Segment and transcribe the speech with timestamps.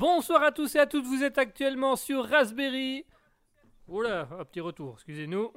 [0.00, 3.04] Bonsoir à tous et à toutes, vous êtes actuellement sur Raspberry.
[3.86, 5.52] Oula, un petit retour, excusez-nous.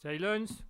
[0.00, 0.64] Silence.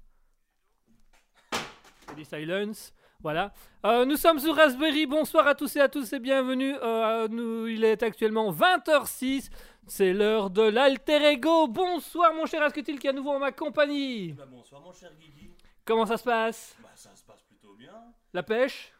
[2.17, 2.93] Dit silence.
[3.21, 3.55] Voilà.
[3.87, 5.07] Euh, nous sommes sur Raspberry.
[5.07, 6.75] Bonsoir à tous et à tous et bienvenue.
[6.83, 9.49] Euh, nous, il est actuellement 20h06.
[9.87, 11.69] C'est l'heure de l'alter ego.
[11.69, 14.33] Bonsoir mon cher Asketil qui est à nouveau en ma compagnie?
[14.33, 15.53] Bah, bonsoir mon cher Guigui.
[15.85, 16.77] Comment ça se passe?
[16.83, 17.95] Bah ça se passe plutôt bien.
[18.33, 18.93] La pêche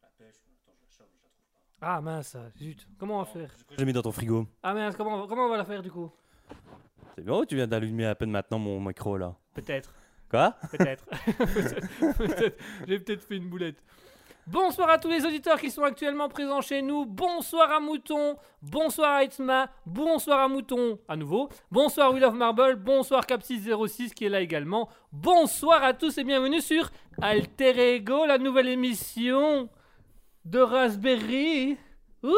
[0.00, 1.65] La pêche, attends, je la cherche, je la trouve pas.
[1.80, 2.86] Ah mince, zut.
[2.98, 4.46] Comment on va faire J'ai mis dans ton frigo.
[4.62, 6.10] Ah mince, comment, comment on va la faire du coup
[7.14, 9.34] C'est bien, tu viens d'allumer à peine maintenant mon micro là.
[9.52, 9.92] Peut-être.
[10.30, 11.04] Quoi Peut-être.
[12.16, 12.56] Peut-être.
[12.88, 13.82] J'ai peut-être fait une boulette.
[14.46, 17.04] Bonsoir à tous les auditeurs qui sont actuellement présents chez nous.
[17.04, 18.36] Bonsoir à Mouton.
[18.62, 19.68] Bonsoir à Itzma.
[19.84, 21.48] Bonsoir à Mouton à nouveau.
[21.70, 22.76] Bonsoir Will of Marble.
[22.76, 24.88] Bonsoir Cap606 qui est là également.
[25.12, 26.90] Bonsoir à tous et bienvenue sur
[27.20, 29.68] Alter Ego, la nouvelle émission
[30.46, 31.76] de Raspberry.
[32.22, 32.28] Ouh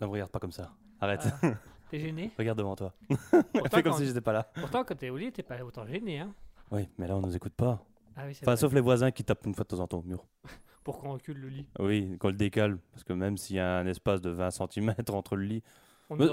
[0.00, 0.70] Ne me regarde pas comme ça.
[1.00, 1.26] Arrête.
[1.90, 2.92] T'es gêné regarde devant toi.
[3.08, 4.44] pourtant Fais comme si j'étais pas là.
[4.54, 6.20] pourtant, quand t'es au lit, t'es pas autant gêné.
[6.20, 6.32] Hein
[6.70, 7.84] Oui, mais là on nous écoute pas.
[8.16, 8.56] ah oui, Enfin, vrai.
[8.56, 10.24] sauf les voisins qui tapent une fois de temps en temps au mur.
[10.84, 11.66] Pour qu'on recule le lit.
[11.78, 12.78] Oui, qu'on le décale.
[12.92, 15.62] Parce que même s'il y a un espace de 20 cm entre le lit.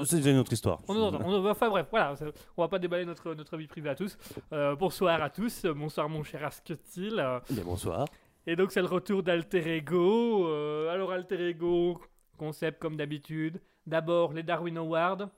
[0.05, 0.79] C'est une autre histoire.
[0.87, 1.19] On nous entend.
[1.23, 2.15] On enfin bref, voilà,
[2.55, 4.17] on va pas déballer notre, notre vie privée à tous.
[4.51, 7.19] Euh, bonsoir à tous, bonsoir mon cher Asketil.
[7.19, 8.05] euh, bonsoir.
[8.47, 10.47] Et donc c'est le retour d'Alter Ego.
[10.47, 12.01] euh, alors Alter Ego,
[12.37, 13.61] concept comme d'habitude.
[13.85, 15.29] D'abord les Darwin Awards.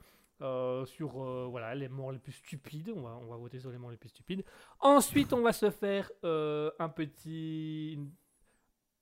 [0.41, 3.71] euh, sur euh, voilà, les morts les plus stupides, on va, on va voter sur
[3.71, 4.45] les morts les plus stupides.
[4.79, 7.99] Ensuite, on va se faire un petit,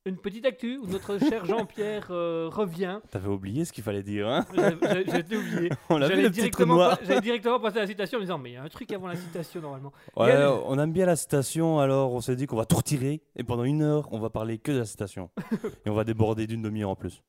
[0.08, 3.00] une, petite actu où notre cher Jean-Pierre euh, revient.
[3.12, 5.70] T'avais oublié ce qu'il fallait dire, hein J'ai- oublié.
[5.90, 8.58] On l'a J'allais directement, pa- directement passer à la citation en disant mais il y
[8.58, 9.92] a un truc avant la citation normalement.
[10.16, 10.34] Ouais,
[10.66, 13.22] on aime bien la citation, alors on s'est dit qu'on va tout retirer.
[13.36, 15.30] Et pendant une heure, on va parler que de la citation.
[15.86, 17.24] et on va déborder d'une demi-heure en plus.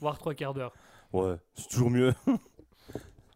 [0.00, 0.72] Voire trois quarts d'heure.
[1.12, 2.14] Ouais, c'est toujours mieux.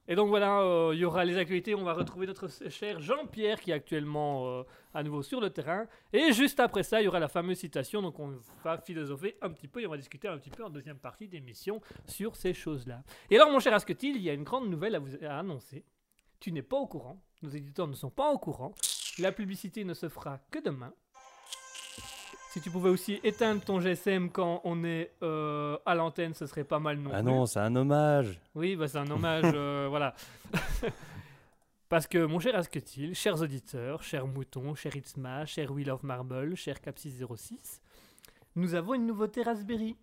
[0.09, 1.75] Et donc voilà, euh, il y aura les actualités.
[1.75, 4.63] On va retrouver notre cher Jean-Pierre qui est actuellement euh,
[4.95, 5.87] à nouveau sur le terrain.
[6.13, 8.03] Et juste après ça, il y aura la fameuse citation.
[8.03, 10.71] Donc on va philosopher un petit peu et on va discuter un petit peu en
[10.71, 13.03] deuxième partie d'émission sur ces choses-là.
[13.31, 15.85] Et alors mon cher Asketil, il y a une grande nouvelle à vous à annoncer.
[16.39, 17.21] Tu n'es pas au courant.
[17.43, 18.75] Nos éditeurs ne sont pas au courant.
[19.19, 20.93] La publicité ne se fera que demain.
[22.57, 26.65] Si tu pouvais aussi éteindre ton GSM quand on est euh, à l'antenne, ce serait
[26.65, 27.27] pas mal non Ah plus.
[27.31, 28.41] non, c'est un hommage.
[28.55, 30.15] Oui, bah, c'est un hommage, euh, voilà.
[31.91, 36.57] Parce que, mon cher Asketil, chers auditeurs, chers moutons, cher Itzma, cher Will of Marble,
[36.57, 37.81] cher Cap606,
[38.55, 39.95] nous avons une nouveauté Raspberry.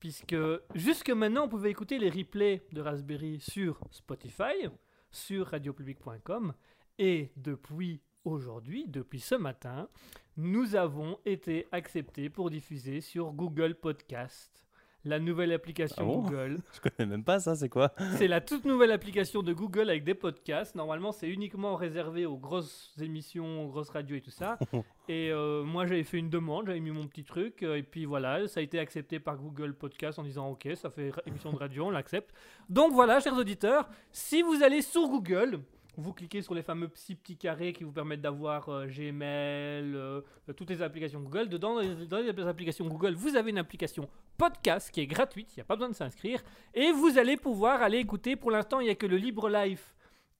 [0.00, 0.34] Puisque
[0.74, 4.66] jusque maintenant, on pouvait écouter les replays de Raspberry sur Spotify,
[5.12, 6.52] sur radiopublic.com,
[6.98, 9.88] et depuis aujourd'hui, depuis ce matin,
[10.36, 14.64] nous avons été acceptés pour diffuser sur Google Podcast,
[15.04, 16.60] la nouvelle application Ah bon Google.
[16.72, 20.02] Je connais même pas ça, c'est quoi C'est la toute nouvelle application de Google avec
[20.02, 20.74] des podcasts.
[20.74, 24.58] Normalement, c'est uniquement réservé aux grosses émissions, aux grosses radios et tout ça.
[25.08, 28.06] et euh, moi, j'avais fait une demande, j'avais mis mon petit truc, euh, et puis
[28.06, 31.58] voilà, ça a été accepté par Google Podcast en disant OK, ça fait émission de
[31.58, 32.34] radio, on l'accepte.
[32.70, 35.60] Donc voilà, chers auditeurs, si vous allez sur Google,
[35.96, 40.52] vous cliquez sur les fameux petits carrés qui vous permettent d'avoir euh, Gmail, euh, euh,
[40.52, 41.48] toutes les applications Google.
[41.48, 45.62] Dedans, dans les, applications Google, vous avez une application podcast qui est gratuite, il n'y
[45.62, 46.42] a pas besoin de s'inscrire.
[46.74, 48.36] Et vous allez pouvoir aller écouter.
[48.36, 49.94] Pour l'instant, il n'y a que le Libre Life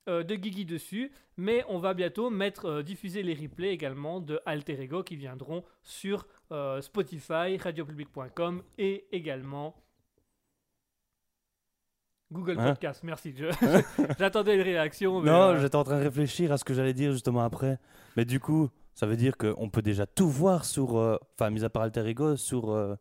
[0.07, 1.11] de Guigui dessus.
[1.37, 6.27] Mais on va bientôt mettre, diffuser les replays également de Alter Ego qui viendront sur
[6.81, 9.75] Spotify, radiopublic.com et également
[12.35, 13.01] Google Hein Podcast.
[13.03, 13.33] Merci.
[14.19, 15.21] J'attendais une réaction.
[15.21, 17.79] mais, Non, euh, j'étais en train de réfléchir à ce que j'allais dire justement après.
[18.17, 20.97] Mais du coup, ça veut dire qu'on peut déjà tout voir sur.
[20.97, 22.95] euh, Enfin, mis à part Alter Ego, sur euh,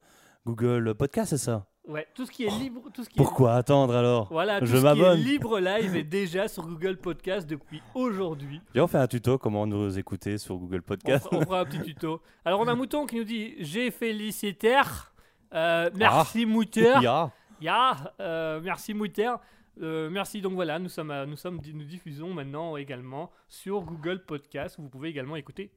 [0.46, 1.66] Google Podcast, c'est ça?
[1.86, 4.28] Ouais, tout ce qui est libre, tout ce qui est Pourquoi attendre alors?
[4.30, 8.62] Voilà, tout Je ce qui est libre live est déjà sur Google Podcast depuis aujourd'hui.
[8.72, 11.24] Viens, on fait un tuto comment nous écouter sur Google On, Podcast.
[11.24, 12.22] fera- on fera un petit tuto.
[12.42, 15.12] Alors on a Mouton qui nous dit j'ai félicitaire.
[15.54, 17.02] Euh, merci Mouteur.
[17.02, 17.30] Ya.
[17.60, 19.40] Ya, euh, merci Mouteur.
[19.80, 24.24] Euh, merci donc voilà, nous sommes, à- nous sommes, nous diffusons maintenant également sur Google
[24.24, 24.76] Podcast.
[24.78, 25.72] Vous pouvez également écouter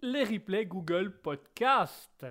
[0.00, 2.24] les replays Google Podcast.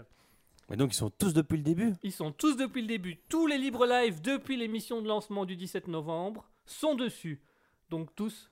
[0.70, 1.94] Mais donc, ils sont tous depuis le début?
[2.04, 3.18] Ils sont tous depuis le début.
[3.30, 7.42] Tous les libres live depuis l'émission de lancement du 17 novembre sont dessus.
[7.90, 8.52] Donc tous,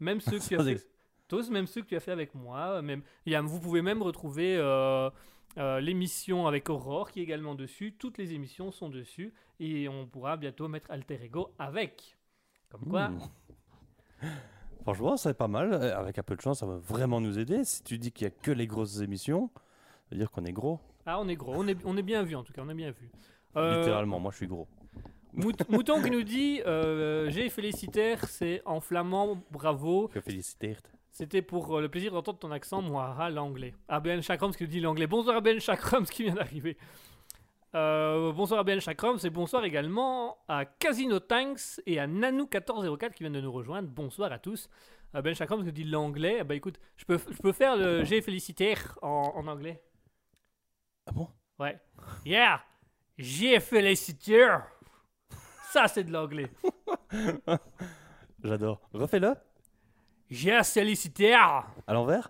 [0.00, 0.86] même ceux que tu as fait,
[1.28, 2.82] tous, même ceux que tu as fait avec moi.
[2.82, 3.02] Même,
[3.44, 5.08] vous pouvez même retrouver euh,
[5.58, 7.94] euh, l'émission avec Aurore qui est également dessus.
[7.98, 12.16] Toutes les émissions sont dessus et on pourra bientôt mettre Alter Ego avec.
[12.70, 13.20] Comme quoi, Mmh.
[14.82, 15.72] Franchement, c'est pas mal.
[15.72, 17.64] Euh, Avec un peu de chance, ça va vraiment nous aider.
[17.64, 19.60] Si tu dis qu'il y a que les grosses émissions, ça
[20.12, 20.78] veut dire qu'on est gros.
[21.06, 22.74] ah on est gros, on est, on est bien vu en tout cas, on est
[22.74, 23.10] bien vu.
[23.56, 24.66] Euh, Littéralement, moi je suis gros.
[25.32, 30.08] Mout- Mouton qui nous dit euh, J'ai félicitaire, c'est en flamand, bravo.
[30.08, 30.82] Que féliciteert.
[31.14, 33.72] C'était pour euh, le plaisir d'entendre ton accent, moi, ah, l'anglais.
[33.86, 35.06] ABN Chakrams qui nous dit l'anglais.
[35.06, 36.76] Bonsoir ABN Chakrams qui vient d'arriver.
[37.76, 43.34] Euh, bonsoir ABN Chakrams et bonsoir également à Casino Tanks et à Nanou1404 qui viennent
[43.34, 43.88] de nous rejoindre.
[43.88, 44.68] Bonsoir à tous.
[45.12, 46.42] ABN Chakrams qui nous dit l'anglais.
[46.42, 49.80] Ben écoute, je peux, je peux faire le J'ai félicitaire en, en anglais.
[51.06, 51.28] Ah bon?
[51.60, 51.78] Ouais.
[52.26, 52.60] Yeah!
[53.16, 54.66] J'ai félicitaire!
[55.70, 56.50] Ça, c'est de l'anglais.
[58.42, 58.80] J'adore.
[58.92, 59.34] Refais-le.
[60.34, 61.64] J'ai félicitaire!
[61.86, 62.28] À l'envers.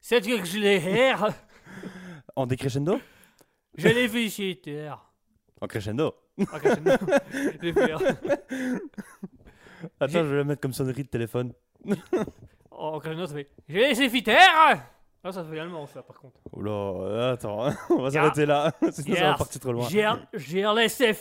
[0.00, 1.14] C'est que je l'ai.
[2.36, 2.98] En décrescendo?
[3.74, 5.02] Je l'ai félicitaire.
[5.60, 6.14] En crescendo.
[6.36, 7.98] Vais faire.
[9.98, 11.52] Attends, je vais le mettre comme sonnerie de téléphone.
[12.70, 13.50] Oh, crescendo, ça fait.
[13.66, 14.84] J'ai félicitaire!
[15.24, 16.38] Ah, ça fait allemand, ça, par contre.
[16.52, 18.72] Oula, attends, on va s'arrêter là.
[18.90, 19.88] Sinon, ça va partir trop loin.
[20.34, 21.14] J'ai laissé!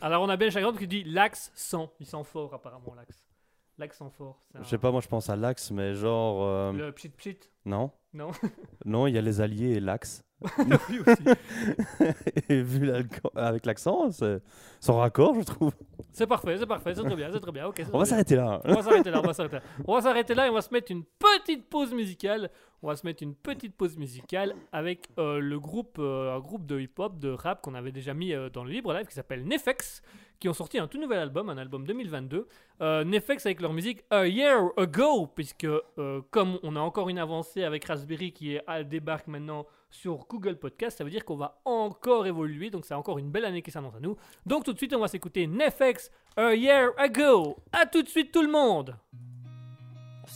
[0.00, 1.92] Alors, on a Ben Chagrin qui dit l'axe sans.
[2.00, 3.27] Il sent fort, apparemment, l'axe.
[3.78, 4.42] L'accent fort.
[4.60, 6.42] Je sais pas, moi je pense à l'axe, mais genre.
[6.42, 7.38] euh, Le pchit pchit?
[7.64, 7.90] Non.
[8.12, 8.30] Non.
[8.84, 10.22] Non, il y a les alliés et l'axe.
[10.88, 11.22] Oui, aussi.
[12.48, 12.90] et vu
[13.34, 14.40] avec l'accent, c'est
[14.80, 15.72] son raccord, je trouve.
[16.12, 17.66] C'est parfait, c'est parfait, c'est très bien, c'est très bien.
[17.66, 18.04] On va bien.
[18.04, 18.60] s'arrêter là.
[18.64, 19.62] On va s'arrêter là, on va s'arrêter là.
[19.86, 22.50] On va s'arrêter là et on va se mettre une petite pause musicale.
[22.82, 26.64] On va se mettre une petite pause musicale avec euh, le groupe, euh, un groupe
[26.64, 29.44] de hip-hop, de rap qu'on avait déjà mis euh, dans le Libre Live qui s'appelle
[29.44, 30.00] Nefex,
[30.38, 32.46] qui ont sorti un tout nouvel album, un album 2022.
[32.80, 35.66] Euh, Nefex avec leur musique A Year Ago, puisque
[36.30, 40.98] comme on a encore une avancée avec Raspberry qui est, débarque maintenant sur Google Podcast,
[40.98, 43.96] ça veut dire qu'on va encore évoluer, donc c'est encore une belle année qui s'annonce
[43.96, 44.16] à nous.
[44.46, 47.56] Donc tout de suite, on va s'écouter Nefex A Year Ago.
[47.72, 48.96] À tout de suite tout le monde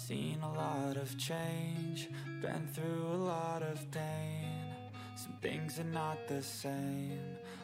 [0.09, 2.09] seen a lot of change,
[2.41, 4.51] been through a lot of pain.
[5.15, 7.21] Some things are not the same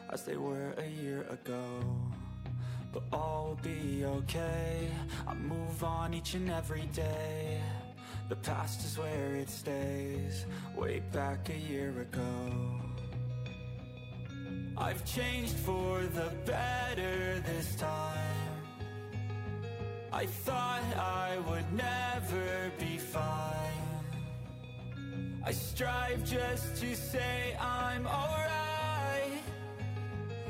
[0.09, 1.65] as they were a year ago.
[2.93, 4.87] But all will be okay.
[5.27, 7.59] I move on each and every day.
[8.29, 10.45] The past is where it stays,
[10.77, 12.31] way back a year ago.
[14.77, 18.48] I've changed for the better this time.
[20.11, 23.53] I thought I would never be fine.
[25.45, 29.43] I strive just to say I'm alright.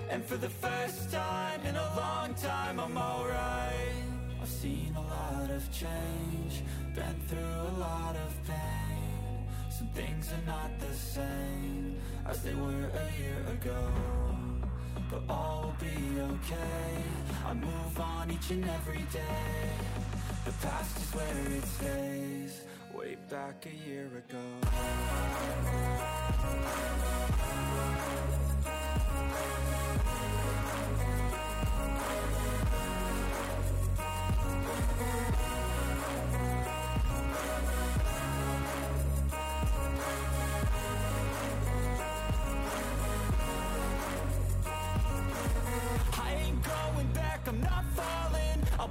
[0.09, 4.05] And for the first time in a long time, I'm alright.
[4.41, 6.63] I've seen a lot of change,
[6.95, 9.45] been through a lot of pain.
[9.77, 14.38] Some things are not the same as they were a year ago
[15.09, 17.03] but all will be okay.
[17.45, 19.71] I move on each and every day.
[20.45, 22.61] The past is where it stays,
[22.93, 24.39] way back a year ago.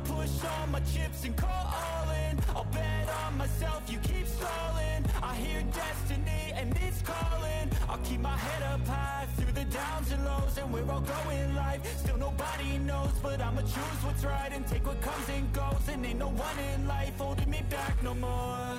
[0.09, 2.35] Push all my chips and call all in.
[2.57, 5.03] I'll bet on myself, you keep stalling.
[5.23, 7.67] I hear destiny and it's calling.
[7.89, 11.55] I'll keep my head up high through the downs and lows, and we're all going
[11.55, 11.87] live.
[12.03, 15.85] Still nobody knows, but I'ma choose what's right and take what comes and goes.
[15.93, 18.79] And ain't no one in life holding me back no more.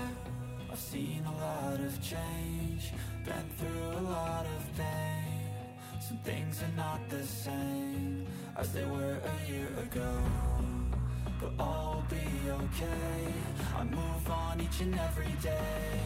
[0.72, 2.84] I've seen a lot of change,
[3.26, 5.20] been through a lot of pain.
[6.08, 8.26] Some things are not the same
[8.58, 10.12] as they were a year ago.
[11.39, 13.34] But all will be okay.
[13.77, 16.01] I move on each and every day.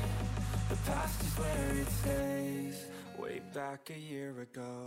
[0.69, 2.85] The past is where it stays,
[3.17, 4.83] way back a year ago.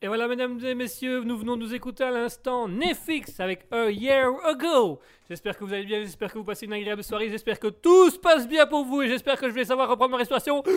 [0.00, 3.90] Et voilà, mesdames et messieurs, nous venons de nous écouter à l'instant Netflix avec A
[3.90, 5.00] Year Ago.
[5.28, 8.08] J'espère que vous allez bien, j'espère que vous passez une agréable soirée, j'espère que tout
[8.10, 10.62] se passe bien pour vous et j'espère que je vais savoir reprendre ma respiration.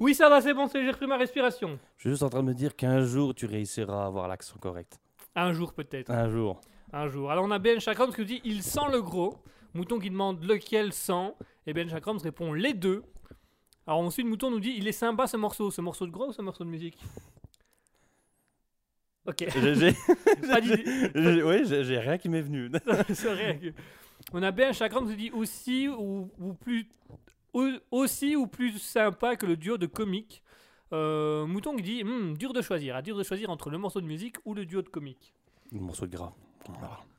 [0.00, 1.78] Oui, ça va, c'est bon, j'ai repris ma respiration.
[1.96, 4.56] Je suis juste en train de me dire qu'un jour, tu réussiras à avoir l'accent
[4.60, 4.98] correct.
[5.34, 6.10] Un jour peut-être.
[6.10, 6.60] Un jour.
[6.92, 7.32] Un jour.
[7.32, 9.34] Alors on a Ben Chakrams qui nous dit il sent le gros.
[9.74, 11.34] Mouton qui demande lequel sent.
[11.66, 13.02] Et Ben Chakrams répond les deux.
[13.88, 15.70] Alors ensuite Mouton nous dit il est sympa ce morceau.
[15.72, 16.98] Ce morceau de gros ou ce morceau de musique?
[19.26, 19.44] Ok.
[19.54, 19.94] J'ai-
[20.48, 21.42] Pas d'idée.
[21.44, 22.70] Oui, j'ai rien qui m'est venu.
[23.14, 23.72] C'est
[24.32, 26.88] On a Ben Chakrams qui dit aussi ou, ou plus
[27.52, 30.42] au- aussi ou plus sympa que le duo de comique.
[30.92, 32.96] Euh, Mouton qui dit Hmm, dur de choisir.
[32.96, 35.32] Ah, dur de choisir entre le morceau de musique ou le duo de comique.
[35.72, 36.32] Le morceau de gras.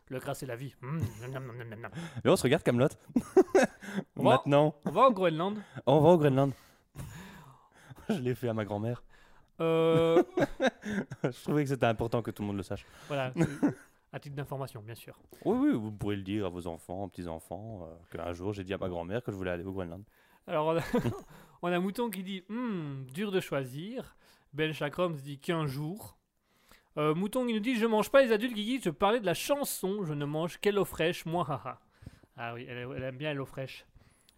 [0.10, 0.76] Le gras c'est la vie.
[0.82, 1.92] Hmm, nam, nam, nam, nam, nam.
[2.24, 2.88] Et on se regarde Camelot.
[4.18, 5.58] On Maintenant, On va au Groenland.
[5.86, 6.52] on va au Groenland.
[8.10, 9.04] Je l'ai fait à ma grand-mère.
[9.60, 10.24] Euh,
[11.24, 12.86] Je trouvais que c'était important que tout le monde le sache.
[13.08, 13.34] Voilà,
[14.14, 15.18] à titre d'information, bien sûr.
[15.46, 18.74] Oui, oui, vous pourrez le dire à vos enfants, petits-enfants, euh, qu'un jour j'ai dit
[18.74, 20.04] à ma grand-mère que je voulais aller au Groenland.
[20.48, 20.82] Alors, on a,
[21.62, 24.16] on a Mouton qui dit Hmm, dur de choisir.
[24.54, 26.18] Ben Chakrams dit qu'un jour.
[26.98, 29.34] Euh, Mouton qui nous dit Je mange pas les adultes disent Je parlais de la
[29.34, 31.80] chanson, je ne mange qu'elle eau fraîche, moi, haha.
[32.36, 33.86] Ah oui, elle, elle aime bien l'eau fraîche.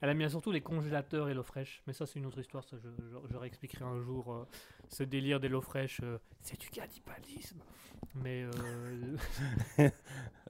[0.02, 1.82] Elle aime bien surtout les congélateurs et l'eau fraîche.
[1.88, 2.64] Mais ça, c'est une autre histoire.
[2.64, 4.46] Ça, je, je- je réexpliquerai un jour euh,
[4.90, 6.02] ce délire de l'eau fraîche.
[6.04, 7.60] euh, c'est du cannibalisme.
[8.14, 8.44] Mais.
[8.44, 9.18] euh,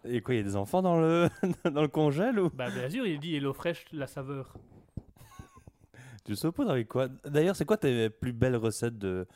[0.03, 1.29] Et quoi, il y a des enfants dans le,
[1.71, 2.49] dans le congèle ou?
[2.49, 4.53] Bah, bien sûr, il dit Et l'eau fraîche, la saveur.
[6.25, 7.07] Tu saupoudres avec quoi?
[7.25, 9.27] D'ailleurs, c'est quoi tes plus belles recettes de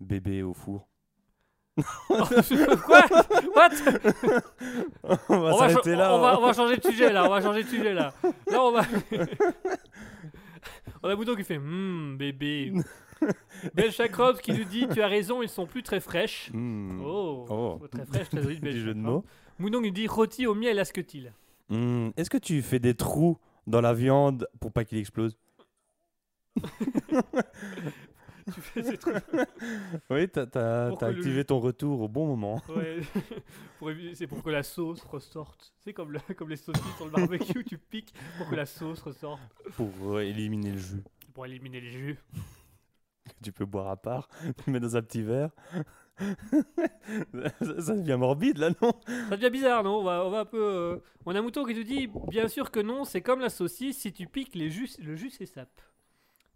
[0.00, 0.88] bébé au four?
[2.86, 3.02] Quoi?
[3.54, 3.70] What?
[5.04, 6.14] On va on va, s'arrêter cha- là.
[6.14, 6.36] on, va, hein.
[6.38, 8.12] on va changer de sujet là, on va changer de sujet là.
[8.50, 8.82] Là on va.
[11.02, 12.72] on a Bouton qui fait Hum, bébé.
[13.74, 13.92] Belle
[14.40, 16.50] qui nous dit Tu as raison, ils sont plus très fraîches.
[16.52, 17.00] Hmm.
[17.04, 17.80] Oh, Oh.
[17.90, 18.60] très fraîche, très joli.
[18.80, 19.24] Jeu de mots.
[19.58, 21.32] Moudon nous dit Rôti au miel à ce que il
[21.68, 25.36] Hmm, Est-ce que tu fais des trous dans la viande pour pas qu'il explose?
[28.54, 29.16] Tu fais ces trucs.
[30.10, 32.62] Oui, t'as t'as- t'as le activé ton retour au bon moment.
[32.68, 33.00] Ouais.
[33.78, 35.72] Pour éviter- C'est pour que la sauce ressorte.
[35.78, 39.00] C'est comme, le- comme les saucisses sur le barbecue, tu piques pour que la sauce
[39.02, 39.40] ressorte.
[39.76, 41.02] Pour euh, éliminer le jus.
[41.34, 42.18] Pour éliminer les jus.
[42.34, 44.28] que tu peux boire à part.
[44.64, 45.50] Tu mets dans un petit verre.
[47.78, 48.92] ça, devient morbide là, non?
[49.28, 49.98] Ça devient bizarre, non?
[49.98, 50.60] On va, on va un peu.
[50.60, 53.98] euh, On a Mouton qui nous dit Bien sûr que non, c'est comme la saucisse,
[53.98, 55.80] si tu piques les jus, le jus s'échappe.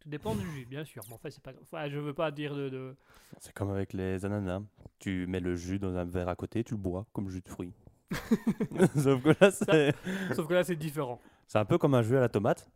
[0.03, 1.03] Tout dépend du jus, bien sûr.
[1.09, 1.53] Mais enfin, c'est pas.
[1.63, 2.69] Enfin, je veux pas dire de.
[2.69, 2.97] de-
[3.39, 4.63] C'est comme avec les ananas.
[4.99, 7.49] Tu mets le jus dans un verre à côté, tu le bois comme jus de
[7.49, 7.73] fruits.
[8.97, 9.95] Sauf que là, c'est
[10.35, 11.21] Sauf que là, c'est différent.
[11.47, 12.69] c'est un peu comme un jus à la tomate,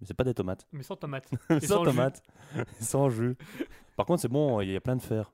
[0.00, 0.66] mais c'est pas des tomates.
[0.72, 1.28] Mais sans tomate.
[1.48, 1.90] sans sans jus.
[1.90, 2.22] tomate,
[2.80, 3.36] sans jus.
[3.96, 5.32] Par contre, c'est bon, il y a plein de fer.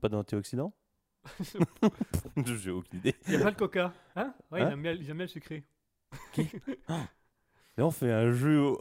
[0.00, 0.72] Pas d'antioxydants
[2.44, 3.14] J'ai aucune idée.
[3.26, 3.92] Il y a pas de coca.
[4.14, 4.34] Hein?
[4.52, 4.68] Ouais, Hein?
[4.68, 5.64] ils, aiment bien, ils aiment bien le sucré.
[6.38, 8.58] Et on fait un jus.
[8.58, 8.78] au-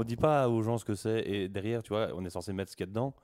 [0.00, 1.20] On dit pas aux gens ce que c'est.
[1.28, 3.14] Et derrière, tu vois, on est censé mettre ce qu'il y a dedans.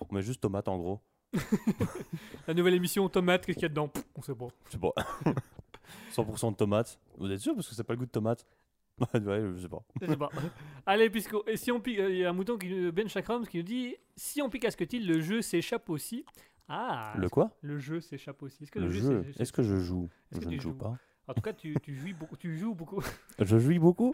[0.00, 1.00] On met juste tomate en gros.
[2.48, 3.86] La nouvelle émission tomate, qu'est-ce qu'il y a dedans?
[3.88, 4.48] Pff, On sait pas.
[4.66, 4.92] Je sais pas.
[6.12, 6.98] 100% de tomate.
[7.18, 7.54] Vous êtes sûr?
[7.54, 8.44] Parce que c'est pas le goût de tomate.
[9.14, 9.82] ouais, je sais pas.
[10.00, 10.28] Je sais pas.
[10.86, 13.08] Allez, puisque et si on pique, euh, il y a un mouton qui nous- Ben
[13.08, 16.24] Chakrams qui nous dit si on pique à ce que le jeu s'échappe aussi.
[16.68, 17.12] Ah.
[17.16, 17.50] Le quoi?
[17.60, 18.64] Le jeu s'échappe aussi.
[18.64, 19.22] Est-ce que Le le, jeu.
[19.32, 20.08] s'é- Est-ce que je joue?
[20.32, 20.96] Je ne joue pas.
[21.26, 23.02] En tout cas, tu, tu, jouis beaucoup, tu joues beaucoup.
[23.38, 24.12] Je jouis beaucoup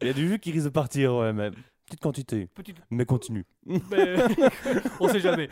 [0.00, 1.50] Il y a du jus qui risque de partir, ouais, mais
[1.86, 2.46] petite quantité.
[2.54, 2.78] Petite.
[2.90, 3.44] Mais continue.
[3.66, 3.80] mais-
[5.00, 5.48] on sait jamais.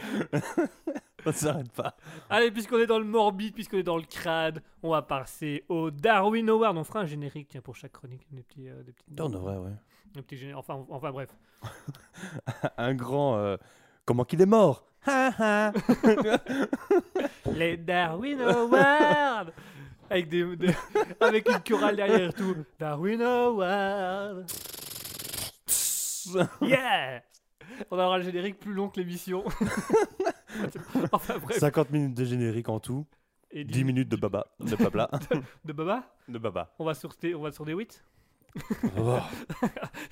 [1.24, 1.94] Ça s'arrête pas.
[2.30, 5.90] Allez, puisqu'on est dans le morbide, puisqu'on est dans le crade, on va passer au
[5.90, 6.76] Darwin Award.
[6.78, 8.26] On fera un générique tiens, pour chaque chronique.
[8.32, 9.70] Des petits, euh, des petits, On devrait, ouais.
[10.14, 11.28] des petits géné- enfin, enfin, bref.
[12.78, 13.36] Un grand.
[13.36, 13.56] euh,
[14.04, 14.84] Comment qu'il est mort.
[17.54, 19.46] Les Darwin Awards
[20.12, 20.74] avec, des, des-
[21.20, 22.56] avec une chorale derrière tout.
[22.78, 24.50] Darwin Award.
[26.60, 27.22] Yeah
[27.90, 29.44] On aura le générique plus long que l'émission.
[31.12, 31.58] enfin bref.
[31.58, 33.06] 50 minutes de générique en tout.
[33.50, 34.46] Et 10 minutes de baba.
[34.60, 35.10] De pabla.
[35.64, 36.14] de Baba?
[36.28, 36.74] De baba.
[36.78, 38.04] On va sur, on va sur des 8
[38.98, 39.18] Oh.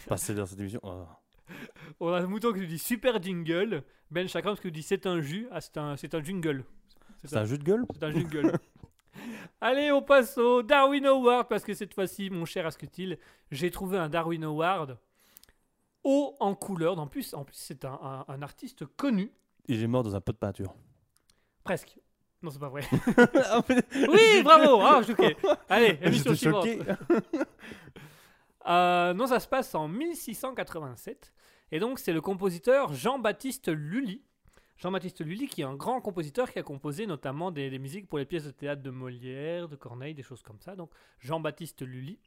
[0.09, 0.81] Passer dans cette émission.
[0.83, 1.05] oh.
[2.01, 3.83] On a un mouton qui nous dit super jingle.
[4.11, 5.47] Ben Chakrams qui nous dit c'est un jus.
[5.53, 6.65] Ah, c'est un, c'est un jingle.
[7.25, 7.85] C'est un jus de gueule?
[7.93, 8.53] C'est un jingle.
[9.61, 13.18] Allez, on passe au Darwin Award parce que cette fois-ci, mon cher Asketil,
[13.51, 14.99] j'ai trouvé un Darwin Award
[16.03, 16.99] haut en couleur.
[16.99, 19.31] En plus, en plus c'est un, un- un artiste connu.
[19.66, 20.75] Il est mort dans un pot de peinture.
[21.62, 21.99] Presque.
[22.42, 22.83] Non, c'est pas vrai.
[23.35, 23.61] Ah,
[24.09, 24.81] Oui, bravo.
[24.81, 25.37] Ah, je suis choqué.
[25.68, 26.66] Allez, émission suivante.
[28.66, 31.33] Euh, non, ça se passe en 1687.
[31.73, 34.23] Et donc, c'est le compositeur Jean-Baptiste Lully.
[34.81, 38.19] Jean-Baptiste Lully, qui est un grand compositeur qui a composé notamment des, des musiques pour
[38.19, 40.75] les pièces de théâtre de Molière, de Corneille, des choses comme ça.
[40.75, 40.90] Donc
[41.21, 42.19] Jean-Baptiste Lully,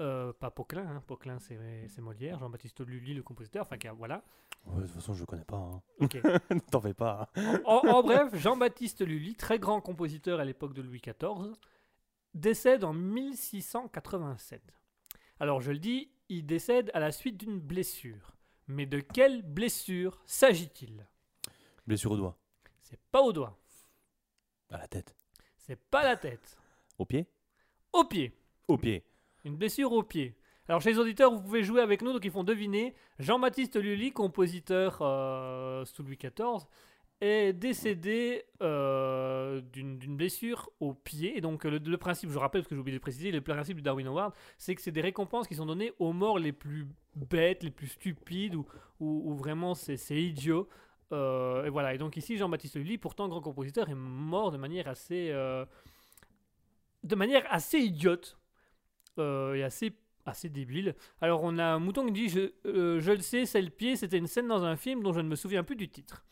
[0.00, 4.22] euh, pas Poquelin, hein, Poquelin c'est Molière, Jean-Baptiste Lully le compositeur, enfin voilà.
[4.66, 5.56] Ouais, de toute façon, je le connais pas.
[5.56, 5.82] hein.
[6.00, 6.18] Ok.
[6.70, 7.30] T'en fais pas.
[7.36, 7.60] hein.
[7.64, 11.54] en, en bref, Jean-Baptiste Lully, très grand compositeur à l'époque de Louis XIV,
[12.34, 14.60] décède en 1687.
[15.38, 18.36] Alors je le dis, il décède à la suite d'une blessure.
[18.68, 21.06] Mais de quelle blessure s'agit-il?
[21.86, 22.36] Blessure au doigt.
[22.80, 23.58] C'est pas au doigt,
[24.70, 25.14] À la tête.
[25.58, 26.56] c'est pas la tête,
[26.98, 27.26] Au pied
[27.92, 28.32] au pied.
[28.68, 29.04] Au pied.
[29.44, 30.36] Une blessure au pied.
[30.68, 32.94] Alors chez les auditeurs, vous pouvez jouer avec nous, donc ils font deviner.
[33.18, 36.66] Jean-Baptiste Lully, compositeur euh, sous Louis XIV,
[37.20, 41.36] est décédé euh, d'une blessure au pied.
[41.36, 43.76] Et donc le, le principe, je rappelle parce que j'ai oublié de préciser, le principe
[43.78, 46.86] du Darwin Award, c'est que c'est des récompenses qui sont données aux morts les plus
[47.16, 48.64] bêtes, les plus stupides, ou,
[49.00, 50.68] ou- ou vraiment c'est idiot.
[51.12, 51.94] Euh, et voilà.
[51.94, 55.64] Et donc ici, Jean-Baptiste Lully, pourtant grand compositeur, est mort de manière assez, euh,
[57.02, 58.38] de manière assez idiote
[59.18, 59.92] euh, et assez,
[60.26, 60.94] assez débile.
[61.20, 64.18] Alors on a un mouton qui dit je, je le sais, c'est le pied, c'était
[64.18, 66.24] une scène dans un film dont je ne me souviens plus du titre.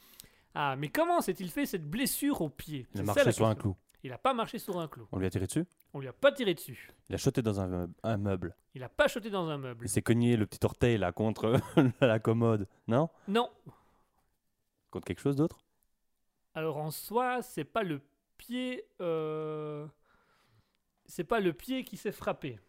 [0.54, 2.86] Ah, mais comment s'est-il fait cette blessure au pied?
[2.94, 3.76] Il a marché sur un clou.
[4.04, 5.06] Il n'a pas marché sur un clou.
[5.10, 5.64] On lui a tiré dessus?
[5.92, 6.90] On lui a pas tiré dessus.
[7.08, 8.54] Il a choté dans un, meu- un meuble.
[8.74, 9.86] Il a pas choté dans un meuble.
[9.86, 11.56] Il s'est cogné le petit orteil là contre
[12.00, 12.68] la commode.
[12.86, 13.08] Non?
[13.26, 13.50] Non.
[14.90, 15.59] Contre quelque chose d'autre?
[16.55, 18.01] Alors en soi, c'est pas le
[18.37, 18.85] pied.
[19.01, 19.87] euh,
[21.07, 22.61] C'est pas le pied qui s'est frappé.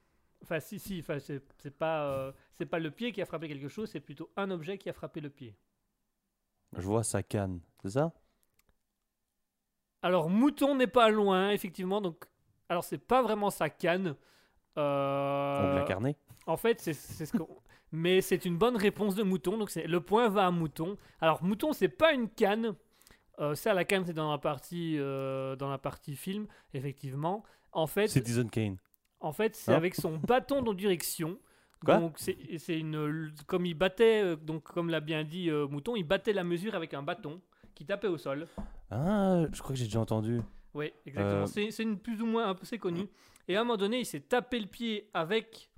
[0.43, 0.99] Enfin, si, si.
[1.01, 2.05] Enfin, c'est pas.
[2.05, 3.89] euh, C'est pas le pied qui a frappé quelque chose.
[3.89, 5.55] C'est plutôt un objet qui a frappé le pied.
[6.73, 7.61] Je vois sa canne.
[7.83, 8.11] C'est ça?
[10.01, 12.01] Alors mouton n'est pas loin, effectivement.
[12.01, 12.25] Donc,
[12.69, 14.15] alors c'est pas vraiment sa canne.
[14.77, 17.47] Euh, Ongle incarné En fait, c'est ce qu'on.
[17.91, 19.57] Mais c'est une bonne réponse de Mouton.
[19.57, 20.97] Donc c'est le point va à Mouton.
[21.21, 22.75] Alors Mouton, c'est pas une canne.
[23.39, 27.43] Euh, ça, la canne, c'est dans la partie euh, dans la partie film, effectivement.
[27.71, 28.77] En fait, Citizen Kane.
[29.19, 31.37] en fait, c'est Hein avec son bâton de direction.
[31.85, 35.95] Quoi donc c'est une comme il battait euh, donc comme l'a bien dit euh, Mouton,
[35.95, 37.39] il battait la mesure avec un bâton
[37.73, 38.47] qui tapait au sol.
[38.91, 40.41] Ah, je crois que j'ai déjà entendu.
[40.73, 41.47] Oui, exactement.
[41.47, 43.07] C'est c'est une plus ou moins un peu c'est connu.
[43.47, 45.68] Et à un moment donné, il s'est tapé le pied avec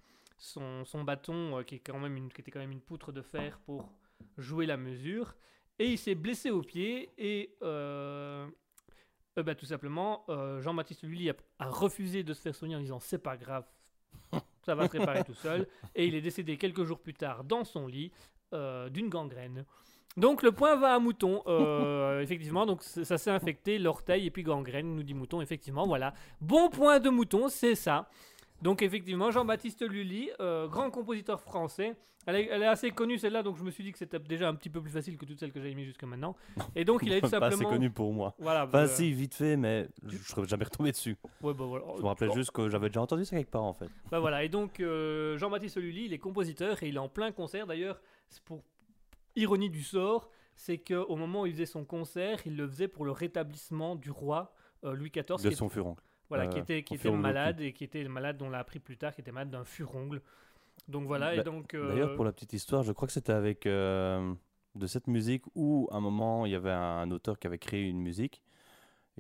[0.42, 3.12] son, son bâton, euh, qui, est quand même une, qui était quand même une poutre
[3.12, 3.90] de fer pour
[4.38, 5.36] jouer la mesure.
[5.80, 7.12] Et il s'est blessé au pied.
[7.18, 8.48] Et euh,
[9.38, 12.80] euh, bah, tout simplement, euh, Jean-Baptiste Lully a, a refusé de se faire soigner en
[12.80, 13.66] disant c'est pas grave,
[14.66, 15.68] ça va se réparer tout seul.
[15.96, 18.12] Et il est décédé quelques jours plus tard dans son lit
[18.92, 19.64] d'une gangrène.
[20.18, 21.42] Donc le point va à Mouton,
[22.20, 26.14] effectivement, donc ça s'est infecté, l'orteil et puis gangrène, nous dit Mouton, effectivement, voilà.
[26.42, 28.10] Bon point de Mouton, c'est ça.
[28.62, 31.96] Donc effectivement, Jean-Baptiste Lully, euh, grand compositeur français,
[32.28, 34.48] elle est, elle est assez connue celle-là, donc je me suis dit que c'était déjà
[34.48, 36.36] un petit peu plus facile que toutes celles que j'ai mis jusque maintenant.
[36.76, 37.70] Et donc il a eu tout Pas assez simplement...
[37.70, 38.36] connu pour moi.
[38.38, 41.18] Voilà, Enfin, euh, si, vite fait, mais je ne serais jamais retombé dessus.
[41.42, 41.86] ouais, bah, voilà.
[41.98, 43.90] Je me rappelais juste que j'avais déjà entendu ça quelque part en fait.
[44.12, 47.32] Bah voilà, et donc euh, Jean-Baptiste Lully, il est compositeur et il est en plein
[47.32, 47.66] concert.
[47.66, 48.00] D'ailleurs,
[48.46, 48.62] pour
[49.36, 53.04] ironie du sort, c'est qu'au moment où il faisait son concert, il le faisait pour
[53.06, 56.04] le rétablissement du roi euh, Louis XIV, De son furoncle.
[56.32, 58.98] Voilà, qui euh, était, qui malade et qui était malade, dont on l'a appris plus
[58.98, 60.22] tard, qui était malade d'un furongle.
[60.88, 61.74] Donc voilà, et donc.
[61.74, 64.34] euh, D'ailleurs, pour la petite histoire, je crois que c'était avec euh,
[64.76, 67.88] de cette musique où, à un moment, il y avait un, auteur qui avait créé
[67.88, 68.42] une musique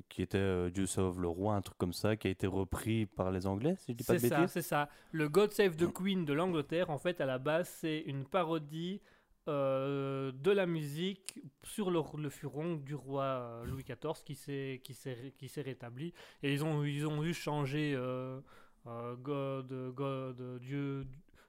[0.08, 3.06] qui était euh, Dieu sauve le roi, un truc comme ça, qui a été repris
[3.06, 4.54] par les Anglais, si je dis pas de C'est ça, bêtises.
[4.54, 4.90] c'est ça.
[5.12, 9.02] Le God Save the Queen de l'Angleterre, en fait, à la base, c'est une parodie
[9.48, 14.94] euh, de la musique sur le, le furon du roi Louis XIV qui s'est qui
[14.94, 16.14] s'est qui s'est rétabli.
[16.44, 18.40] Et ils ont ils ont changé euh,
[18.88, 21.06] euh, God God Dieu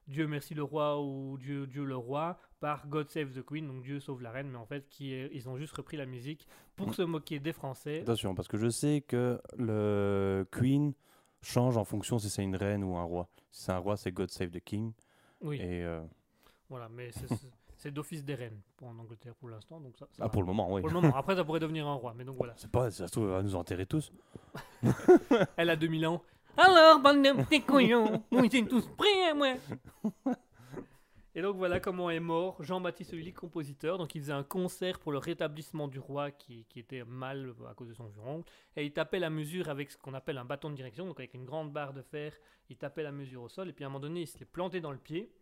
[0.08, 3.82] Dieu merci le roi ou Dieu Dieu le roi par God Save the Queen donc
[3.82, 6.46] Dieu sauve la reine mais en fait qui est- ils ont juste repris la musique
[6.76, 8.00] pour se moquer des Français.
[8.00, 10.92] Attention, parce que je sais que le Queen
[11.42, 13.28] change en fonction si c'est une reine ou un roi.
[13.50, 14.92] Si c'est un roi, c'est God Save the King.
[15.40, 16.02] Oui, Et, euh,
[16.68, 17.26] voilà, mais c'est-
[17.82, 20.46] c'est- d'office des reines pour en Angleterre pour l'instant donc ça, ça ah, pour le
[20.46, 20.80] moment, oui.
[20.80, 21.16] Pour le moment.
[21.16, 22.14] Après, ça pourrait devenir un roi.
[22.16, 22.54] Mais donc voilà.
[22.56, 24.12] C'est pas, ça se trouve, elle va nous enterrer tous.
[25.56, 26.22] Elle a 2000 ans.
[26.56, 29.54] Alors, bande de petits couillons, vous êtes tous prêts, moi
[31.34, 33.96] Et donc voilà comment est mort Jean-Baptiste Lully, compositeur.
[33.96, 37.74] Donc il faisait un concert pour le rétablissement du roi qui, qui était mal à
[37.74, 38.52] cause de son furoncle.
[38.76, 41.32] Et il tapait la mesure avec ce qu'on appelle un bâton de direction, donc avec
[41.32, 42.34] une grande barre de fer.
[42.68, 43.70] Il tapait la mesure au sol.
[43.70, 45.32] Et puis à un moment donné, il s'est planté dans le pied.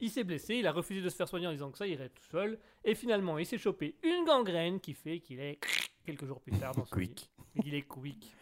[0.00, 2.08] Il s'est blessé, il a refusé de se faire soigner en disant que ça irait
[2.08, 2.58] tout seul.
[2.84, 5.58] Et finalement, il s'est chopé une gangrène qui fait qu'il est
[6.04, 7.08] quelques jours plus tard dans son lit.
[7.08, 7.30] Quick.
[7.64, 8.34] Il est quick.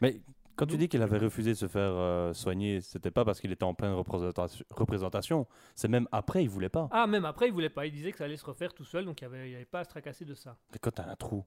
[0.00, 0.20] Mais
[0.56, 3.52] Quand tu dis qu'il avait refusé de se faire euh, soigner, c'était pas parce qu'il
[3.52, 4.64] était en pleine représentation.
[4.70, 5.46] représentation.
[5.74, 6.88] C'est même après, il voulait pas.
[6.90, 7.86] Ah, même après, il voulait pas.
[7.86, 9.84] Il disait que ça allait se refaire tout seul, donc il n'y avait, pas à
[9.84, 10.56] se tracasser de ça.
[10.72, 11.44] Mais quand t'as un trou,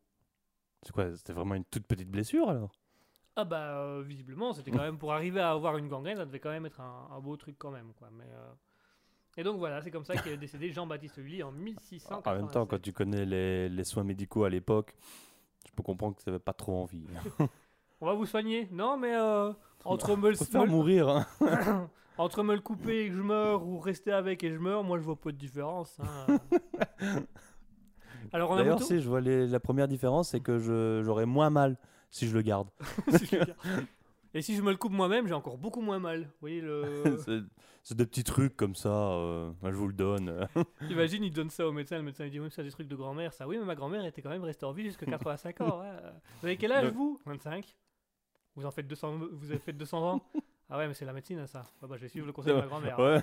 [0.84, 2.72] c'est quoi C'était vraiment une toute petite blessure alors?
[3.36, 6.40] Ah bah, euh, visiblement, c'était quand même pour arriver à avoir une gangrène, ça devait
[6.40, 8.10] quand même être un, un beau truc quand même, quoi.
[8.12, 8.52] Mais, euh,
[9.38, 12.28] Et donc voilà, c'est comme ça qu'est décédé Jean-Baptiste Lully en 1687.
[12.28, 14.96] En même temps, quand tu connais les, les soins médicaux à l'époque,
[15.68, 17.06] je peux comprendre que tu n'avais pas trop envie.
[18.02, 19.52] On va vous soigner Non, mais euh,
[19.86, 21.08] entre, me le, faire mourir.
[21.10, 21.26] hein.
[22.18, 24.98] entre me le couper et que je meurs, ou rester avec et je meurs, moi
[24.98, 26.00] je vois pas de différence.
[26.00, 26.40] hein.
[28.34, 30.58] Alors D'ailleurs, si je vois les- la première différence, c'est que
[31.04, 31.78] j'aurais moins mal
[32.10, 32.68] si je le garde.
[33.18, 33.56] Si je le garde.
[34.34, 36.24] Et si je me le coupe moi-même, j'ai encore beaucoup moins mal.
[36.24, 37.04] Vous voyez le.
[37.26, 37.40] c'est
[37.84, 40.46] c'est des petits trucs comme ça, euh, je vous le donne.
[40.90, 42.96] Imagine, il donne ça au médecin, le médecin il dit Oui, ça, des trucs de
[42.98, 43.32] grand-mère.
[43.32, 45.82] Ça, oui, mais ma grand-mère était quand même restée en vie jusqu'à 85 ans.
[45.82, 45.96] hein.
[46.42, 47.18] Vous avez quel âge, Le- vous?
[47.26, 47.78] 25
[48.58, 50.22] Vous en faites 200, vous avez fait 200 ans?
[50.70, 51.62] Ah ouais, mais c'est la médecine, hein, ça.
[51.82, 53.00] Ouais, bah, je vais suivre le conseil de ma grand-mère.
[53.00, 53.22] Ouais.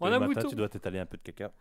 [0.00, 0.48] On Le a matin, Mouton.
[0.48, 1.52] tu dois t'étaler un peu de caca.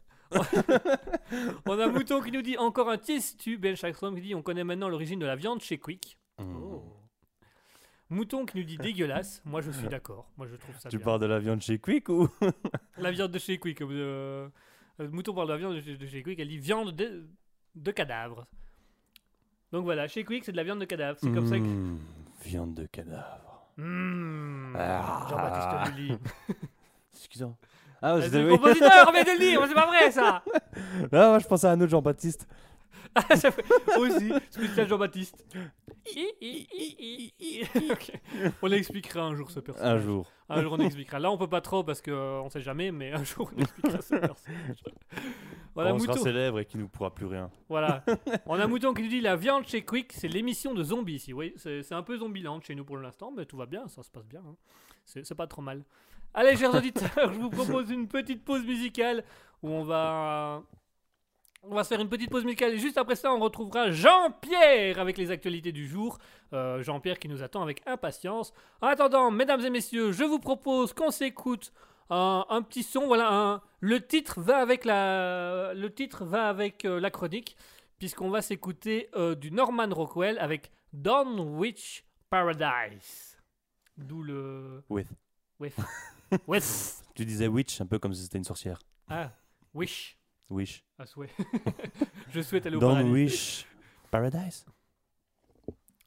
[1.68, 3.58] On a Mouton qui nous dit encore un testu.
[3.60, 6.18] Ben Shackstrom qui dit On connaît maintenant l'origine de la viande chez Quick.
[6.40, 6.56] Mmh.
[6.56, 6.84] Oh.
[8.12, 9.42] Mouton qui nous dit dégueulasse.
[9.46, 10.30] Moi, je suis d'accord.
[10.38, 11.06] Moi, je trouve ça Tu bien.
[11.06, 12.28] parles de la viande chez Quick ou
[12.98, 13.82] La viande de chez Quick.
[13.82, 14.50] euh,
[15.00, 16.38] euh, Mouton parle de la viande de chez, Quick.
[16.40, 17.26] Elle dit viande de,
[17.76, 18.46] de cadavre.
[19.72, 21.18] Donc voilà, chez Quick, c'est de la viande de cadavre.
[21.22, 21.64] C'est comme ça que.
[21.64, 22.00] Mmh,
[22.44, 23.66] Viande de cadavre.
[23.78, 25.28] Mmh, Ah.
[25.30, 26.18] Jean-Baptiste Lully.
[27.14, 27.56] Excusez-moi.
[28.02, 30.44] Ah, c'est le compositeur, vient de le dire, c'est pas vrai ça
[31.14, 32.48] Ah, moi, je pensais à un autre Jean-Baptiste.
[33.16, 33.64] Ah, ça fait-
[34.00, 35.46] Aussi, spécial Jean-Baptiste.
[37.92, 38.12] Ok.
[38.62, 40.02] On expliquera un jour ce personnage.
[40.02, 40.28] Un jour.
[40.50, 41.20] Un jour on expliquera.
[41.20, 43.62] Là on peut pas trop parce que euh, on sait jamais, mais un jour on
[43.62, 44.84] expliquera ce personnage.
[45.76, 46.24] Voilà on sera Mouton.
[46.24, 47.50] célèbre et qui nous pourra plus rien.
[47.70, 48.04] Voilà.
[48.46, 51.32] On a Mouton qui nous dit la viande chez Quick, c'est l'émission de zombies ici.
[51.34, 54.10] Oui, c'est un peu zombieland chez nous pour l'instant, mais tout va bien, ça se
[54.12, 54.42] passe bien.
[54.46, 54.56] hein.
[55.06, 55.84] C'est c'est pas trop mal.
[56.34, 59.24] Allez, chers auditeurs, je vous propose une petite pause musicale
[59.64, 60.64] où on va.
[61.64, 65.00] On va se faire une petite pause musicale et juste après ça, on retrouvera Jean-Pierre
[65.00, 66.18] avec les actualités du jour.
[66.54, 68.52] Euh, Jean-Pierre qui nous attend avec impatience.
[68.82, 71.72] En attendant, mesdames et messieurs, je vous propose qu'on s'écoute
[72.10, 73.06] un, un petit son.
[73.06, 77.56] Voilà, un- le titre va avec la, le titre va avec euh, la chronique,
[78.00, 83.38] puisqu'on va s'écouter euh, du Norman Rockwell avec Dunwich Paradise.
[83.98, 84.84] D'où le.
[84.90, 85.08] With.
[85.60, 85.76] With.
[86.48, 86.98] With.
[87.14, 88.80] Tu disais witch, un peu comme si c'était une sorcière.
[89.10, 89.30] Ah,
[89.76, 90.18] wish.
[90.52, 90.84] Wish.
[91.00, 91.30] À souhait.
[92.34, 93.10] je souhaite aller au Don't paradis.
[93.10, 93.66] wish
[94.12, 94.66] paradise.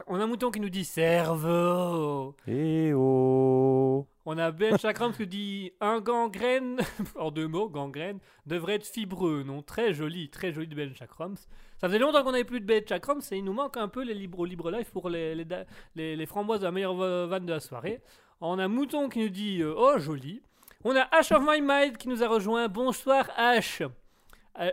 [0.06, 2.36] On a un mouton qui nous dit cerveau.
[2.46, 4.06] Eh oh.
[4.26, 6.78] On a Ben Chakram qui dit un gangrène,
[7.18, 9.42] en deux mots, gangrène, devrait être fibreux.
[9.44, 11.36] Non, très joli, très joli de Ben Chakrams.
[11.78, 14.02] Ça faisait longtemps qu'on n'avait plus de Ben Chakrams et il nous manque un peu
[14.02, 17.26] les libres Libre Life pour les, les, da- les- les framboises de la meilleure va-
[17.26, 18.02] vanne de la soirée.
[18.40, 20.42] On a Mouton qui nous dit euh, oh joli.
[20.84, 22.68] On a Ash of My Mind qui nous a rejoint.
[22.68, 23.82] Bonsoir Ash.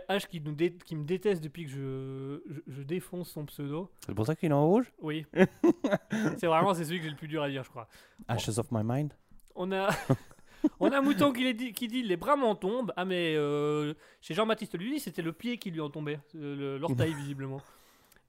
[0.08, 3.90] Ash qui, nous dé- qui me déteste depuis que je, je, je défonce son pseudo.
[4.06, 4.92] C'est pour ça qu'il est en rouge?
[5.00, 5.26] Oui.
[6.38, 7.88] c'est vraiment c'est celui que j'ai le plus dur à dire, je crois.
[8.28, 9.12] Ashes of my mind?
[9.54, 9.90] On a,
[10.80, 12.92] on a un mouton qui, dit, qui dit les bras m'en tombent.
[12.96, 17.12] Ah, mais euh, chez Jean-Baptiste Lully, c'était le pied qui lui en tombait, euh, l'orteil
[17.18, 17.60] visiblement.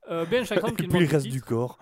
[0.10, 1.78] Euh, ben Chakram qui Et puis le reste du corps.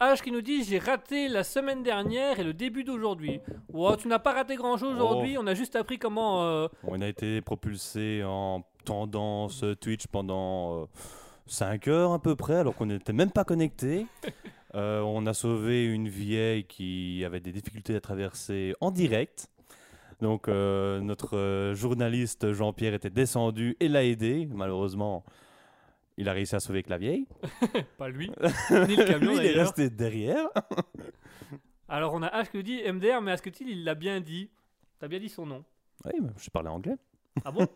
[0.00, 3.40] H qui nous dit j'ai raté la semaine dernière et le début d'aujourd'hui.
[3.72, 5.40] Wow, tu n'as pas raté grand chose aujourd'hui, Oh.
[5.42, 6.44] on a juste appris comment.
[6.44, 10.86] euh, On a été propulsé en tendance Twitch pendant
[11.46, 14.06] 5 heures à peu près, alors qu'on n'était même pas connecté.
[14.74, 19.48] Euh, on a sauvé une vieille qui avait des difficultés à traverser en direct.
[20.20, 24.46] Donc euh, notre euh, journaliste Jean-Pierre était descendu et l'a aidé.
[24.52, 25.24] Malheureusement,
[26.18, 27.26] il a réussi à sauver que la vieille.
[27.98, 28.28] pas lui,
[28.70, 30.48] ni le camion Lui, il est resté derrière.
[31.88, 34.50] Alors on a H qui dit MDR, mais Asketil il l'a bien dit.
[34.98, 35.64] T'as bien dit son nom.
[36.04, 36.96] Oui, mais je parlais anglais.
[37.44, 37.66] Ah bon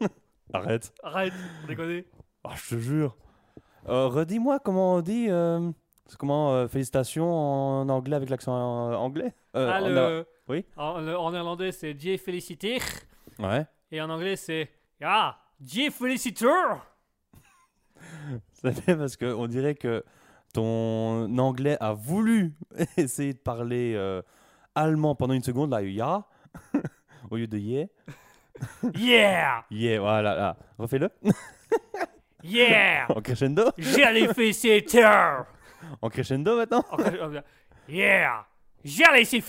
[0.53, 0.93] Arrête.
[1.03, 1.33] Arrête,
[1.65, 2.03] on déconne.
[2.45, 3.17] Ah, je te jure.
[3.89, 5.27] Euh, Redis-moi comment on dit.
[5.31, 5.71] euh,
[6.19, 10.65] comment euh, félicitations en anglais avec l'accent euh, anglais Euh, Ah, en le- oui.
[10.77, 12.79] En, le- en néerlandais c'est Die Feliciter.
[13.39, 13.67] a- Ouais.
[13.91, 14.71] Et en anglais, c'est
[15.03, 16.85] Ah, Die Felicitor
[18.63, 20.05] Ça fait parce qu'on dirait que
[20.53, 22.55] ton anglais a voulu
[22.97, 24.23] essayer de parler euh,
[24.75, 26.25] allemand pendant une seconde, là, ya,
[27.31, 27.87] au lieu de yeah.
[28.95, 30.57] Yeah Yeah, voilà, là.
[30.79, 31.11] Refais-le.
[32.43, 33.71] Yeah En crescendo.
[33.79, 34.29] J'ai les
[36.01, 36.85] En crescendo maintenant.
[37.89, 38.47] Yeah
[38.85, 39.43] J'ai les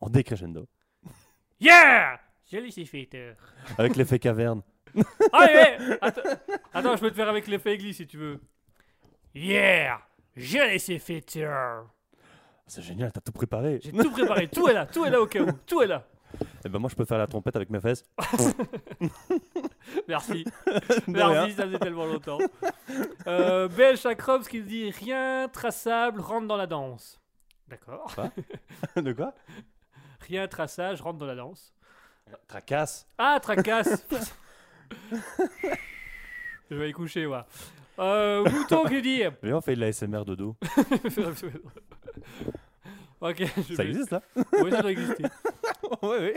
[0.00, 0.66] En décrescendo.
[1.60, 3.34] Yeah J'ai les Felicitor
[3.76, 4.62] Avec l'effet caverne.
[5.32, 6.20] Ah, ouais, attends,
[6.72, 8.40] attends, je peux te faire avec l'effet église si tu veux.
[9.34, 10.00] Yeah
[10.36, 11.84] J'ai laissé faire.
[12.66, 13.80] C'est génial, t'as tout préparé.
[13.82, 16.06] J'ai tout préparé, tout est là, tout est là au cas où, tout est là.
[16.64, 18.04] Et ben moi, je peux faire la trompette avec mes fesses.
[20.08, 20.44] Merci.
[21.08, 22.38] Merci, ça faisait tellement longtemps.
[23.26, 23.98] Euh, Belle
[24.48, 27.20] qui dit rien traçable rentre dans la danse.
[27.68, 28.14] D'accord.
[28.96, 29.34] De quoi
[30.28, 31.74] Rien traçage rentre dans la danse.
[32.46, 33.08] Tracasse.
[33.18, 34.06] Ah, tracasse.
[36.70, 37.46] Je vais y coucher, moi.
[37.98, 39.22] Euh, Mouton qui dit.
[39.42, 40.56] Mais on fait de la SMR de dos.
[43.20, 44.22] ok, je Ça vais- existe là
[44.62, 45.24] Oui, ça doit exister.
[46.02, 46.32] Oui, oui.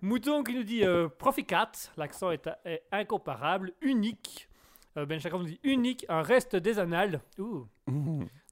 [0.00, 4.48] Mouton qui nous dit euh, Proficat, l'accent est, est incomparable, unique.
[4.96, 7.20] Euh, ben Chakra nous dit unique, un reste des annales.
[7.38, 7.66] Ouh.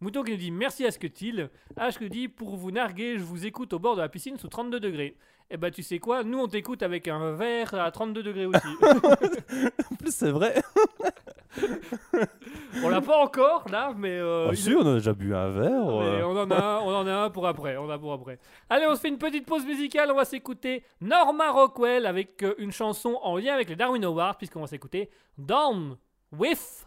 [0.01, 1.51] Mouton qui nous dit merci à ce que til.
[1.79, 4.37] H qui nous dit pour vous narguer, je vous écoute au bord de la piscine
[4.37, 5.17] sous 32 degrés.
[5.51, 8.59] Eh ben tu sais quoi, nous on t'écoute avec un verre à 32 degrés aussi.
[9.91, 10.63] En plus, c'est vrai.
[12.83, 15.71] on l'a pas encore là, mais, euh, il- si, on a déjà bu un verre.
[15.87, 16.27] mais euh.
[16.27, 18.39] on en a un, on en a un pour après, on a pour après.
[18.69, 22.55] Allez, on se fait une petite pause musicale, on va s'écouter Norma Rockwell avec euh,
[22.59, 25.97] une chanson en lien avec les Darwin Awards puisqu'on va s'écouter Down
[26.33, 26.87] with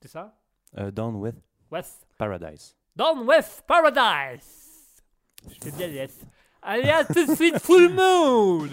[0.00, 0.36] c'est ça?
[0.78, 1.34] Euh, Down with
[1.70, 2.76] With Paradise.
[2.94, 5.02] Down with Paradise.
[5.48, 6.20] Je fais bien les S.
[6.68, 8.70] Allez, à tout de suite, full mood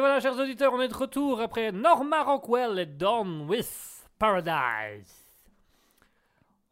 [0.00, 5.14] voilà, chers auditeurs, on est de retour après Norma Rockwell et Dawn with Paradise.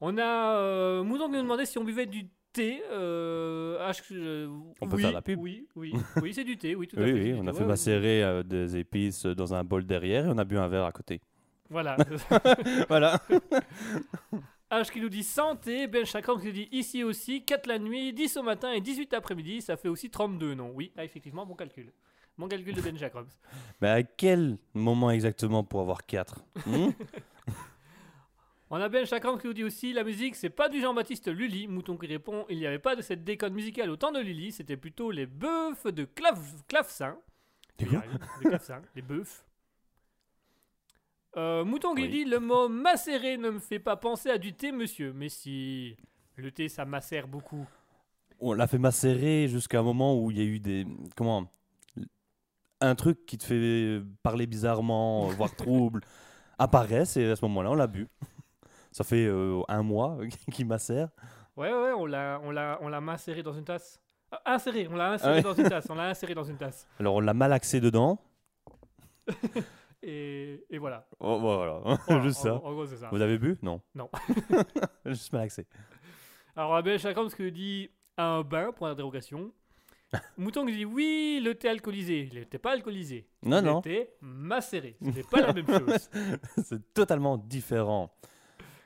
[0.01, 2.83] On a euh, Moudon qui nous demandait si on buvait du thé.
[2.91, 4.49] euh, H- euh,
[4.81, 5.41] On peut faire la pub.
[5.41, 7.13] Oui, oui, oui, c'est du thé, oui, tout à Oui, fait.
[7.15, 10.27] oui, c'est du on a fait ouais, macérer euh, des épices dans un bol derrière
[10.27, 11.21] et on a bu un verre à côté.
[11.71, 11.97] Voilà.
[12.89, 13.21] Voilà.
[14.71, 18.13] H qui nous dit santé, Ben Chakram qui nous dit ici aussi, 4 la nuit,
[18.13, 20.71] 10 au matin et 18 après-midi, ça fait aussi 32, non?
[20.75, 21.91] Oui, ah, effectivement, bon calcul.
[22.39, 23.27] Mon calcul de Ben Chakram.
[23.81, 26.43] Mais à quel moment exactement pour avoir 4
[28.71, 31.67] On a Ben Chakram qui nous dit aussi la musique, c'est pas du Jean-Baptiste Lully.
[31.69, 34.53] Mouton qui répond il n'y avait pas de cette déconne musicale au temps de Lully,
[34.53, 36.39] c'était plutôt les bœufs de clav
[36.69, 37.17] clavecin.
[37.79, 37.87] De
[38.43, 39.43] clavecin, les bœufs.
[41.37, 42.09] Euh, Mouton qui Oui.
[42.09, 45.13] dit le mot macérer ne me fait pas penser à du thé, monsieur.
[45.15, 45.97] Mais si,
[46.37, 47.67] le thé ça macère beaucoup.
[48.41, 50.87] On l'a fait macérer jusqu'à un moment où il y a eu des.
[51.17, 51.51] Comment?
[52.81, 56.01] Un truc qui te fait parler bizarrement, voire trouble,
[56.59, 58.09] apparaisse et à ce moment-là, on l'a bu.
[58.93, 60.19] Ça fait euh, un mois
[60.53, 61.09] qu'il macère.
[61.57, 64.01] Ouais, ouais, on l'a, on l'a, on l'a macéré dans une tasse.
[64.31, 65.43] Ah, inséré, on l'a inséré ouais.
[65.43, 65.87] dans une tasse.
[65.91, 66.87] On l'a inséré dans une tasse.
[67.01, 68.19] Alors on l'a malaxé dedans.
[70.03, 71.07] Et, et voilà.
[71.19, 71.81] Oh, voilà.
[72.07, 72.55] Voilà, Juste en- ça.
[72.55, 73.09] En, gros, c'est ça.
[73.11, 73.59] Vous avez bu?
[73.63, 73.81] Non.
[73.97, 74.09] Non.
[75.05, 75.67] Juste malaxé.
[76.55, 79.51] Alors, Abel Chakram, ce que dit un bain, point d'interrogation.
[80.39, 82.29] Mouton qui dit oui, le thé alcoolisé.
[82.33, 83.27] Il n'était pas alcoolisé.
[83.43, 83.81] Non, il non.
[83.81, 84.97] était macéré.
[85.01, 86.11] Ce n'est pas la même chose.
[86.65, 88.11] C'est totalement différent.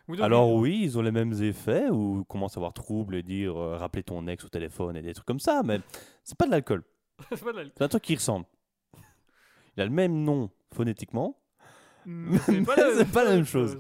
[0.09, 3.57] Mouton Alors oui, ils ont les mêmes effets on commence à avoir trouble et dire
[3.57, 5.81] euh, rappeler ton ex au téléphone et des trucs comme ça, mais
[6.25, 6.83] c'est pas de l'alcool.
[7.31, 7.73] c'est pas de l'alcool.
[7.77, 8.47] C'est un truc qui ressemble.
[9.77, 11.39] Il a le même nom phonétiquement.
[12.05, 13.79] Mais c'est Mais pas la, c'est pas la même chose.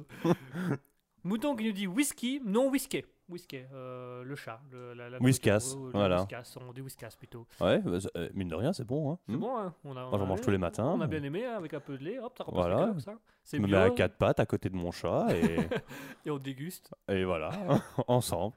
[1.24, 3.03] Mouton qui nous dit whisky, non whisky.
[3.33, 4.61] Whisky, euh, le chat.
[4.70, 6.20] Le, la, la Whiskas, euh, le voilà.
[6.20, 7.47] Whiskas, on dit whiskas plutôt.
[7.61, 9.12] Ouais, bah, euh, mine de rien, c'est bon.
[9.12, 9.18] Hein.
[9.26, 9.41] C'est Hmm.
[9.41, 10.87] bon, hein on a, Moi, j'en mange tous les matins.
[10.87, 12.76] On a bien aimé, hein, avec un peu de lait, hop, ça repasse Voilà.
[12.93, 13.14] cœur, ça.
[13.43, 15.57] C'est Je me mets à quatre pattes à côté de mon chat et,
[16.26, 16.95] et on déguste.
[17.09, 17.51] et voilà,
[18.07, 18.55] ensemble.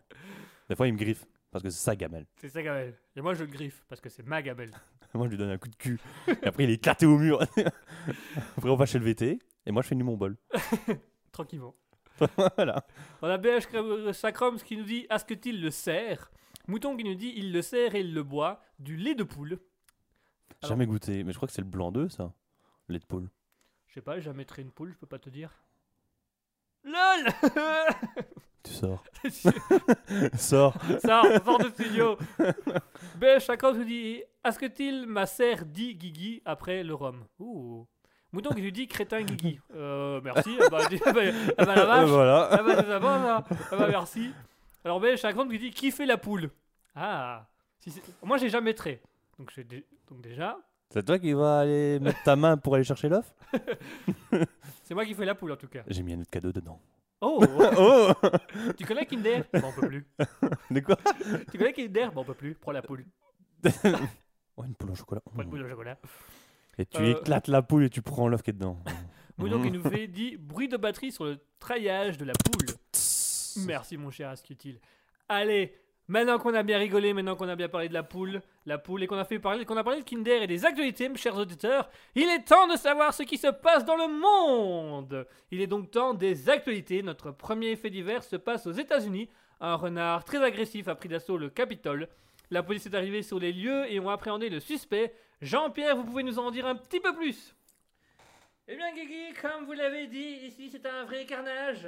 [0.70, 2.26] Des fois, il me griffe parce que c'est sa gamelle.
[2.36, 2.96] C'est ça, Gabelle.
[3.16, 4.72] Et moi, je le griffe, parce que c'est ma Gabelle.
[5.14, 5.98] Moi, je lui donne un coup de cul.
[6.28, 7.40] Et après, il est éclaté au mur.
[8.58, 10.36] après, on va chez le VT et moi, je nu mon bol.
[11.32, 11.74] Tranquillement.
[12.56, 12.86] voilà.
[13.22, 16.32] On a BH Sacrums qui nous dit Asque-t-il le sert?
[16.68, 18.62] Mouton qui nous dit Il le sert et il le boit.
[18.80, 19.60] Du lait de poule.
[20.62, 22.34] Alors- Jamais goûté, mais je crois que c'est le blanc d'œuf, ça.
[22.88, 23.30] Le lait de poule.
[23.88, 25.52] Je sais pas, j'ai jamais traité une poule, je peux pas te dire.
[26.84, 27.28] LOL
[28.64, 29.04] Tu sors.
[30.38, 30.76] Sors.
[30.92, 31.00] On
[31.46, 32.18] sort de studio.
[33.18, 37.26] BH Sacrums nous dit Asque-t-il ma sert dit Guigui après le rhum?
[37.40, 37.86] Ouh.
[38.36, 39.62] Mouton qui nous dit Crétin Guigui.
[39.74, 40.58] Euh, merci.
[40.62, 41.22] Ah bah, ah bah,
[41.58, 42.10] ah bah, la vache.
[42.10, 42.48] voilà.
[42.52, 43.44] Ah bah ça.
[43.72, 44.32] Ah bah merci.
[44.84, 46.50] Alors ben Chagrin qui dit qui fait la poule?
[46.96, 47.48] Ah.
[47.80, 49.02] Si Moi j'ai jamais trait.
[49.40, 50.58] Donc, dé- donc déjà,
[50.90, 53.34] C'est toi qui vas aller mettre ta main pour aller chercher l'œuf?
[54.84, 55.84] C'est moi qui fais la poule en tout cas.
[55.88, 56.80] J'ai mis un autre cadeau dedans.
[57.22, 57.42] Oh
[57.78, 58.12] Oh
[58.78, 59.44] Tu connais Kinder?
[59.54, 60.06] Bon on peut plus.
[60.72, 60.98] De quoi?
[61.52, 62.12] Tu connais Kinder?
[62.14, 62.54] Bon on peut plus.
[62.56, 63.06] Prends la poule.
[64.58, 65.22] Oh, une poule au chocolat.
[65.34, 65.98] Prends une poule au chocolat.
[66.78, 67.12] Et tu Euh.
[67.12, 68.78] éclates la poule et tu prends l'œuf qui est dedans.
[69.38, 69.64] Mounon Mmh.
[69.64, 72.68] qui nous fait dit bruit de batterie sur le traillage de la poule.
[73.66, 74.80] Merci mon cher Ascutil.
[75.30, 75.74] Allez,
[76.08, 79.04] maintenant qu'on a bien rigolé, maintenant qu'on a bien parlé de la poule, la poule
[79.04, 81.36] et qu'on a fait parler, qu'on a parlé de Kinder et des actualités, mes chers
[81.38, 85.26] auditeurs, il est temps de savoir ce qui se passe dans le monde.
[85.52, 87.02] Il est donc temps des actualités.
[87.02, 89.30] Notre premier fait divers se passe aux États-Unis.
[89.62, 92.08] Un renard très agressif a pris d'assaut le Capitole.
[92.52, 95.14] La police est arrivée sur les lieux et ont appréhendé le suspect.
[95.46, 97.56] Jean-Pierre, vous pouvez nous en dire un petit peu plus
[98.68, 101.88] Eh bien, Guigui, comme vous l'avez dit, ici c'est un vrai carnage.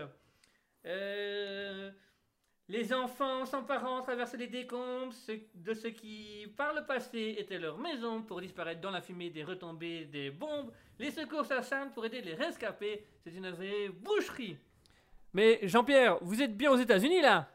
[0.85, 1.89] Euh,
[2.69, 5.11] les enfants sans parents traversent les décombres
[5.55, 9.43] de ce qui, par le passé, était leur maison pour disparaître dans la fumée des
[9.43, 10.71] retombées des bombes.
[10.99, 13.07] Les secours s'assemblent pour aider les rescapés.
[13.23, 14.57] C'est une vraie boucherie.
[15.33, 17.49] Mais Jean-Pierre, vous êtes bien aux États-Unis là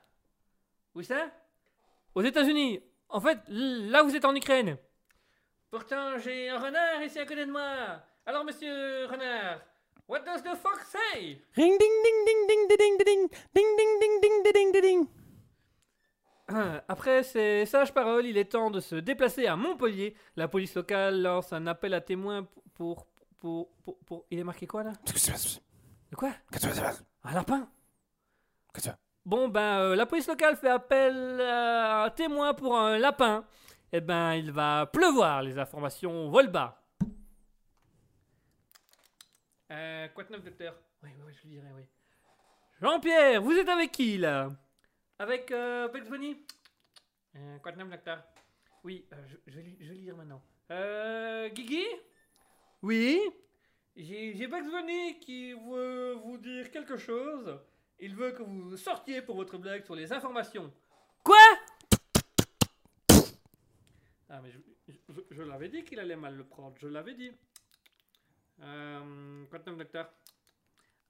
[0.96, 1.30] Où ça?
[2.12, 2.80] Aux États-Unis.
[3.08, 4.76] En fait, là vous êtes en Ukraine.
[5.72, 7.64] Pourtant, j'ai un renard ici à côté de moi.
[8.26, 9.58] Alors, monsieur renard,
[10.06, 14.20] what does the fox say Ring ding ding ding ding ding ding ding ding ding
[14.20, 15.06] ding ding ding ding ding.
[16.88, 20.14] Après ces sages paroles, il est temps de se déplacer à Montpellier.
[20.36, 23.06] La police locale lance un appel à témoins pour.
[23.40, 23.70] pour.
[23.82, 23.98] pour.
[24.00, 24.92] pour- Il est marqué quoi là
[26.10, 26.32] De quoi
[27.24, 27.66] Un lapin
[29.24, 33.46] Bon, ben, euh, la police locale fait appel à un témoin pour un lapin.
[33.94, 36.82] Eh ben, il va pleuvoir, les informations volent bas.
[39.70, 40.74] Euh, quoi de neuf, docteur?
[41.02, 41.82] Oui, oui, je le dirai, oui.
[42.80, 44.48] Jean-Pierre, vous êtes avec qui, là?
[45.18, 46.42] Avec euh, Bugs Bunny
[47.36, 48.22] euh, Quoi de neuf, docteur?
[48.82, 50.42] Oui, euh, je, je vais je lire maintenant.
[50.70, 51.84] Euh, Guigui?
[52.80, 53.20] Oui?
[53.94, 57.58] J'ai j'ai Bugs Bunny qui veut vous dire quelque chose.
[57.98, 60.72] Il veut que vous sortiez pour votre blague sur les informations.
[61.22, 61.36] Quoi?
[64.34, 64.94] Ah, mais je,
[65.30, 67.30] je- l'avais dit qu'il allait mal le prendre, je l'avais dit.
[68.62, 70.06] Euh, Quantum Doctor.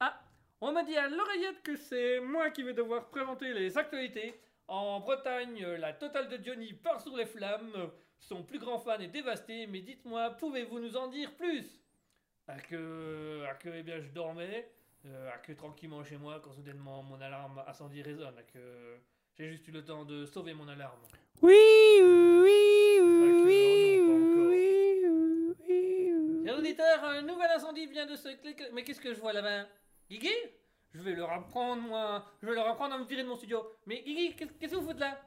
[0.01, 0.20] Ah,
[0.61, 4.35] on m'a dit à l'oreillette que c'est moi qui vais devoir présenter les actualités.
[4.66, 7.91] En Bretagne, la totale de Johnny part sur les flammes.
[8.18, 11.81] Son plus grand fan est dévasté, mais dites-moi, pouvez-vous nous en dire plus?
[12.49, 14.68] À que, à que, eh bien, je dormais,
[15.07, 18.97] euh, à que tranquillement chez moi, quand soudainement mon alarme incendie résonne, à que
[19.37, 21.01] j'ai juste eu le temps de sauver mon alarme.
[21.41, 21.55] Oui,
[22.01, 24.49] oui, oui, non, pas encore.
[24.51, 25.05] oui,
[25.68, 26.32] oui.
[26.45, 28.64] Chers auditeurs, un nouvel incendie vient de se cliquer.
[28.72, 29.66] Mais qu'est-ce que je vois là-bas?
[30.11, 30.32] Guigui?
[30.93, 32.24] Je vais leur apprendre, moi.
[32.43, 33.62] Je vais leur apprendre à me virer de mon studio.
[33.86, 35.18] Mais Guigui, qu'est- qu'est-ce que vous faites là?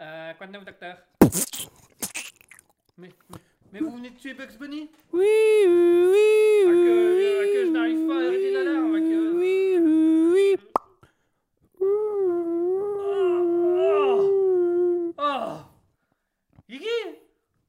[0.00, 0.96] Euh, quoi de neuf, docteur?
[2.96, 3.38] Mais, mais,
[3.72, 4.90] mais vous venez de tuer Bugs Bunny?
[5.12, 5.26] Oui,
[5.66, 10.30] oui, Ah, oui, ah, que je n'arrive pas à arrêter l'alarme, ah, que- Oui, oui,
[10.32, 10.56] oui.
[15.18, 15.68] Ah
[16.68, 16.86] Guigui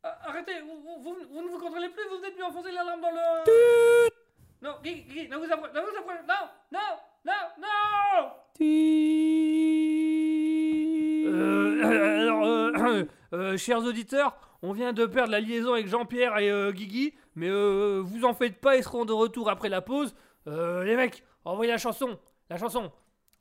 [0.03, 2.72] Ah, Arrêtez, vous, vous- vous- vous ne vous contrôlez plus, vous venez de lui enfoncer
[2.72, 4.10] l'alarme dans le...
[4.62, 6.80] Non, Guigui, ne vous apprenez, ne vous apprenez, non, non,
[7.26, 8.30] non, non
[11.28, 16.52] Euh, alors, euh, euh, chers auditeurs, on vient de perdre la liaison avec Jean-Pierre et
[16.52, 20.14] euh, Guigui, mais euh, vous en faites pas, ils seront de retour après la pause.
[20.46, 22.20] Euh, les mecs, envoyez la chanson,
[22.52, 22.92] la chanson.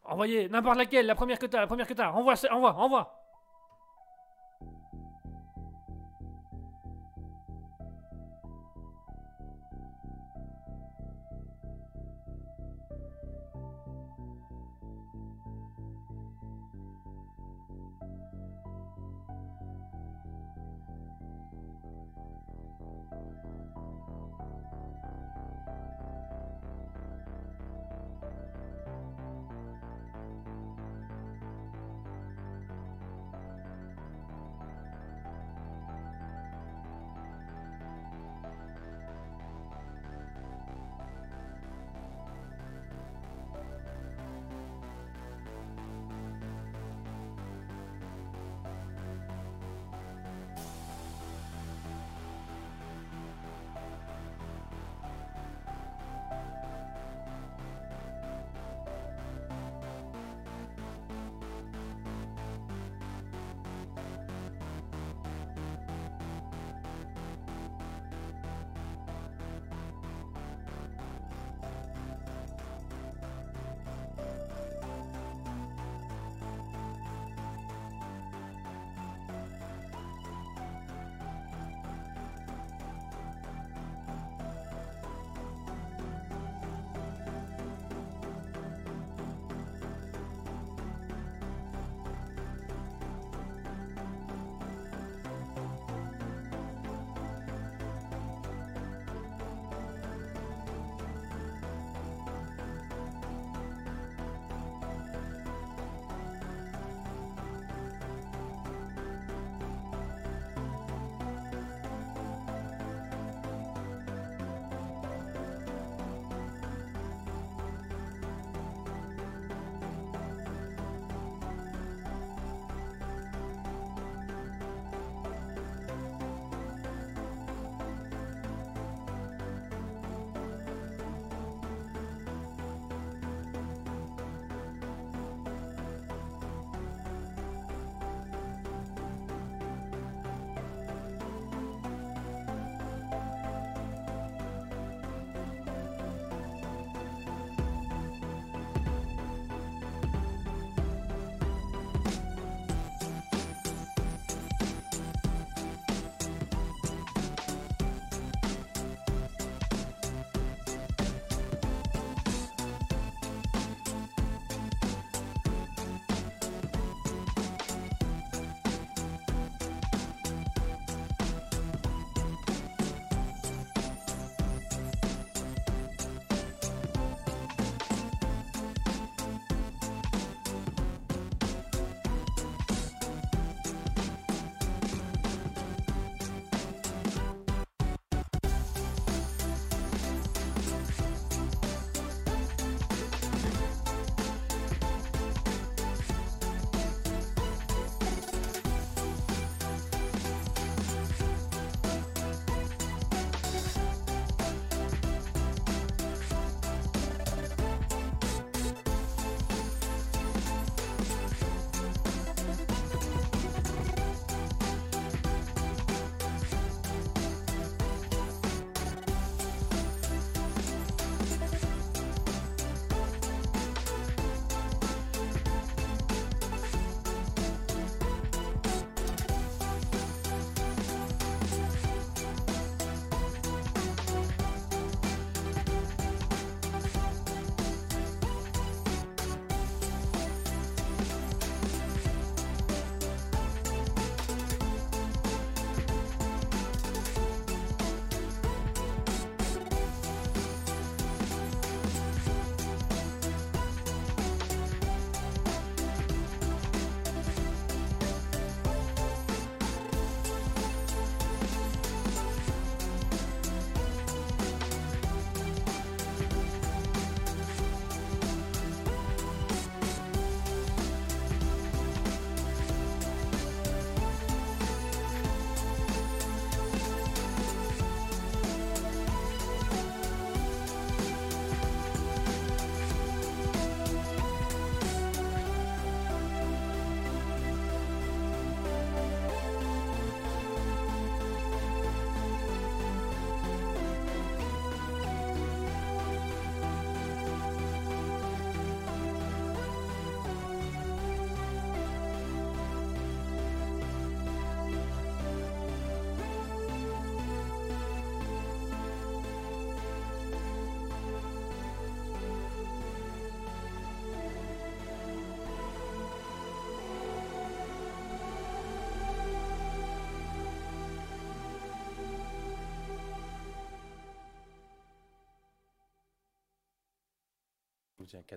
[0.04, 2.10] Envoyez n'importe laquelle, la première que t'as, la première que t'as.
[2.12, 3.23] Envoie, envoie, envoie.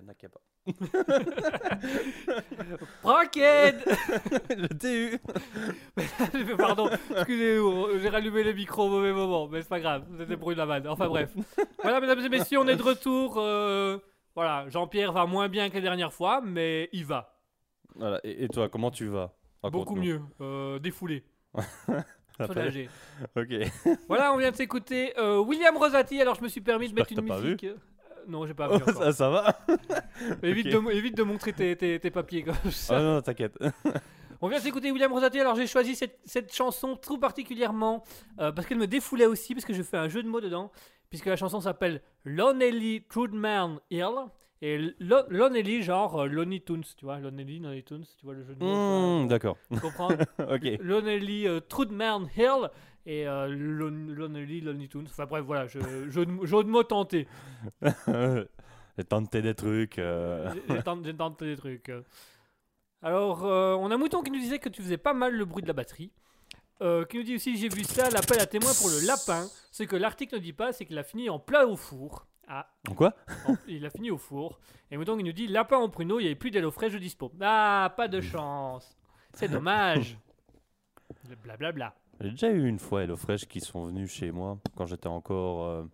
[0.00, 0.40] J'ai un cadenas qui a pas.
[3.02, 3.76] Rocket
[4.50, 5.18] Je t'ai eu
[6.56, 10.50] Pardon, excusez-moi, j'ai rallumé le micro au mauvais moment, mais c'est pas grave, c'était pour
[10.50, 10.86] une vanne.
[10.88, 11.30] Enfin bref.
[11.82, 13.34] Voilà, mesdames et messieurs, on est de retour.
[13.38, 13.98] euh,
[14.34, 17.34] Voilà, Jean-Pierre va moins bien que la dernière fois, mais il va.
[17.94, 19.34] Voilà, et, et toi, comment tu vas?
[19.62, 21.24] Beaucoup mieux, euh, défoulé,
[22.46, 22.88] soulagé.
[23.36, 23.48] Ok.
[24.08, 27.12] Voilà, on vient de s'écouter euh, William Rosati, alors je me suis permis de mettre
[27.12, 27.66] une musique.
[28.28, 28.94] Non, j'ai pas vu encore.
[29.02, 29.58] ça, ça va
[30.42, 30.84] évite, ok.
[30.86, 32.96] de, évite de montrer tes, tes- tes papiers comme ça.
[32.98, 33.56] Ah non, t'inquiète.
[34.40, 38.04] On vient d'écouter William Rosati, alors j'ai choisi cette, cette chanson tout particulièrement
[38.38, 40.70] euh, parce qu'elle me défoulait aussi, parce que je fais un jeu de mots dedans,
[41.10, 44.04] puisque la chanson s'appelle Lonely Trudman Hill.
[44.60, 48.42] Et Lo- Lonely, genre euh, Looney Tunes, tu vois, Lonely, Looney Tunes, tu vois le
[48.44, 49.22] jeu de mots.
[49.24, 49.56] Hmm, D'accord.
[49.72, 50.78] tu comprends ok.
[50.80, 52.68] Lonely euh, Trudman Hill
[53.08, 55.06] et euh, Lon- Lonely Looney Tunes.
[55.08, 55.78] Enfin bref, voilà, je,
[56.10, 57.26] jeu, de, jeu de mots tenté.
[58.06, 59.98] J'ai tenté des trucs.
[59.98, 60.82] euh, J'ai-
[61.14, 61.90] tenté, des trucs.
[63.02, 65.62] Alors, euh, on a Mouton qui nous disait que tu faisais pas mal le bruit
[65.62, 66.12] de la batterie.
[66.80, 69.46] Euh, qui nous dit aussi j'ai vu ça, l'appel à témoin pour le lapin.
[69.72, 72.26] Ce que l'article ne dit pas, c'est qu'il a fini en plat au four.
[72.46, 73.14] Ah, Quoi?
[73.46, 74.58] En- il a fini au four.
[74.90, 77.32] Et Mouton il nous dit lapin au pruneau, il n'y avait plus d'HelloFresh de dispo.
[77.40, 78.96] Ah, pas de chance.
[79.32, 80.18] C'est dommage.
[81.42, 81.94] Blablabla.
[82.20, 85.84] J'ai déjà eu une fois HelloFresh qui sont venus chez moi quand j'étais encore euh,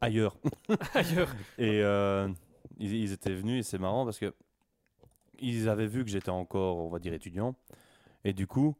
[0.00, 0.36] ailleurs.
[0.94, 1.34] Ailleurs.
[1.58, 2.28] Et euh,
[2.78, 4.32] ils, ils étaient venus et c'est marrant parce que
[5.40, 7.56] ils avaient vu que j'étais encore, on va dire, étudiant.
[8.24, 8.76] Et du coup,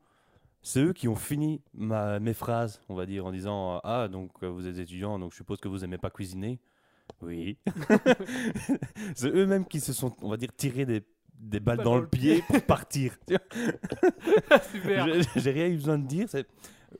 [0.62, 4.09] c'est eux qui ont fini ma, mes phrases, on va dire, en disant euh, Ah,
[4.09, 6.61] donc vous êtes étudiant, donc je suppose que vous aimez pas cuisiner.
[7.22, 7.59] Oui.
[9.16, 11.03] c'est eux-mêmes qui se sont, on va dire, tirés des,
[11.41, 13.16] des balles dans le le pied pour partir.
[14.72, 15.07] Super.
[15.36, 16.26] j'ai- rien eu besoin de dire.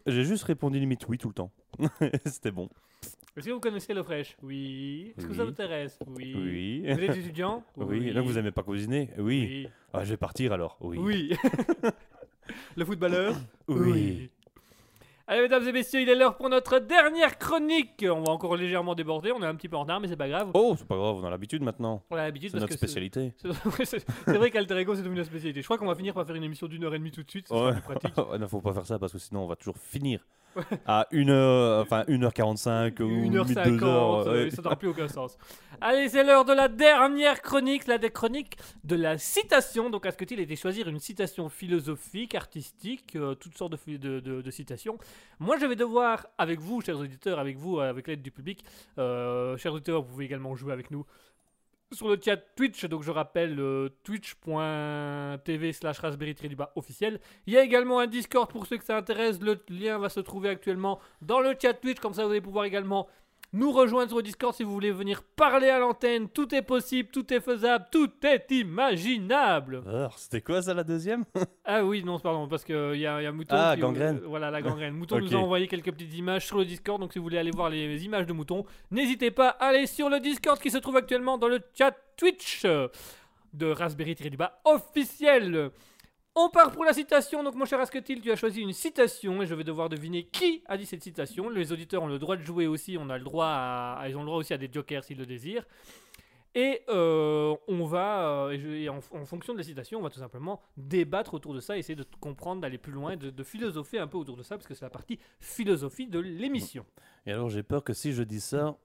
[0.07, 1.51] J'ai juste répondu limite oui tout le temps.
[2.25, 2.69] C'était bon.
[3.37, 5.15] Est-ce que vous connaissez HelloFresh Oui.
[5.17, 5.47] Est-ce que ça Oui.
[5.47, 5.99] vous intéresse?
[6.07, 6.33] Oui.
[6.37, 6.83] Oui.
[6.93, 7.63] Vous êtes étudiant?
[7.77, 8.09] Oui.
[8.09, 9.11] Et donc vous aimez pas cuisiner?
[9.19, 9.23] Oui.
[9.65, 9.69] Oui.
[9.93, 10.77] Ah, je vais partir alors?
[10.81, 10.99] Oui.
[10.99, 11.37] Oui.
[12.77, 13.37] Le footballeur?
[13.69, 14.31] Oui.
[15.33, 18.05] Allez, mesdames et messieurs, il est l'heure pour notre dernière chronique.
[18.05, 20.29] On va encore légèrement déborder, on est un petit peu en retard, mais c'est pas
[20.29, 20.51] grave.
[20.55, 22.03] Oh, c'est pas grave, on a l'habitude maintenant.
[22.11, 23.33] On a l'habitude C'est parce notre que c'est- spécialité.
[23.77, 25.61] c'est c'est- c'est vrai qu'Alter Ego c'est devenu notre spécialité.
[25.61, 27.31] Je crois qu'on va finir par faire une émission d'une heure et demie tout de
[27.31, 27.73] suite, ce sera Ouais.
[27.75, 28.13] plus pratique.
[28.29, 30.27] Ouais, non, faut pas faire ça parce que sinon on va toujours finir
[30.87, 34.29] à 1h, enfin 1h45 ou 1h50, 2h.
[34.29, 35.37] euh, ça n'aura plus aucun sens.
[35.81, 39.89] Allez, c'est l'heure de la dernière chronique, la des chroniques de la citation.
[39.91, 44.21] Donc, Asketil a été choisir une citation philosophique, artistique, euh, toutes sortes de, phi- de,
[44.21, 44.99] de- de citations?
[45.39, 48.65] Moi, je vais devoir, avec vous, chers auditeurs, avec vous, avec l'aide du public,
[48.99, 51.07] euh, chers auditeurs, vous pouvez également jouer avec nous
[51.93, 56.37] sur le chat Twitch, donc je rappelle euh, twitch.tv slash raspberry
[56.77, 57.21] officiel.
[57.47, 59.41] Il y a également un Discord pour ceux que ça intéresse.
[59.41, 62.65] Le lien va se trouver actuellement dans le chat Twitch, comme ça vous allez pouvoir
[62.65, 63.09] également
[63.53, 66.29] nous rejoindre sur Discord si vous voulez venir parler à l'antenne.
[66.29, 69.83] Tout est possible, tout est faisable, tout est imaginable.
[69.87, 71.25] Alors, c'était quoi ça la deuxième
[71.65, 73.57] Ah oui, non, pardon, parce qu'il y a, y a Mouton.
[73.59, 74.19] Ah, qui- gangrène.
[74.23, 74.95] euh, voilà, la gangrène.
[74.95, 77.51] Mouton nous a envoyé quelques petites images sur le Discord, donc si vous voulez aller
[77.51, 80.97] voir les images de Mouton, n'hésitez pas à aller sur le Discord qui se trouve
[80.97, 82.89] actuellement dans le chat Twitch euh,
[83.53, 85.71] de Raspberry-du-bas officiel.
[86.37, 87.43] On part pour la citation.
[87.43, 90.63] Donc, mon cher Asketil, tu as choisi une citation et je vais devoir deviner qui
[90.67, 91.49] a dit cette citation.
[91.49, 92.97] Les auditeurs ont le droit de jouer aussi.
[92.99, 95.67] On a le droit ils ont le droit aussi à des jokers s'ils le désirent.
[96.55, 100.19] Et euh, on va, euh, et je- en fonction de la citation, on va tout
[100.19, 104.09] simplement débattre autour de ça, essayer de comprendre, d'aller plus loin, de, de philosopher un
[104.09, 106.85] peu autour de ça, parce que c'est la partie philosophie de l'émission.
[107.25, 108.77] Et alors j'ai peur que si je dis ça,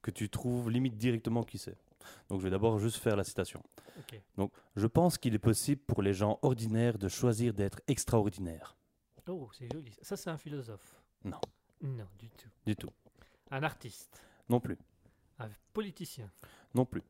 [0.00, 1.76] que tu trouves limite directement qui c'est.
[2.28, 3.62] Donc je vais d'abord juste faire la citation.
[4.36, 8.76] Donc je pense qu'il est possible pour les gens ordinaires de choisir d'être extraordinaires.
[9.28, 9.92] Oh, c'est joli.
[10.02, 11.00] Ça, c'est un philosophe.
[11.24, 11.40] Non.
[11.80, 12.48] Non, du tout.
[12.66, 12.90] Du tout.
[13.50, 14.22] Un artiste.
[14.48, 14.78] Non plus.
[15.38, 16.30] Un politicien.
[16.74, 17.02] Non plus.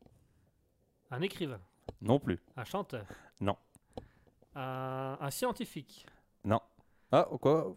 [1.11, 1.61] Un écrivain.
[2.01, 2.39] Non plus.
[2.57, 3.07] Un chanteur.
[3.41, 3.57] Non.
[4.55, 6.07] Un, un scientifique.
[6.45, 6.61] Non.
[7.11, 7.77] Ah, quoi?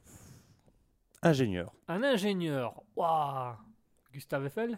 [1.21, 1.73] Ingénieur.
[1.87, 2.83] Un ingénieur.
[2.95, 3.55] Waouh
[4.11, 4.77] Gustave Eiffel?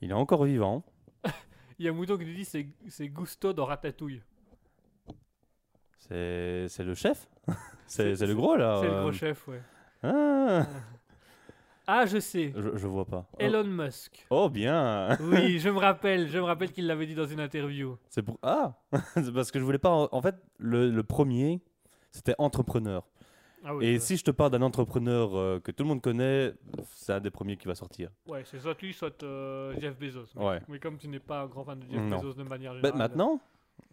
[0.00, 0.84] Il est encore vivant.
[1.78, 4.22] Il y a Mouton qui nous dit c'est c'est Gusto dans Ratatouille.
[5.98, 7.28] C'est c'est le chef
[7.86, 9.00] C'est- le gros là C'est le euh.
[9.02, 9.62] gros chef, ouais.
[10.02, 10.66] Ah,
[11.88, 12.52] Ah, je sais.
[12.56, 13.28] je, je vois pas.
[13.32, 13.36] Oh.
[13.38, 14.26] Elon Musk.
[14.30, 17.96] Oh bien Oui, je me rappelle, je me rappelle qu'il l'avait dit dans une interview.
[18.08, 18.74] C'est pour ah
[19.14, 21.60] c'est parce que je voulais pas en, en fait le, le premier
[22.10, 23.06] c'était entrepreneur
[23.64, 26.52] Ah oui, et si je te parle d'un entrepreneur euh, que tout le monde connaît
[26.94, 28.10] c'est un des premiers qui va sortir.
[28.26, 30.26] ouais, c'est soit lui, soit euh, Jeff Bezos.
[30.36, 30.60] Mais, Ouais.
[30.68, 32.18] mais comme tu n'es pas un grand fan de Jeff Non.
[32.18, 32.98] Bezos de manière Bah, générale.
[32.98, 33.40] maintenant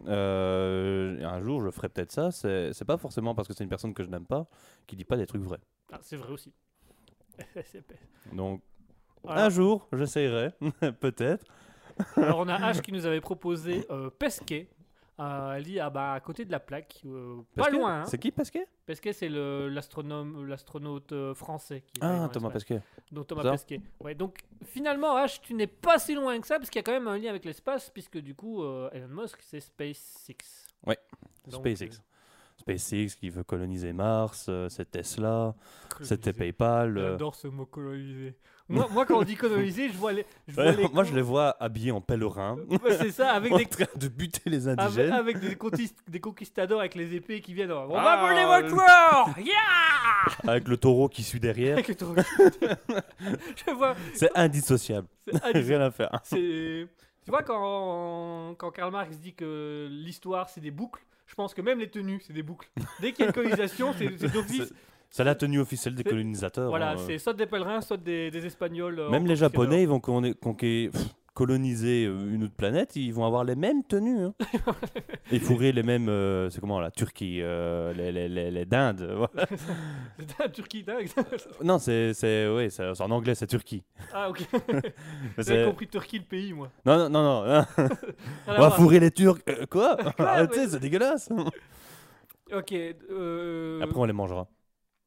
[0.08, 3.92] euh, un jour je ferai peut-être ça c'est pas forcément parce que c'est une personne
[3.94, 4.46] que je n'aime pas
[4.86, 5.60] qui dit pas des trucs vrais.
[5.92, 6.52] Ah, c'est vrai aussi.
[8.32, 8.60] Donc
[9.26, 10.50] Un jour, j'essayerai,
[11.00, 11.44] peut-être.
[12.16, 13.86] alors, on a H qui nous avait proposé
[14.18, 14.68] Pesquet.
[15.20, 18.00] Euh, elle dit ah bah à côté de la plaque, euh, pas Pesquet loin.
[18.00, 18.04] Hein.
[18.06, 21.84] C'est qui Pesquet Pesquet c'est le l'astronome, l'astronaute euh, français.
[21.92, 22.64] Qui est allé Ah, Thomas l'espace.
[22.64, 22.82] Pesquet.
[23.12, 23.50] Donc Thomas Ça.
[23.52, 23.80] Pesquet.
[24.00, 26.82] Ouais, donc finalement, H, tu n'es pas si loin que ça, parce qu'il y a
[26.82, 30.34] quand même un lien avec l'espace, puisque du coup, euh, Elon Musk, c'est SpaceX.
[30.84, 30.98] Ouais,
[31.46, 32.00] Donc, SpaceX.
[32.56, 35.52] SpaceX qui veut coloniser Mars, euh, c'est Tesla, euh,
[36.00, 36.52] c'était coloniser.
[36.52, 36.98] PayPal.
[36.98, 37.10] euh.
[37.12, 38.36] J'adore ce mot coloniser.
[38.68, 40.24] Moi, moi, quand on dit coloniser, je vois les.
[40.48, 43.52] Je vois Ouais, les moi, je les vois habillés en pèlerin, Ouais, c'est ça, avec
[43.52, 43.66] en des.
[43.66, 45.12] train de buter les indigènes.
[45.12, 47.72] avec des, conquist- des conquistadors avec les épées qui viennent.
[47.72, 49.52] On Ah, va voler euh, votre corps Yeah
[50.48, 51.74] avec le taureau qui suit derrière.
[51.74, 52.14] Avec le taureau.
[53.66, 53.94] Je vois.
[54.14, 55.08] C'est indissociable.
[55.30, 55.76] c'est addition.
[55.76, 56.10] Rien à faire.
[56.30, 61.62] Tu vois, quand, quand Karl Marx dit que l'histoire, c'est des boucles, je pense que
[61.62, 62.68] même les tenues, c'est des boucles.
[63.00, 64.72] Dès qu'il y a une colonisation, c'est c'est d'office.
[65.16, 66.70] C'est la tenue officielle des colonisateurs.
[66.70, 66.96] Voilà, hein.
[66.96, 68.98] c'est soit des pèlerins, soit des, des Espagnols.
[68.98, 71.02] euh, Même les Japonais, ils vont conqué- conqué- pff,
[71.34, 74.24] coloniser euh, une autre planète, ils vont avoir les mêmes tenues.
[74.24, 74.34] Hein.
[75.30, 76.08] Et fourrer les mêmes.
[76.08, 79.02] euh, c'est comment la Turquie euh, Les, les, les, les dindes.
[79.16, 79.46] voilà.
[80.36, 81.08] C'est Turquie dingue.
[81.62, 82.12] Non, c'est.
[82.12, 83.84] c'est- ouais, c'est- en anglais, c'est Turquie.
[84.12, 84.44] Ah, ok.
[85.38, 86.72] J'avais compris Turquie, le pays, moi.
[86.84, 87.64] Non, non, non, non.
[88.48, 89.38] On va fourrer les Turcs.
[89.48, 89.96] Euh, quoi?
[90.18, 91.28] Arrêtez, c'est dégueulasse.
[92.52, 92.72] Ok.
[92.72, 94.48] euh, Après, on les mangera.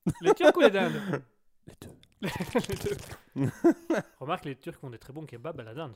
[0.22, 0.93] Les Turcs ou les Dindes
[1.68, 2.30] Les deux.
[2.70, 3.51] Les deux.
[4.20, 5.93] Remarque, les Turcs ont des très bons kebabs à la dinde.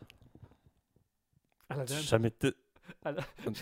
[1.69, 1.97] À la dinde.
[1.99, 2.29] Jamais.
[2.31, 2.53] te-
[3.05, 3.13] la-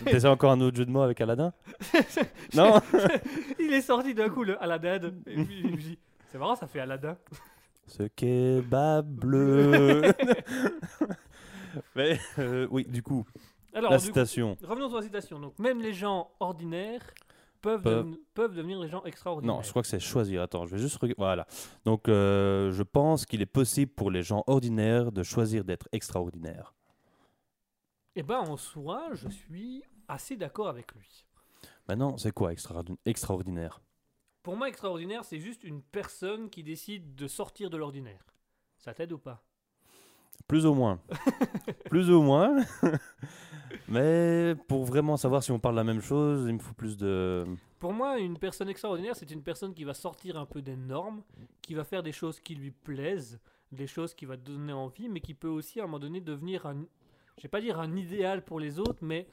[0.04, 1.52] T'essaies encore un autre jeu de mots avec Aladdin?
[2.54, 2.80] Non
[3.58, 5.14] Il est sorti d'un coup, le à la dinde.
[5.26, 5.98] Et puis, il me dit
[6.30, 7.16] C'est marrant, ça fait Aladdin.
[7.86, 10.02] Ce kebab bleu.
[11.94, 13.24] Mais euh, oui, du coup,
[13.72, 14.56] Alors, la du coup, citation.
[14.64, 15.38] revenons sur la citation.
[15.38, 17.02] Donc, même les gens ordinaires
[17.60, 18.06] peuvent, Peuvent.
[18.06, 19.56] deven- peuvent devenir les gens extraordinaires.
[19.56, 20.42] Non, je crois que c'est choisir.
[20.42, 21.14] Attends, je vais juste regarder.
[21.18, 21.46] Voilà.
[21.84, 26.74] Donc, euh, je pense qu'il est possible pour les gens ordinaires de choisir d'être extraordinaires.
[28.16, 31.24] Eh ben, en soi, je suis assez d'accord avec lui.
[31.88, 33.80] Maintenant, c'est quoi extraordi- extraordinaire?
[34.42, 38.24] Pour moi, extraordinaire, c'est juste une personne qui décide de sortir de l'ordinaire.
[38.78, 39.42] Ça t'aide ou pas?
[40.48, 41.00] Plus ou moins.
[41.90, 42.56] plus ou moins.
[43.88, 47.44] Mais pour vraiment savoir si on parle la même chose, il me faut plus de.
[47.78, 51.22] Pour moi, une personne extraordinaire, c'est une personne qui va sortir un peu des normes,
[51.62, 53.40] qui va faire des choses qui lui plaisent,
[53.72, 56.66] des choses qui va donner envie, mais qui peut aussi à un moment donné devenir
[56.66, 56.84] un,
[57.36, 59.28] je vais pas dire un idéal pour les autres, mais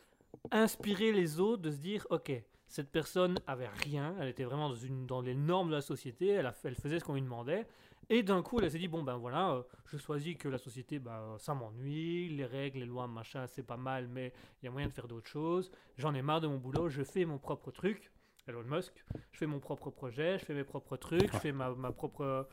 [0.51, 2.31] inspirer les autres de se dire, ok,
[2.67, 6.27] cette personne avait rien, elle était vraiment dans, une, dans les normes de la société,
[6.27, 7.65] elle, a fait- elle faisait ce qu'on lui demandait,
[8.09, 10.99] et d'un coup, elle s'est dit, bon ben voilà, euh, je choisis que la société,
[10.99, 14.71] ben, ça m'ennuie, les règles, les lois, machin, c'est pas mal, mais il y a
[14.71, 17.71] moyen de faire d'autres choses, j'en ai marre de mon boulot, je fais mon propre
[17.71, 18.11] truc.
[18.47, 19.03] Elon Musk,
[19.33, 22.47] je fais mon propre projet, je fais mes propres trucs, je fais ma, ma propre,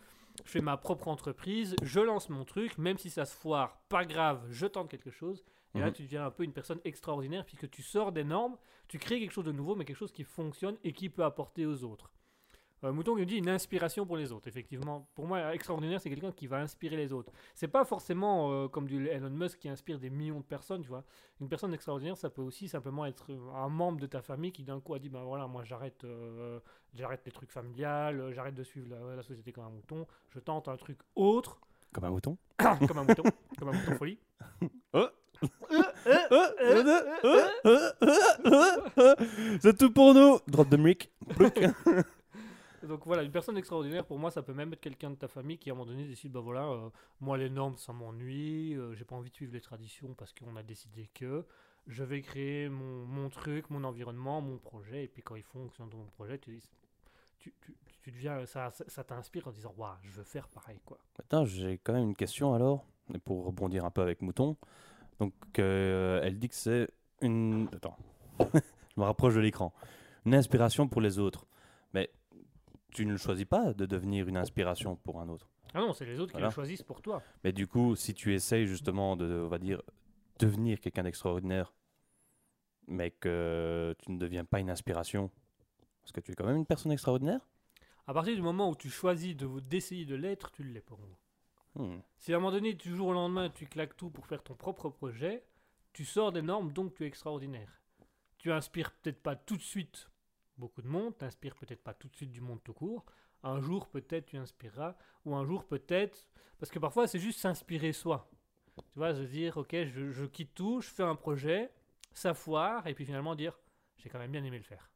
[0.45, 4.05] je fais ma propre entreprise, je lance mon truc, même si ça se foire, pas
[4.05, 5.45] grave, je tente quelque chose.
[5.77, 5.93] Et là, Mhm.
[5.93, 8.57] tu deviens un peu une personne extraordinaire puisque tu sors des normes,
[8.89, 11.65] tu crées quelque chose de nouveau, mais quelque chose qui fonctionne et qui peut apporter
[11.65, 12.11] aux autres.
[12.85, 14.47] Euh, Mouton nous dit une inspiration pour les autres.
[14.47, 17.33] Effectivement, pour moi, extraordinaire, c'est quelqu'un qui va inspirer les autres.
[17.55, 20.89] C'est pas forcément euh, comme du Elon Musk qui inspire des millions de personnes, tu
[20.89, 21.05] vois.
[21.41, 24.81] Une personne extraordinaire, ça peut aussi simplement être un membre de ta famille qui d'un
[24.81, 26.61] coup a dit ben voilà, moi j'arrête, euh,
[26.93, 30.39] j'arrête les trucs familiales, euh, j'arrête de suivre la, la société comme un mouton, je
[30.39, 31.61] tente un truc autre
[31.93, 33.25] Comme un mouton comme un mouton,
[33.59, 34.19] comme un mouton folie.
[39.61, 41.11] C'est tout pour nous Drop de brick.
[42.87, 45.59] Donc voilà, une personne extraordinaire, pour moi, ça peut même être quelqu'un de ta famille
[45.59, 48.95] qui à un moment donné décide, bah voilà, euh, moi les normes, ça m'ennuie, euh,
[48.95, 51.45] j'ai pas envie de suivre les traditions parce qu'on a décidé que
[51.87, 55.99] je vais créer mon, truc, mon environnement, mon projet, et puis quand ils fonctionnent dans
[55.99, 56.63] mon projet, tu,
[57.39, 57.53] tu,
[58.03, 60.99] tu, deviens, ça, ça, t'inspire en disant, waouh, je veux faire pareil, quoi.
[61.19, 62.87] Maintenant, j'ai quand même une question alors,
[63.25, 64.57] pour rebondir un peu avec Mouton.
[65.21, 66.89] Donc, euh, elle dit que c'est
[67.21, 67.69] une.
[67.75, 67.97] Attends,
[68.41, 69.73] je me rapproche de l'écran.
[70.25, 71.47] Une inspiration pour les autres.
[72.95, 75.51] Tu ne le choisis pas de devenir une inspiration pour un autre.
[75.75, 77.21] Ah non, c'est les autres qui le choisissent pour toi.
[77.43, 79.83] Mais du coup, si tu essayes justement de, on va dire,
[80.39, 81.75] devenir quelqu'un d'extraordinaire,
[82.87, 85.33] mais que tu ne deviens pas une inspiration,
[86.03, 87.41] parce que tu es quand même une personne extraordinaire?
[88.07, 91.19] À partir du moment où tu choisis de d'essayer de l'être, tu l'es pour moi.
[91.75, 91.99] Hmm.
[92.17, 94.55] Si à un moment donné, du jour au lendemain, tu claques tout pour faire ton
[94.55, 95.45] propre projet,
[95.93, 97.81] tu sors des normes, donc tu es extraordinaire.
[98.39, 100.09] Tu inspires peut-être pas tout de suite
[100.59, 103.05] beaucoup de monde, tu inspires peut-être pas tout de suite du monde tout court.
[103.43, 106.29] Un jour, peut-être, tu inspireras, ou un jour, peut-être,
[106.59, 108.31] parce que parfois, c'est juste s'inspirer soi.
[108.77, 111.71] Tu vois, se dire, ok, je, je quitte tout, je fais un projet,
[112.15, 113.59] ça foire, et puis finalement dire,
[113.99, 114.91] j'ai quand même bien aimé le faire.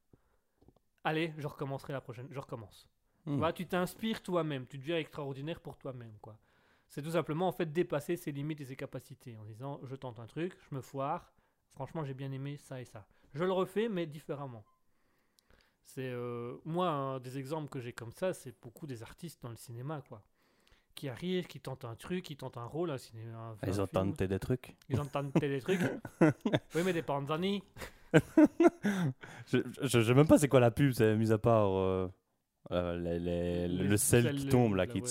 [1.05, 2.89] Allez, je recommencerai la prochaine, je recommence.
[3.31, 3.39] Tu Hmm.
[3.39, 6.39] vois, tu t'inspires toi-même, tu deviens extraordinaire pour toi-même, quoi.
[6.89, 10.19] C'est tout simplement en fait dépasser ses limites et ses capacités en disant je tente
[10.21, 11.31] un truc, je me foire,
[11.73, 13.07] franchement j'ai bien aimé ça et ça.
[13.35, 14.65] Je le refais mais différemment.
[15.89, 19.49] C'est euh, moi un des exemples que j'ai comme ça, c'est beaucoup des artistes dans
[19.49, 20.23] le cinéma quoi,
[20.95, 23.39] qui arrivent, qui tentent un truc, qui tentent un rôle, un cinéma.
[23.39, 24.77] un Ah, Ils ont tenté des trucs.
[24.91, 25.81] Ils ont tenté des trucs.
[26.75, 27.63] oui mais des panzani.
[29.47, 32.09] Je, je, je sais même pas c'est quoi la pub, c'est mis à part euh,
[32.71, 35.09] euh, les- les- Les le sel qui tombe là, là, qui ouais.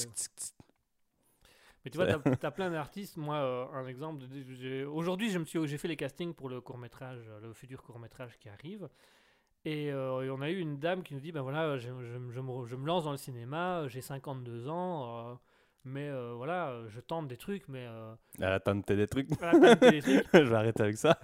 [1.86, 2.18] Mais tu vois, t'as
[2.48, 3.18] as plein d'artistes.
[3.18, 4.28] Moi, euh, un exemple.
[4.28, 7.54] de- j'ai- Aujourd'hui, je me suis, j'ai fait les castings pour le court métrage, le
[7.54, 8.90] futur court métrage qui arrive.
[9.70, 12.32] Et, euh, et on a eu une dame qui nous dit, ben voilà, je, je-
[12.32, 15.34] je me, je me lance dans le cinéma, j'ai 52 ans, euh,
[15.84, 17.86] mais euh, voilà, je tente des trucs, mais
[18.40, 19.28] Elle a tenté des trucs.
[19.38, 20.26] tenter des trucs.
[20.34, 21.20] je vais arrêter avec ça.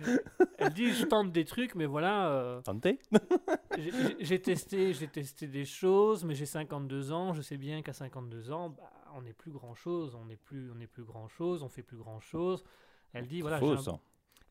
[0.58, 3.00] Elle dit, je tente des trucs, mais voilà, Tenté
[4.20, 7.34] j'ai- testé, testé des choses, mais j'ai 52 ans.
[7.34, 10.70] Je sais bien qu'à 52 ans, bah, on n'est plus grand chose, on n'est plus,
[10.72, 12.64] on plus grand chose, on fait plus grand chose.
[13.14, 14.00] Elle dit voilà, un-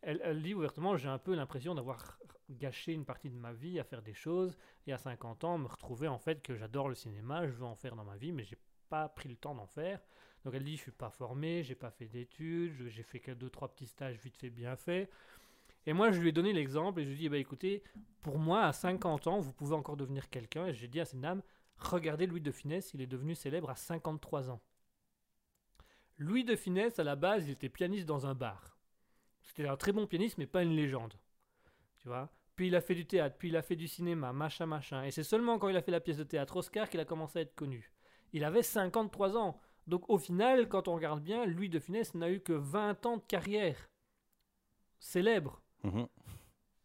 [0.02, 2.18] elle, elle dit ouvertement, j'ai un peu l'impression d'avoir
[2.52, 5.66] gâché une partie de ma vie à faire des choses et à 50 ans me
[5.66, 8.44] retrouver en fait que j'adore le cinéma, je veux en faire dans ma vie, mais
[8.44, 10.00] j'ai pas pris le temps d'en faire.
[10.44, 13.50] Donc elle dit, je suis pas formée, j'ai pas fait d'études, j'ai fait que deux
[13.50, 15.08] trois petits stages vite fait bien fait.
[15.86, 17.82] Et moi, je lui ai donné l'exemple et je lui ai dit, bah, écoutez,
[18.20, 20.66] pour moi, à 50 ans, vous pouvez encore devenir quelqu'un.
[20.66, 21.42] Et j'ai dit à cette dame,
[21.78, 24.60] regardez Louis de Funès, il est devenu célèbre à 53 ans.
[26.18, 28.76] Louis de Funès, à la base, il était pianiste dans un bar.
[29.42, 31.14] C'était un très bon pianiste, mais pas une légende.
[31.98, 32.30] Tu vois?
[32.54, 35.04] Puis il a fait du théâtre, puis il a fait du cinéma, machin, machin.
[35.04, 37.38] Et c'est seulement quand il a fait la pièce de théâtre Oscar qu'il a commencé
[37.38, 37.92] à être connu.
[38.32, 39.58] Il avait 53 ans.
[39.86, 43.16] Donc au final, quand on regarde bien, Louis de Funès n'a eu que 20 ans
[43.16, 43.88] de carrière
[45.00, 45.62] célèbre.
[45.82, 46.06] Mhm.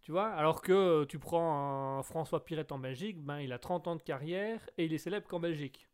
[0.01, 3.87] Tu vois, alors que tu prends un François Pirette en Belgique, ben il a 30
[3.87, 5.89] ans de carrière et il est célèbre qu'en Belgique.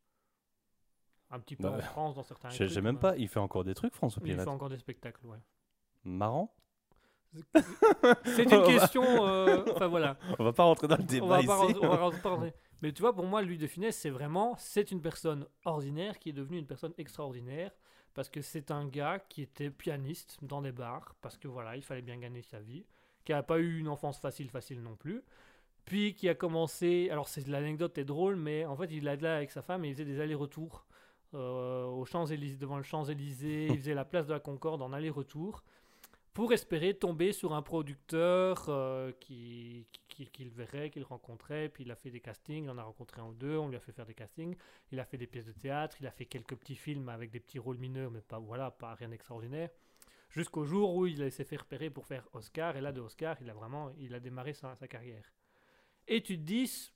[1.32, 3.63] Un petit peu Bah, en France dans certains Je sais même pas, il fait encore
[3.63, 5.39] des trucs, François Il fait encore des spectacles, ouais.
[6.03, 6.55] Marrant.
[8.25, 9.03] C'est une question.
[9.27, 10.17] euh, Enfin voilà.
[10.39, 11.49] On va pas rentrer dans le On débat ici.
[11.81, 12.53] on va pas rentrer.
[12.81, 16.29] Mais tu vois, pour moi, Louis de Funès, c'est vraiment, c'est une personne ordinaire qui
[16.29, 17.71] est devenue une personne extraordinaire
[18.13, 21.81] parce que c'est un gars qui était pianiste dans des bars parce que voilà, il
[21.81, 22.86] fallait bien gagner sa vie,
[23.23, 25.23] qui n'a pas eu une enfance facile, facile non plus.
[25.86, 29.38] Puis qui a commencé, alors c'est l'anecdote est drôle, mais en fait il a là
[29.38, 30.86] avec sa femme et il faisait des allers-retours
[31.34, 35.63] euh, aux Champs-Élysées, devant le Champs-Élysées, il faisait la place de la Concorde en aller-retour
[36.34, 41.69] pour espérer tomber sur un producteur euh, qui, qui- qu'il verrait, qu'il rencontrait.
[41.69, 43.75] Puis il a fait des castings, il en a rencontré un ou deux, on lui
[43.75, 44.55] a fait faire des castings.
[44.91, 47.39] Il a fait des pièces de théâtre, il a fait quelques petits films avec des
[47.39, 49.69] petits rôles mineurs, mais pas voilà, pas rien d'extraordinaire.
[50.29, 53.49] Jusqu'au jour où il s'est fait repérer pour faire Oscar, et là de Oscar, il
[53.51, 55.31] a vraiment, il a démarré sa, carrière.
[56.07, 56.91] Et tu te dis,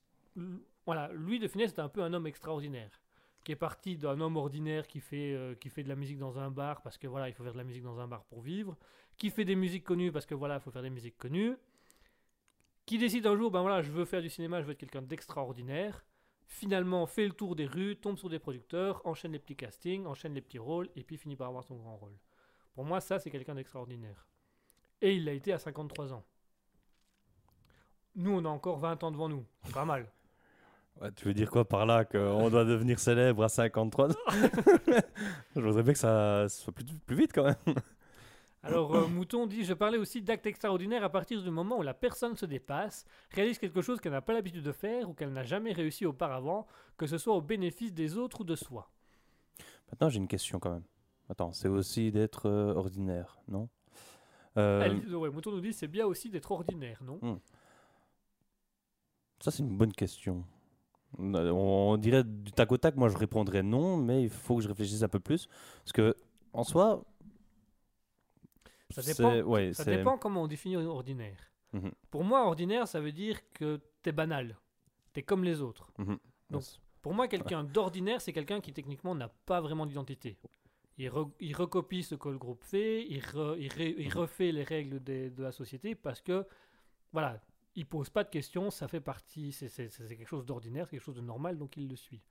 [0.85, 2.89] voilà, Louis de Funès est un peu un homme extraordinaire,
[3.47, 6.37] qui est parti d'un homme ordinaire qui fait, euh, qui fait de la musique dans
[6.37, 8.41] un bar parce que voilà, il faut faire de la musique dans un bar pour
[8.41, 8.75] vivre,
[9.15, 11.55] qui fait des musiques connues parce que voilà, il faut faire des musiques connues,
[12.85, 15.01] qui décide un jour, ben voilà, je veux faire du cinéma, je veux être quelqu'un
[15.01, 16.03] d'extraordinaire,
[16.45, 20.33] finalement fait le tour des rues, tombe sur des producteurs, enchaîne les petits castings, enchaîne
[20.33, 22.17] les petits rôles, et puis finit par avoir son grand rôle.
[22.73, 24.27] Pour moi, ça, c'est quelqu'un d'extraordinaire.
[24.99, 26.25] Et il l'a été à 53 ans.
[28.15, 29.45] Nous, on a encore 20 ans devant nous.
[29.71, 30.11] Pas mal.
[31.01, 34.15] Ouais, tu veux dire quoi par là Qu'on doit devenir célèbre à 53 ans?
[35.55, 37.75] Je voudrais bien que ça soit plus, plus vite quand même.
[38.63, 41.93] Alors, euh, Mouton dit Je parlais aussi d'actes extraordinaires à partir du moment où la
[41.93, 45.43] personne se dépasse, réalise quelque chose qu'elle n'a pas l'habitude de faire ou qu'elle n'a
[45.43, 46.65] jamais réussi auparavant,
[46.97, 48.89] que ce soit au bénéfice des autres ou de soi.
[49.91, 50.83] Maintenant, j'ai une question quand même.
[51.29, 53.69] Attends, c'est aussi d'être euh, ordinaire, non?
[54.57, 57.39] Euh, Elle- ouais, Mouton nous dit C'est bien aussi d'être ordinaire, non?
[59.39, 60.43] Ça, c'est une bonne question.
[61.18, 64.68] On dirait du tac au tac, moi je répondrais non, mais il faut que je
[64.68, 65.47] réfléchisse un peu plus.
[65.80, 66.16] Parce que,
[66.53, 67.03] en soi.
[68.89, 71.38] Ça dépend- ouais, Ça dépend comment on définit ordinaire.
[71.74, 74.58] Mhm, Pour moi, ordinaire, ça veut dire que t'es banal.
[75.14, 75.91] T'es comme les autres.
[75.97, 76.18] mhm.
[76.49, 76.64] Donc,
[77.01, 80.38] Pour moi, quelqu'un d'ordinaire, c'est quelqu'un qui techniquement n'a pas vraiment d'identité.
[80.97, 84.14] Il, re- il recopie ce que le groupe fait, il, re- il ré- il Mhm.
[84.18, 86.45] refait les règles des- de la société parce que,
[87.14, 87.39] voilà,
[87.78, 91.15] il pose pas de questions, ça fait partie, c'est quelque chose d'ordinaire, c'est quelque chose
[91.15, 92.23] de normal, donc il le suit.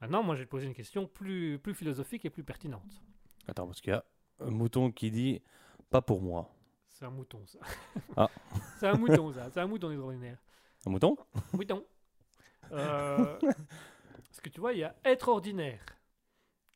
[0.00, 3.02] Maintenant, moi, je vais te poser une question plus, plus philosophique et plus pertinente.
[3.46, 4.04] Attends, parce qu'il y a
[4.40, 5.42] un mouton qui dit
[5.90, 6.50] pas pour moi.
[6.88, 7.58] C'est un mouton, ça.
[8.16, 8.30] Ah.
[8.78, 9.50] c'est un mouton, ça.
[9.50, 10.38] C'est un mouton extraordinaire.
[10.86, 11.16] Un mouton?
[11.52, 11.84] Mouton.
[12.72, 15.84] Euh, parce que tu vois, il y a être ordinaire.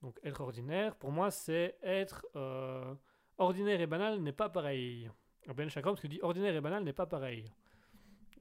[0.02, 2.94] Donc être ordinaire, pour moi, c'est être euh,
[3.38, 5.10] ordinaire et banal n'est pas pareil.
[5.54, 7.50] Ben Chakram, ce que dit ordinaire et banal n'est pas pareil.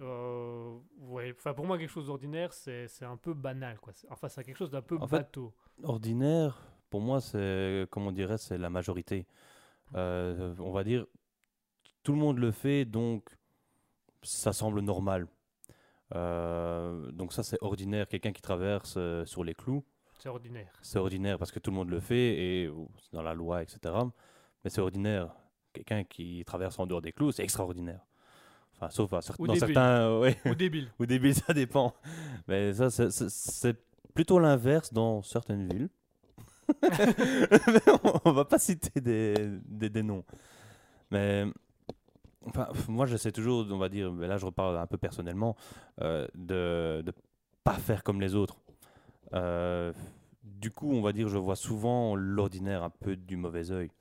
[0.02, 3.94] Euh, ouais, enfin pour moi quelque chose d'ordinaire, c'est un peu banal quoi.
[4.10, 5.54] Enfin c'est quelque chose d'un peu En fait, bateau.
[5.84, 9.28] Ordinaire, pour moi, c'est, comme on dirait, c'est la majorité.
[9.96, 11.06] Euh, on va dire,
[12.04, 13.30] tout le monde le fait, donc
[14.24, 15.28] ça semble normal.
[16.16, 18.08] Euh, donc ça, c'est ordinaire.
[18.08, 19.84] Quelqu'un qui traverse sur les clous,
[20.18, 20.72] C'est ordinaire.
[20.82, 23.94] c'est ordinaire parce que tout le monde le fait et c'est dans la loi, etc.
[24.64, 25.36] Mais c'est ordinaire.
[25.74, 28.02] Quelqu'un qui traverse en dehors des clous, c'est extraordinaire.
[28.82, 29.68] Enfin, sauf à cer- Ou dans débile.
[29.74, 29.90] certains...
[30.02, 30.38] euh, ouais.
[30.46, 30.88] Ou débile.
[31.00, 31.94] Ou débile, ça dépend.
[32.48, 33.78] Mais ça, c'est-
[34.14, 35.90] plutôt l'inverse dans certaines villes.
[38.26, 39.34] On- va pas citer des,
[39.66, 40.24] des, des noms.
[41.12, 41.46] Mais
[42.46, 45.56] enfin, moi, j'essaie toujours, on va dire, mais là, je reparle un peu personnellement,
[46.02, 47.12] euh, de ne
[47.64, 48.60] pas faire comme les autres.
[49.34, 49.92] Euh,
[50.44, 53.92] du coup, on va dire, je vois souvent l'ordinaire un peu du mauvais œil.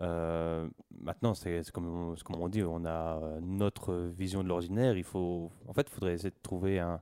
[0.00, 0.66] Euh,
[0.98, 4.96] maintenant, c'est comme, on- c'est comme on dit, on a euh, notre vision de l'ordinaire.
[4.96, 7.00] Il faut, en fait, il faudrait essayer de trouver un,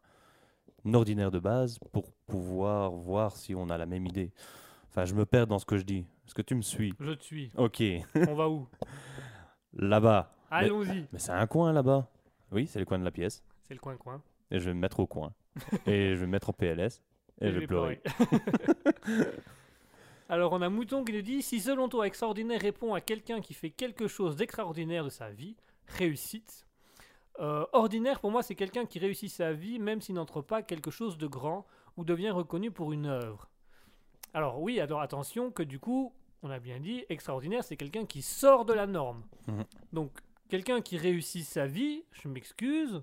[0.85, 4.33] un ordinaire de base pour pouvoir voir si on a la même idée.
[4.89, 6.07] Enfin, je me perds dans ce que je dis.
[6.27, 6.93] Est-ce que tu me suis?
[6.99, 7.53] Je te suis.
[7.57, 7.83] Ok,
[8.29, 8.67] On va où?
[9.75, 10.33] Là-bas.
[10.51, 11.07] Allons-y.
[11.13, 12.09] Mais c'est un coin là-bas.
[12.53, 13.45] Oui, c'est le coin de la pièce.
[13.69, 14.23] C'est le coin-coin.
[14.51, 15.33] Et je vais me mettre au coin.
[15.87, 17.03] et je vais me mettre en PLS.
[17.41, 18.01] Et, je vais pleurer.
[20.29, 23.55] Alors, on a Mouton qui nous dit Si selon toi, extraordinaire répond à quelqu'un qui
[23.55, 25.57] fait quelque chose d'extraordinaire de sa vie,
[25.87, 26.67] réussite.
[27.41, 30.91] Euh, ordinaire, pour moi, c'est quelqu'un qui réussit sa vie même s'il n'entre pas quelque
[30.91, 31.67] chose de grand
[31.97, 33.49] ou devient reconnu pour une œuvre.
[34.35, 36.13] Alors, oui, alors attention que du coup,
[36.43, 39.25] on a bien dit, extraordinaire, c'est quelqu'un qui sort de la norme.
[39.47, 39.65] Mhm.
[39.93, 40.13] Donc,
[40.49, 43.03] quelqu'un qui réussit sa vie, je m'excuse,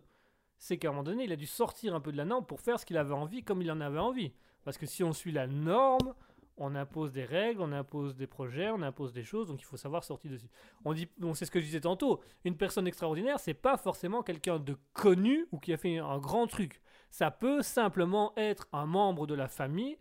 [0.57, 2.61] c'est qu'à un moment donné, il a dû sortir un peu de la norme pour
[2.61, 4.31] faire ce qu'il avait envie comme il en avait envie.
[4.63, 6.13] Parce que si on suit la norme,
[6.57, 9.77] on impose des règles, on impose des projets, on impose des choses, donc il faut
[9.77, 10.49] savoir sortir dessus.
[10.85, 14.77] On dit, ce que je disais tantôt, une personne extraordinaire, c'est pas forcément quelqu'un de
[14.93, 16.81] connu ou qui a fait un grand truc.
[17.09, 19.97] Ça peut simplement être un membre de la famille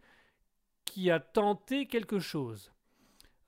[0.84, 2.72] qui a tenté quelque chose.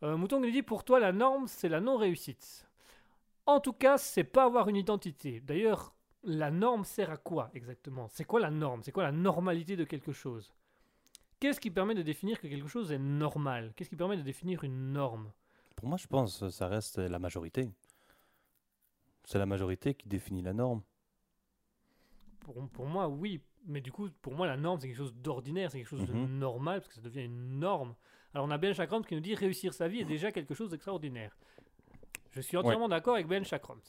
[0.03, 2.69] Euh, Mouton nous dit, pour toi, la norme, c'est la non-réussite.
[3.47, 5.41] En tout cas, c'est pas avoir une identité.
[5.41, 5.95] D'ailleurs,
[6.25, 8.09] la norme sert à quoi exactement?
[8.09, 8.83] C'est quoi la norme?
[8.83, 10.53] C'est quoi la normalité de quelque chose?
[11.41, 13.73] Qu'est-ce qui permet de définir que quelque chose est normal?
[13.77, 15.31] Qu'est-ce qui permet de définir une norme?
[15.77, 17.69] Pour moi, je pense que ça reste la majorité.
[19.25, 20.83] C'est la majorité qui définit la norme.
[22.41, 23.41] pour, pour moi, oui.
[23.67, 26.13] Mais du coup, pour moi, la norme, c'est quelque chose d'ordinaire, c'est quelque chose de
[26.13, 26.39] Mhm.
[26.39, 27.97] normal, parce que ça devient une norme.
[28.33, 30.71] Alors, on a Ben Chakrams qui nous dit réussir sa vie est déjà quelque chose
[30.71, 31.37] d'extraordinaire.
[32.31, 33.81] Je suis entièrement d'accord avec Ben Chakrams.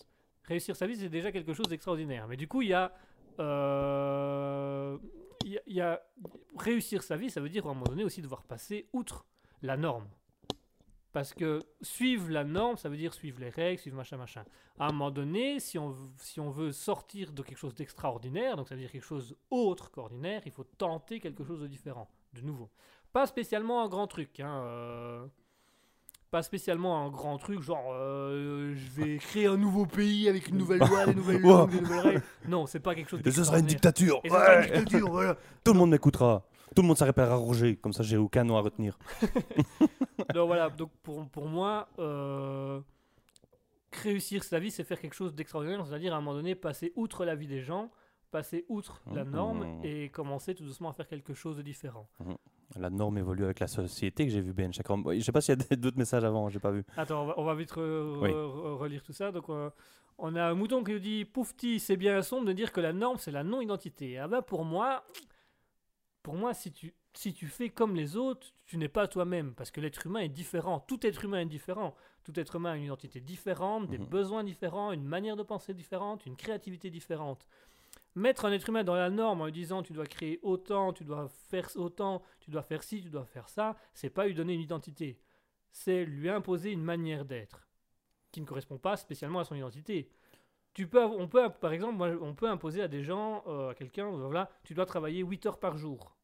[0.45, 2.27] Réussir sa vie, c'est déjà quelque chose d'extraordinaire.
[2.27, 2.91] Mais du coup, il y a.
[3.39, 4.97] euh,
[5.53, 6.01] y y a
[6.57, 9.25] réussir sa vie, ça veut dire à un moment donné aussi devoir passer outre
[9.61, 10.07] la norme.
[11.13, 14.45] Parce que suivre la norme, ça veut dire suivre les règles, suivre machin, machin.
[14.77, 18.67] À un moment donné, si on, si on veut sortir de quelque chose d'extraordinaire, donc
[18.67, 22.41] ça veut dire quelque chose autre qu'ordinaire, il faut tenter quelque chose de différent, de
[22.41, 22.69] nouveau.
[23.13, 25.27] Pas spécialement un grand truc, hein, euh,
[26.31, 30.57] pas spécialement un grand truc, genre euh, je vais créer un nouveau pays avec une
[30.57, 32.23] nouvelle loi, des nouvelles langues, des nouvelles règles.
[32.47, 34.19] Non, c'est pas quelque chose Et ce sera une dictature.
[34.23, 35.37] Et ce sera une dictature, voilà.
[35.63, 36.45] Tout le monde m'écoutera.
[36.75, 37.77] Tout le monde s'arrêtera à Roger.
[37.77, 38.97] Comme ça, j'ai aucun nom à retenir.
[40.33, 42.81] Donc voilà, donc pour, pour moi, euh,
[44.03, 47.23] réussir sa vie, c'est faire quelque chose d'extraordinaire, c'est-à-dire à un moment donné passer outre
[47.23, 47.89] la vie des gens,
[48.31, 49.31] passer outre la Mhm.
[49.31, 52.09] norme et commencer tout doucement à faire quelque chose de différent.
[52.75, 55.03] La norme évolue avec la société que j'ai vu Ben Chakram.
[55.13, 56.83] Je sais pas s'il y a d'autres messages avant, j'ai pas vu.
[56.97, 58.29] Attends, on va, on va vite re- Oui.
[58.29, 59.31] re- relire tout ça.
[59.31, 59.69] Donc, euh,
[60.17, 62.91] on a un mouton qui nous dit Poufti, c'est bien sombre de dire que la
[62.93, 64.17] norme, c'est la non-identité.
[64.17, 65.05] Ah ben, pour moi,
[66.23, 69.53] pour moi si, tu, si tu fais comme les autres, tu n'es pas toi-même.
[69.55, 70.81] Parce que l'être humain est différent.
[70.81, 71.95] Tout être humain est différent.
[72.25, 74.07] Tout être humain a une identité différente, des Mhm.
[74.07, 77.47] besoins différents, une manière de penser différente, une créativité différente.
[78.17, 81.03] Mettre un être humain dans la norme en lui disant tu dois créer autant, tu
[81.03, 84.53] dois faire autant, tu dois faire ci, tu dois faire ça, c'est pas lui donner
[84.53, 85.19] une identité
[85.77, 87.67] c'est lui imposer une manière d'être
[88.31, 90.09] qui ne correspond pas spécialement à son identité.
[90.93, 94.73] On peut, par exemple, on peut imposer à des gens, euh, à quelqu'un, voilà, tu
[94.73, 96.15] dois travailler 8 heures par jour.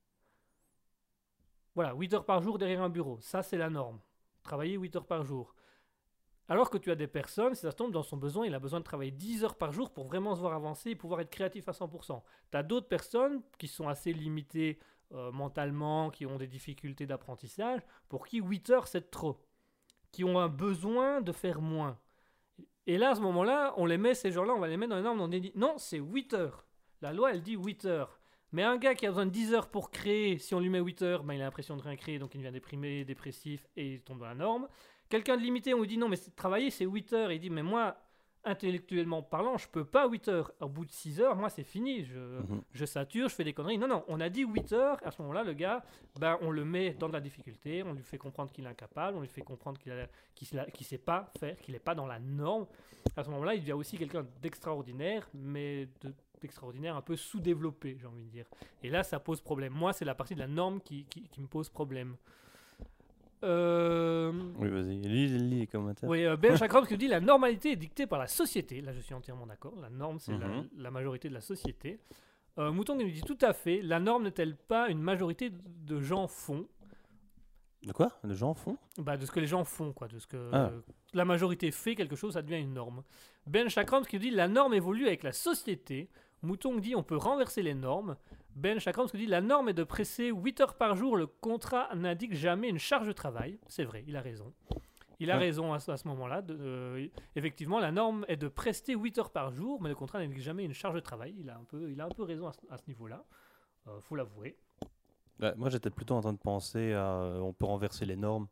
[1.73, 3.19] Voilà, 8 heures par jour derrière un bureau.
[3.21, 3.99] Ça, c'est la norme.
[4.43, 5.55] Travailler 8 heures par jour.
[6.49, 8.59] Alors que tu as des personnes, si ça se tombe dans son besoin, il a
[8.59, 11.29] besoin de travailler 10 heures par jour pour vraiment se voir avancer et pouvoir être
[11.29, 12.21] créatif à 100%.
[12.51, 14.79] Tu as d'autres personnes qui sont assez limitées
[15.13, 19.45] euh, mentalement, qui ont des difficultés d'apprentissage, pour qui 8 heures c'est trop,
[20.11, 21.97] qui ont un besoin de faire moins.
[22.87, 24.97] Et là, à ce moment-là, on les met, ces gens-là, on va les mettre dans
[24.97, 26.65] les normes, on dit non, c'est 8 heures.
[27.01, 28.19] La loi, elle dit 8 heures.
[28.51, 30.79] Mais un gars qui a besoin de 10 heures pour créer, si on lui met
[30.79, 33.93] 8 heures, ben, il a l'impression de rien créer, donc il devient déprimé, dépressif et
[33.93, 34.67] il tombe dans la norme.
[35.09, 37.31] Quelqu'un de limité, on lui dit non, mais travailler c'est 8 heures.
[37.31, 37.97] Il dit mais moi,
[38.45, 40.51] intellectuellement parlant, je peux pas 8 heures.
[40.59, 42.03] Au bout de 6 heures, moi, c'est fini.
[42.03, 42.61] Je, Mhm.
[42.73, 43.77] je sature, je fais des conneries.
[43.77, 44.97] Non, non, on a dit 8 heures.
[45.05, 45.81] À ce moment-là, le gars,
[46.19, 47.83] ben, on le met dans de la difficulté.
[47.83, 49.17] On lui fait comprendre qu'il est incapable.
[49.17, 52.65] On lui fait comprendre qu'il ne sait pas faire, qu'il n'est pas dans la norme.
[53.15, 58.07] À ce moment-là, il devient aussi quelqu'un d'extraordinaire, mais de- d'extraordinaire un peu sous-développé, j'ai
[58.07, 58.45] envie de dire.
[58.81, 59.71] Et là, ça pose problème.
[59.71, 62.17] Moi, c'est la partie de la norme qui, qui- qui me pose problème.
[63.43, 64.95] Euh, Oui, vas-y.
[65.01, 66.09] Lis, lis les commentaires.
[66.09, 68.81] oui, euh, Ben Chakram qui dit la normalité est dictée par la société.
[68.81, 69.73] Là, je suis entièrement d'accord.
[69.81, 70.69] La norme, c'est la- Mhm.
[70.77, 71.99] la, majorité de la société.
[72.57, 73.81] Euh, Mouton qui nous dit tout à fait.
[73.81, 76.65] La norme n'est-elle pas une majorité de gens font?
[77.83, 78.11] De quoi?
[78.23, 78.77] Les gens font?
[78.97, 80.07] Bah, De ce que les gens font, quoi.
[80.07, 80.71] De ce que Ah.
[81.13, 83.03] la majorité fait quelque chose, ça devient une norme.
[83.45, 86.09] Ben Chakram qui nous dit la norme évolue avec la société.
[86.43, 88.15] Mouton dit on peut renverser les normes.
[88.55, 91.17] Ben Chakram qui dit la norme est de presser 8 heures par jour.
[91.17, 93.57] Le contrat n'indique jamais une charge de travail.
[93.67, 94.53] C'est vrai, il a raison.
[95.19, 95.41] Il a Ouais.
[95.45, 96.41] raison à, ce- à ce moment-là.
[96.49, 100.41] euh, effectivement, la norme est de prester 8 heures par jour, mais le contrat n'indique
[100.41, 101.35] jamais une charge de travail.
[101.39, 103.23] Il a un peu, il a un peu raison à ce, niveau-là.
[103.87, 104.57] Euh, faut l'avouer.
[105.57, 108.47] Moi, j'étais plutôt en train de penser à euh, on peut renverser les normes.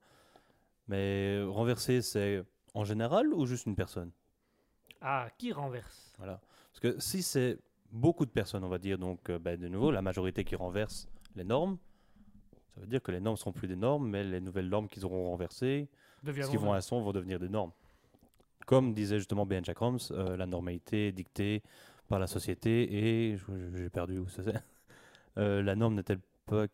[0.87, 2.43] Mais renverser, c'est
[2.73, 4.11] en général ou juste une personne?
[4.99, 6.13] Ah, qui renverse?
[6.17, 6.39] Voilà.
[6.71, 7.59] Parce que si c'est
[7.91, 11.07] beaucoup de personnes, on va dire, donc euh, bah, de nouveau, la majorité qui renverse
[11.35, 11.77] les normes,
[12.73, 15.05] ça veut dire que les normes seront plus des normes, mais les nouvelles normes qu'ils
[15.05, 15.89] auront renversées,
[16.25, 17.71] ce qui vont à son, vont devenir des normes.
[18.65, 21.63] Comme disait justement Ben Jackrams, euh, la normalité est dictée
[22.07, 23.37] par la société et
[23.75, 24.53] j'ai perdu où ça c'est.
[25.37, 26.65] Euh, la norme n'est-elle pas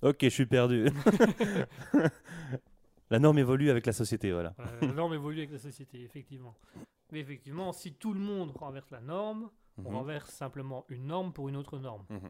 [0.00, 0.86] Ok, je suis perdu.
[3.10, 4.54] la norme évolue avec la société, voilà.
[4.56, 6.54] Voilà, la norme évolue avec la société, effectivement.
[7.10, 9.96] Mais effectivement, si tout le monde renverse la norme, on Mhm.
[9.96, 12.04] renverse simplement une norme pour une autre norme.
[12.10, 12.20] Mhm.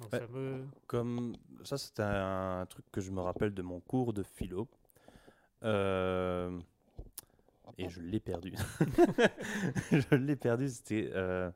[0.00, 0.18] Donc Ouais.
[0.20, 0.64] ça me...
[0.86, 4.68] Comme ça, c'était un truc que je me rappelle de mon cours de philo.
[5.62, 6.58] Euh,
[7.78, 8.54] Et je l'ai perdu.
[9.92, 10.68] je l'ai perdu.
[10.68, 11.50] C'était euh,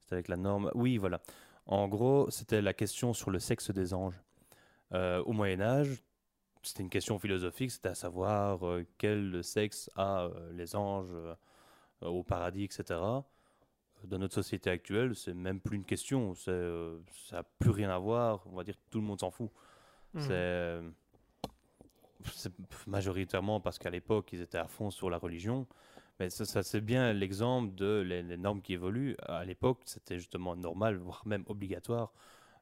[0.00, 0.70] c'était avec la norme.
[0.74, 1.20] Oui, voilà.
[1.66, 4.18] En gros, c'était la question sur le sexe des anges.
[4.92, 6.02] Euh, au Moyen Âge,
[6.62, 7.70] c'était une question philosophique.
[7.70, 11.34] C'était à savoir euh, quel sexe a euh, les anges euh,
[12.02, 13.00] au paradis, etc.
[14.04, 16.34] Dans notre société actuelle, c'est même plus une question.
[16.48, 18.42] Euh, ça n'a plus rien à voir.
[18.46, 19.50] On va dire que tout le monde s'en fout.
[20.14, 20.20] Mhm.
[20.20, 20.90] C'est euh,
[22.32, 22.52] c'est
[22.86, 25.66] majoritairement parce qu'à l'époque, ils étaient à fond sur la religion.
[26.18, 29.16] Mais ça, ça, c'est bien l'exemple de les, les normes qui évoluent.
[29.22, 32.12] À l'époque, c'était justement normal, voire même obligatoire,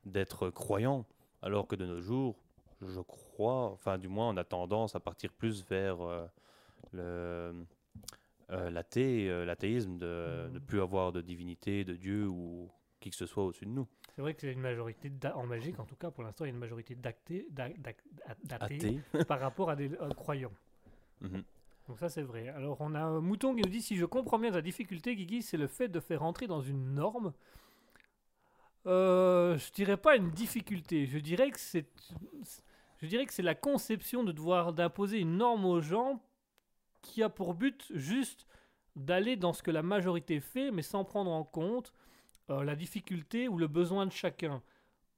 [0.05, 1.07] d'être croyant.
[1.43, 2.37] Alors que de nos jours,
[2.83, 6.27] je crois, enfin du moins, on a tendance à partir plus vers euh,
[6.93, 7.65] le,
[8.51, 10.67] euh, l'athée, euh, l'athéisme, de ne Mhm.
[10.67, 12.71] plus avoir de divinité, de Dieu ou
[13.01, 13.87] qui que ce soit au-dessus de nous.
[14.15, 16.51] C'est vrai que c'est une majorité, en magique en tout cas, pour l'instant, il y
[16.51, 17.47] a une majorité d'athées
[18.51, 19.01] Athée.
[19.29, 20.53] par rapport à des euh, croyants.
[21.21, 21.43] Mhm.
[21.89, 22.49] Donc ça, c'est vrai.
[22.49, 25.43] Alors, on a un mouton qui nous dit, si je comprends bien ta difficulté, Guigui,
[25.43, 27.33] c'est le fait de faire entrer dans une norme.
[28.85, 31.07] Je dirais pas une difficulté.
[31.07, 31.87] Je dirais que c'est,
[32.99, 36.21] je dirais que c'est la conception de devoir d'imposer une norme aux gens
[37.07, 38.47] qui a pour but juste
[38.95, 41.93] d'aller dans ce que la majorité fait, mais sans prendre en compte
[42.51, 44.63] euh, la difficulté ou le besoin de chacun.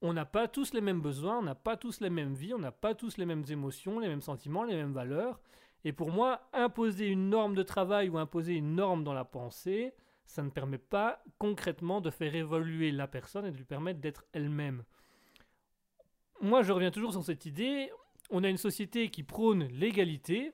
[0.01, 2.59] On n'a pas tous les mêmes besoins, on n'a pas tous les mêmes vies, on
[2.59, 5.39] n'a pas tous les mêmes émotions, les mêmes sentiments, les mêmes valeurs.
[5.83, 9.93] Et pour moi, imposer une norme de travail ou imposer une norme dans la pensée,
[10.25, 14.25] ça ne permet pas concrètement de faire évoluer la personne et de lui permettre d'être
[14.33, 14.83] elle-même.
[16.41, 17.91] Moi, je reviens toujours sur cette idée.
[18.29, 20.53] On a une société qui prône l'égalité,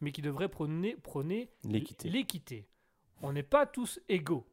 [0.00, 1.50] mais qui devrait prôner, prôner
[2.08, 2.66] L'équité.
[3.22, 4.46] On n'est pas tous égaux,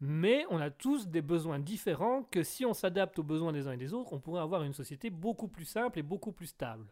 [0.00, 3.72] mais on a tous des besoins différents que si on s'adapte aux besoins des uns
[3.72, 6.86] et des autres, on pourrait avoir une société beaucoup plus simple et beaucoup plus stable.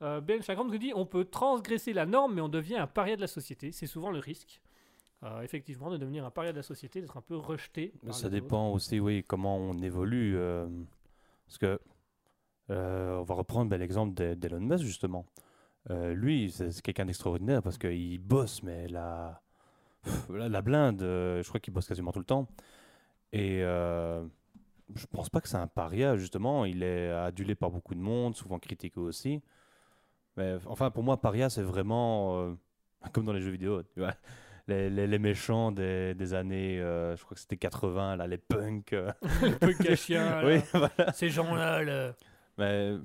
[0.00, 3.16] Euh, ben Chagrin nous dit on peut transgresser la norme, mais on devient un paria
[3.16, 3.72] de la société.
[3.72, 4.62] C'est souvent le risque,
[5.24, 7.92] euh, effectivement, de devenir un paria de la société, d'être un peu rejeté.
[8.04, 8.28] Mais ça autres.
[8.30, 10.36] dépend aussi, oui, comment on évolue.
[10.36, 10.68] euh,
[11.46, 11.80] parce que,
[12.70, 15.26] euh, on va reprendre ben, l'exemple d'E- d'Elon Musk, justement.
[15.90, 19.40] Euh, lui, c'est quelqu'un d'extraordinaire parce qu'il bosse, mais la,
[20.30, 22.46] la, blinde, euh, je crois qu'il bosse quasiment tout le temps.
[23.32, 24.24] Et euh,
[24.94, 26.64] je pense pas que c'est un paria, justement.
[26.64, 29.40] Il est adulé par beaucoup de monde, souvent critiqué aussi.
[30.36, 32.54] Mais enfin, pour moi, paria, c'est vraiment euh,
[33.12, 34.14] comme dans les jeux vidéo, tu vois.
[34.66, 38.36] Les, les- les méchants des, des années, euh, je crois que c'était 80, là, les
[38.36, 38.92] punks.
[38.92, 39.10] euh.
[39.42, 40.46] Le punk à chien, là.
[40.46, 41.12] oui, voilà.
[41.14, 41.82] ces gens-là.
[41.82, 42.12] là.
[42.58, 42.96] Mais...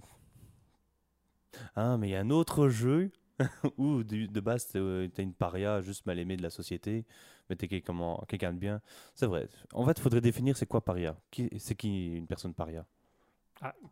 [1.75, 3.11] Ah, mais il y a un autre jeu
[3.77, 7.05] où du- de base t'es euh, une paria juste mal aimée de la société,
[7.49, 8.81] mais t'es quelqu'un de bien.
[9.15, 9.49] C'est vrai.
[9.73, 11.15] En fait, il faudrait définir c'est quoi paria?
[11.31, 12.85] Qui- C'est qui une personne paria?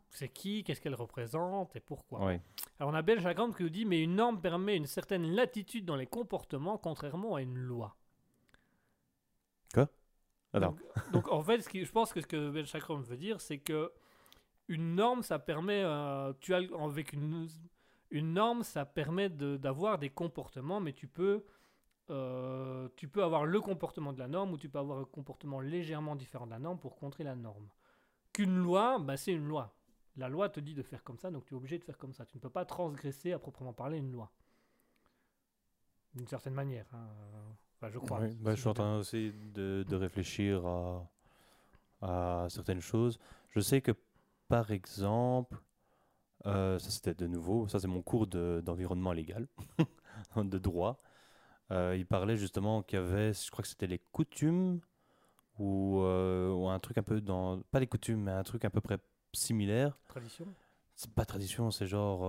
[0.09, 0.63] C'est qui?
[0.63, 1.75] Qu'est-ce qu'elle représente?
[1.75, 2.33] Et pourquoi?
[2.79, 3.23] Alors on a Belge
[3.55, 7.41] qui nous dit mais une norme permet une certaine latitude dans les comportements contrairement à
[7.41, 7.95] une loi.
[10.53, 10.73] Alors.
[10.73, 10.81] Donc,
[11.13, 13.91] donc, en fait, ce qui, je pense que ce que Chakram veut dire, c'est que
[14.72, 17.48] une norme, ça permet, euh, tu as avec une,
[18.10, 21.43] une norme, ça permet de- d'avoir des comportements, mais tu peux,
[22.10, 25.60] euh, tu peux avoir le comportement de la norme ou tu peux avoir un comportement
[25.60, 27.68] légèrement différent de la norme pour contrer la norme.
[28.34, 29.76] Qu'une loi, bah, c'est une loi.
[30.18, 32.14] La loi te dit de faire comme ça, donc tu es obligé de faire comme
[32.14, 32.26] ça.
[32.26, 34.31] Tu ne peux pas transgresser à proprement parler une loi.
[36.14, 36.85] D'une certaine manière.
[36.93, 37.07] hein.
[37.77, 38.19] Enfin, je crois.
[38.22, 41.10] Oui, bah, je suis en train aussi de, de réfléchir à,
[42.02, 43.19] à certaines choses.
[43.52, 43.91] Je sais que,
[44.52, 45.57] par exemple,
[46.48, 49.48] euh, ça c'était de nouveau, ça c'est mon cours de- d'environnement légal,
[50.38, 51.02] de droit.
[51.72, 54.82] Euh, il parlait justement qu'il y avait, je crois que c'était les coutumes,
[55.60, 58.72] ou, euh, ou un truc un peu dans, pas les coutumes, mais un truc à
[58.72, 58.99] peu près
[59.34, 59.99] similaire.
[60.07, 60.56] Tradition?
[60.95, 62.23] C'est pas tradition, c'est genre,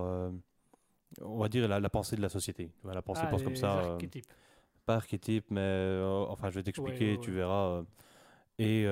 [1.20, 2.70] on va dire la, la pensée de la société.
[2.84, 3.78] La pensée Ah, pense comme les ça.
[3.78, 4.32] euh, archétypes.
[4.86, 7.84] pas archétype, mais enfin, je vais t'expliquer, Ouais, ouais, tu verras.
[8.58, 8.86] et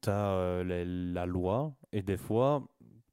[0.00, 2.62] tu as la loi, et des fois,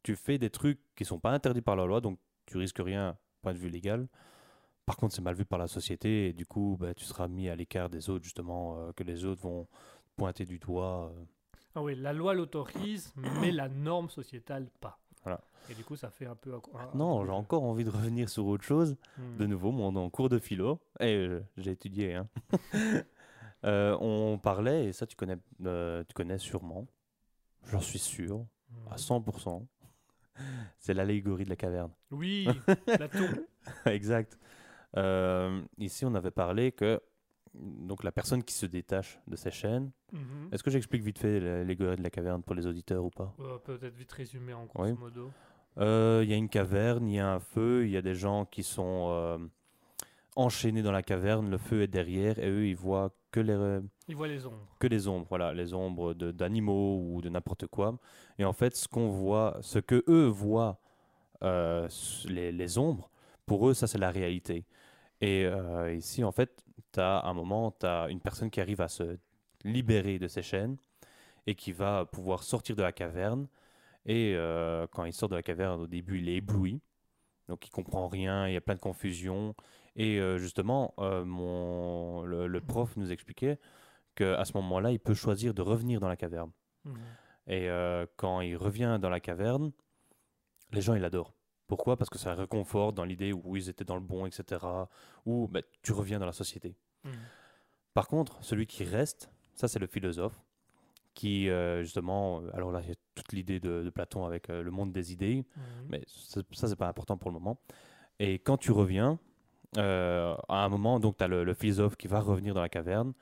[0.03, 3.17] tu fais des trucs qui sont pas interdits par la loi, donc tu risques rien,
[3.41, 4.07] point de vue légal.
[4.85, 7.49] Par contre, c'est mal vu par la société, et du coup, bah, tu seras mis
[7.49, 9.67] à l'écart des autres, justement, euh, que les autres vont
[10.15, 11.11] pointer du doigt.
[11.13, 11.25] euh.
[11.75, 14.97] Ah oui, la loi l'autorise, mais la norme sociétale pas.
[15.23, 15.41] Voilà.
[15.69, 16.53] Et du coup, ça fait un peu.
[16.95, 18.95] Non, j'ai encore envie de revenir sur autre chose.
[19.17, 19.37] Hmm.
[19.37, 22.29] de nouveau, mon en cours de philo, et euh, j'ai étudié, hein.
[23.65, 26.87] Euh, on parlait, et ça tu connais, euh, tu connais sûrement,
[27.67, 28.45] j'en suis sûr,
[28.91, 29.65] à 100%,
[30.79, 31.91] c'est l'allégorie de la caverne.
[32.11, 32.47] Oui,
[32.99, 33.29] la tour.
[33.85, 34.37] exact.
[34.95, 37.01] Euh, ici, on avait parlé que
[37.53, 40.49] donc la personne qui se détache de ses chaînes, Mhm.
[40.53, 43.33] est-ce que j'explique vite fait l'allégorie de la caverne pour les auditeurs ou pas?
[43.39, 44.93] Euh, Peut-être vite résumé en grosso Oui.
[44.97, 45.31] modo.
[45.79, 48.15] Euh, Il y a une caverne, il y a un feu, il y a des
[48.15, 49.49] gens qui sont
[50.35, 54.15] enchaînés dans la caverne, le feu est derrière et eux ils voient que les, Il
[54.15, 54.67] voit les ombres.
[54.79, 57.97] que les ombres, voilà, les ombres d'animaux ou de n'importe quoi.
[58.39, 60.79] Et en fait, ce qu'on voit, ce que eux voient,
[61.43, 61.87] euh,
[62.25, 63.11] les, les ombres,
[63.45, 64.65] pour eux, ça c'est la réalité.
[65.21, 68.81] Et euh, ici, en fait, tu as un moment, tu as une personne qui arrive
[68.81, 69.17] à se
[69.63, 70.77] libérer de ses chaînes
[71.45, 73.47] et qui va pouvoir sortir de la caverne.
[74.05, 76.81] Et euh, quand il sort de la caverne, au début, il est ébloui.
[77.47, 79.55] Donc il comprend rien, il y a plein de confusion.
[79.97, 83.59] Et euh, justement, euh, mon, le, le prof nous expliquait
[84.15, 86.51] qu'à ce moment-là, il peut choisir de revenir dans la caverne.
[86.85, 86.95] Mhm.
[87.47, 89.71] Et euh, quand il revient dans la caverne,
[90.71, 91.33] les gens, ils l'adorent.
[91.65, 91.97] Pourquoi?
[91.97, 94.65] Parce que ça réconforte dans l'idée où ils étaient dans le bon, etc.
[95.25, 96.77] Ou bah, tu reviens dans la société.
[97.03, 97.11] Mhm.
[97.93, 100.39] Par contre, celui qui reste, ça c'est le philosophe,
[101.15, 104.61] qui euh, justement, alors là, il y a toute l'idée de, de Platon avec euh,
[104.61, 105.85] le monde des idées, Mhm.
[105.89, 107.59] mais ça, ça, c'est pas important pour le moment.
[108.19, 109.19] Et quand tu reviens,
[109.75, 112.69] euh, à un moment, donc tu as le, le philosophe qui va revenir dans la
[112.69, 113.13] caverne.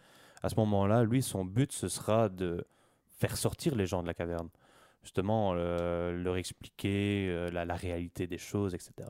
[0.44, 2.66] À ce moment-là, lui, son but, ce sera de
[3.10, 4.50] faire sortir les gens de la caverne.
[5.02, 9.10] Justement, euh, leur expliquer euh, la, la réalité des choses, etc.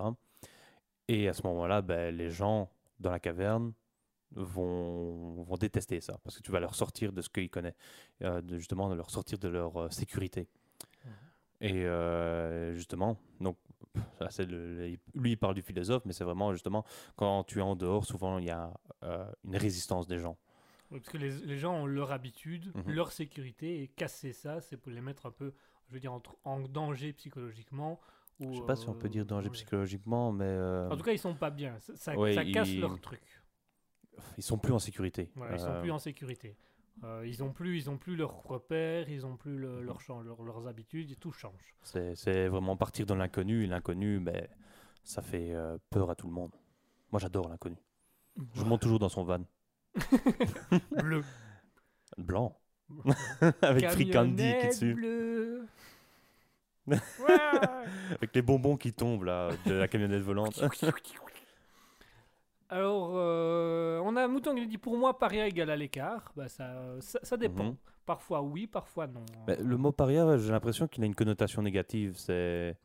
[1.08, 3.74] Et à ce moment-là, ben, les gens dans la caverne
[4.32, 7.78] vont, vont détester ça, parce que tu vas leur sortir de ce qu'ils connaissent,
[8.22, 10.48] de, justement, de leur sortir de leur sécurité.
[11.62, 11.86] Et
[12.74, 13.58] justement, donc,
[14.20, 16.86] ça, c'est le- le- lui, il parle du philosophe, mais c'est vraiment justement
[17.16, 18.72] quand tu es en dehors, souvent il y a
[19.04, 20.38] euh, une résistance des gens.
[20.92, 22.94] Oui, parce que les, les gens ont leur habitude, Mhm.
[22.94, 25.54] leur sécurité, et casser ça, c'est pour les mettre un peu,
[25.90, 26.14] je veux dire,
[26.44, 28.00] en danger psychologiquement.
[28.40, 29.54] Ou, Je sais pas si on peut euh, dire danger ouais.
[29.54, 31.80] psychologiquement, mais euh, En tout cas, ils sont pas bien.
[31.80, 33.22] Ça, ça- Ouais, ça casse ils- leur truc.
[34.38, 35.32] ils sont plus en sécurité.
[35.36, 36.56] Voilà, Ils sont Euh, plus en sécurité.
[37.04, 39.86] Euh, ils ont plus, ils ont plus leurs repères, ils ont plus le- Mhm.
[39.86, 41.76] leur champ- leur- leurs habitudes, et tout change.
[41.84, 44.48] C'est vraiment partir dans l'inconnu, et l'inconnu, ben,
[45.04, 46.52] ça fait euh, peur à tout le monde.
[47.12, 47.76] Moi, j'adore l'inconnu.
[48.54, 49.44] Je monte toujours dans son van.
[50.92, 51.24] Bleu.
[52.18, 52.58] Blanc.
[53.62, 54.94] Avec Free Candy qui dessus.
[54.94, 55.68] bleue.
[58.12, 60.62] Avec les bonbons qui tombent là, de la camionnette volante.
[62.70, 66.32] Alors, euh, on a Mouton qui nous dit pour moi, paria égale à l'écart.
[66.36, 67.66] Bah, ça, ça, ça dépend.
[67.66, 67.76] Mhm.
[68.06, 69.26] Parfois oui, parfois non.
[69.48, 72.16] Mais le mot paria, j'ai l'impression qu'il a une connotation négative.
[72.18, 72.78] C'est,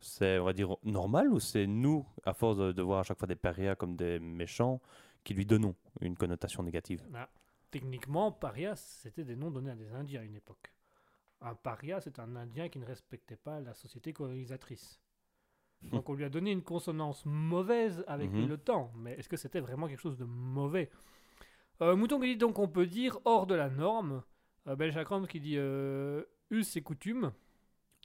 [0.00, 3.18] c'est, on va dire, normal ou c'est nous, à force de, de voir à chaque
[3.18, 4.80] fois des parias comme des méchants,
[5.24, 7.02] qui lui donnons une connotation négative?
[7.14, 7.28] Ah,
[7.70, 10.72] techniquement, paria, c'était des noms donnés à des Indiens à une époque.
[11.42, 14.99] Un paria, c'est un Indien qui ne respectait pas la société colonisatrice.
[15.82, 18.48] Donc on lui a donné une consonance mauvaise avec Mhm.
[18.48, 18.92] le temps.
[18.96, 20.90] Mais est-ce que c'était vraiment quelque chose de mauvais?
[21.80, 24.22] Euh, Mouton qui dit donc on peut dire hors de la norme.
[24.66, 24.92] Euh, ben
[25.26, 27.32] qui dit euh, us et coutume.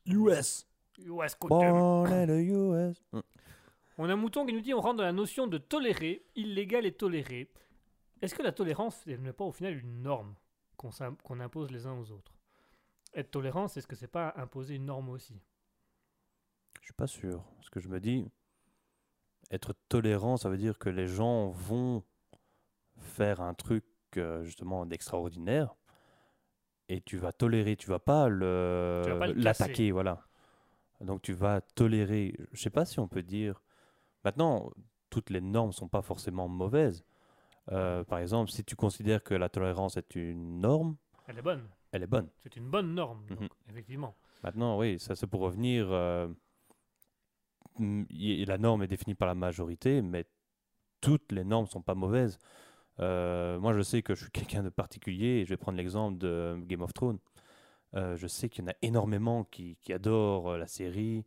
[0.06, 0.68] US.
[1.00, 1.58] US coutume.
[1.72, 3.04] Born in the US.
[3.98, 6.94] On a Mouton qui nous dit on rentre dans la notion de tolérer, illégal et
[6.94, 7.50] toléré.
[8.22, 10.36] est-ce que la tolérance n'est pas au final une norme
[10.78, 12.34] qu'on impose les uns aux autres?
[13.14, 15.40] Être tolérant, est-ce que c'est pas imposer une norme aussi
[16.82, 17.44] Je suis pas sûr.
[17.58, 18.28] Parce que je me dis,
[19.52, 22.04] être tolérant, ça veut dire que les gens vont
[22.98, 23.86] faire un truc
[24.18, 25.76] euh, justement d'extraordinaire
[26.88, 30.22] et tu vas tolérer, tu vas pas le l'attaquer, voilà.
[31.02, 32.36] Donc tu vas tolérer.
[32.54, 33.62] Je sais pas si on peut dire.
[34.24, 34.72] Maintenant,
[35.10, 37.04] toutes les normes sont pas forcément mauvaises.
[37.72, 40.96] Euh, par exemple, si tu considères que la tolérance est une norme,
[41.28, 41.68] Elle est bonne.
[41.92, 42.30] elle est bonne.
[42.44, 43.48] C'est une bonne norme, donc, Mhm.
[43.70, 44.16] effectivement.
[44.44, 45.88] Maintenant, oui, ça c'est pour revenir.
[45.92, 46.28] euh,
[47.80, 50.26] la norme est définie par la majorité, mais
[51.02, 52.40] toutes les normes sont pas mauvaises.
[53.00, 56.18] Euh, moi, je sais que je suis quelqu'un de particulier, et je vais prendre l'exemple
[56.18, 57.20] de Game of Thrones.
[57.96, 61.26] Euh, je sais qu'il y en a énormément qui, qui adorent euh, la série,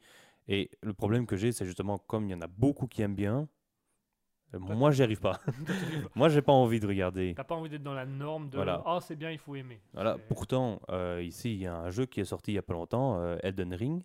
[0.48, 3.14] et le problème que j'ai, c'est justement comme il y en a beaucoup qui aiment
[3.14, 3.48] bien,
[4.54, 5.38] moi, j'y arrive pas.
[6.14, 7.34] moi, j'ai pas envie de regarder.
[7.36, 8.82] T'as pas envie d'être dans la norme de Voilà.
[8.86, 9.78] oh c'est bien il faut aimer.
[9.92, 10.80] Voilà, pourtant,
[11.20, 13.74] ici, il y a un jeu qui est sorti il y a pas longtemps, Elden
[13.74, 14.02] Ring.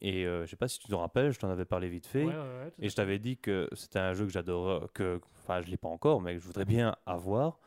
[0.00, 2.24] Et euh, je sais pas si tu t'en rappelles, je t'en avais parlé vite fait.
[2.24, 4.92] Ouais, ouais, ouais, tout à Et je t'avais dit que c'était un jeu que j'adore,
[4.92, 7.58] que, enfin, je l'ai pas encore, mais que je voudrais bien avoir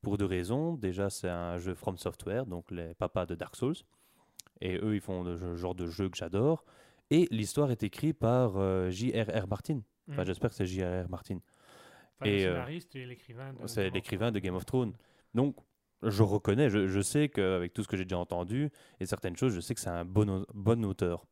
[0.00, 0.74] pour deux raisons.
[0.74, 3.74] Déjà, c'est un jeu From Software, donc les papas de Dark Souls.
[4.60, 6.64] Et eux, ils font le genre de jeu que j'adore.
[7.10, 9.46] Et l'histoire est écrite par euh, J.R.R.
[9.46, 9.80] Martin.
[10.08, 10.26] Enfin, Mhm.
[10.26, 11.08] j'espère que c'est J.R.R.
[11.10, 11.38] Martin.
[12.16, 13.52] Enfin, le et, euh, scénariste et l'écrivain.
[13.52, 14.94] de- C'est l'écrivain de Game of Thrones.
[15.34, 15.56] Donc,
[16.02, 18.70] je reconnais, je, je sais qu'avec tout ce que j'ai déjà entendu
[19.00, 21.26] et certaines choses, je sais que c'est un bon, bon auteur.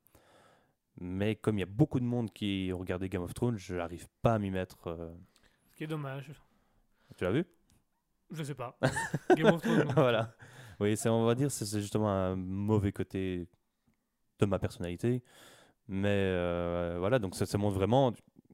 [1.01, 4.07] Mais comme il y a beaucoup de monde qui regardé Game of Thrones, je n'arrive
[4.21, 4.89] pas à m'y mettre.
[4.89, 5.13] euh.
[5.71, 6.31] Ce qui est dommage.
[7.17, 7.45] Tu l'as vu?
[8.31, 8.79] Je sais pas.
[9.37, 9.85] Game of Thrones.
[9.85, 9.93] non.
[9.95, 10.35] Voilà.
[10.81, 13.47] Oui, c'est, on va dire c'est c'est justement un mauvais côté
[14.39, 15.23] de ma personnalité.
[15.89, 18.13] Mais euh, voilà, donc ça, ça montre vraiment.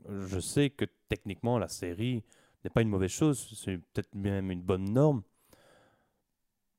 [0.08, 2.24] Je sais que techniquement, la série
[2.64, 3.38] n'est pas une mauvaise chose.
[3.56, 5.22] C'est peut-être même une bonne norme.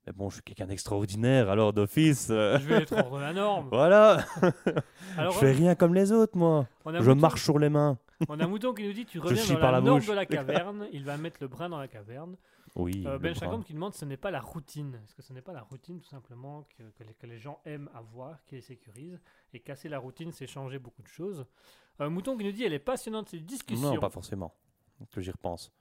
[0.10, 2.30] Mais bon, je suis quelqu'un d'extraordinaire, alors d'office.
[2.32, 3.68] euh, Je vais être hors de la norme.
[3.72, 4.26] voilà,
[5.18, 6.68] Alors, je fais rien comme les autres, moi.
[6.84, 8.00] Je Mouton- marche sur les mains.
[8.28, 10.26] On a Mouton qui nous dit tu reviens dans par la, la norme de la
[10.26, 10.88] caverne.
[10.92, 12.36] Il va mettre le brin dans la caverne.
[12.76, 13.04] Oui.
[13.06, 13.36] Euh, ben.
[13.36, 15.00] Chacon qui demande ce n'est pas la routine.
[15.06, 17.60] Est-ce que ce n'est pas la routine tout simplement que, que les, que les gens
[17.66, 19.20] aiment avoir, qui les sécurise
[19.54, 21.46] Et casser la routine, c'est changer beaucoup de choses.
[22.02, 23.94] Euh, Mouton qui nous dit elle est passionnante cette discussion.
[23.94, 24.56] Non, pas forcément.
[25.12, 25.72] Que j'y repense.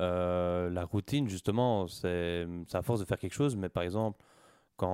[0.00, 4.22] Euh, la routine, justement, c'est à force de faire quelque chose, mais par exemple,
[4.76, 4.88] quand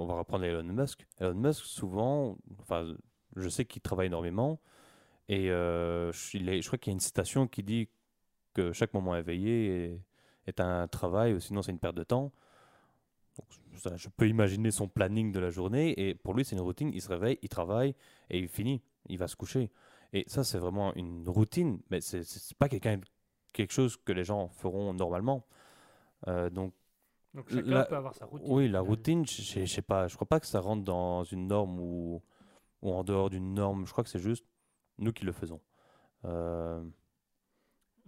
[0.00, 2.94] on va reprendre Elon Musk, Elon Musk, souvent, enfin,
[3.36, 4.60] je sais qu'il travaille énormément,
[5.28, 7.88] et euh, je, crois qu'il y a une citation qui dit
[8.54, 10.00] que chaque moment éveillé
[10.46, 12.32] est, un travail, sinon c'est une perte de temps.
[13.86, 16.90] Je peux imaginer son planning de la journée, et pour lui, c'est une routine.
[16.92, 17.94] Il se réveille, il travaille,
[18.28, 19.70] et il finit, il va se coucher.
[20.12, 23.00] Et ça, c'est vraiment une routine, mais c'est pas quelqu'un
[23.52, 25.46] quelque chose que les gens feront normalement.
[26.28, 26.72] Euh, donc,
[27.34, 28.48] Donc chacun la- peut avoir sa routine.
[28.52, 31.46] oui, la routine, je je sais pas, je crois pas que ça rentre dans une
[31.48, 32.22] norme ou,
[32.82, 33.86] ou en dehors d'une norme.
[33.86, 34.44] Je crois que c'est juste
[34.98, 35.60] nous qui le faisons.
[36.24, 36.84] Euh,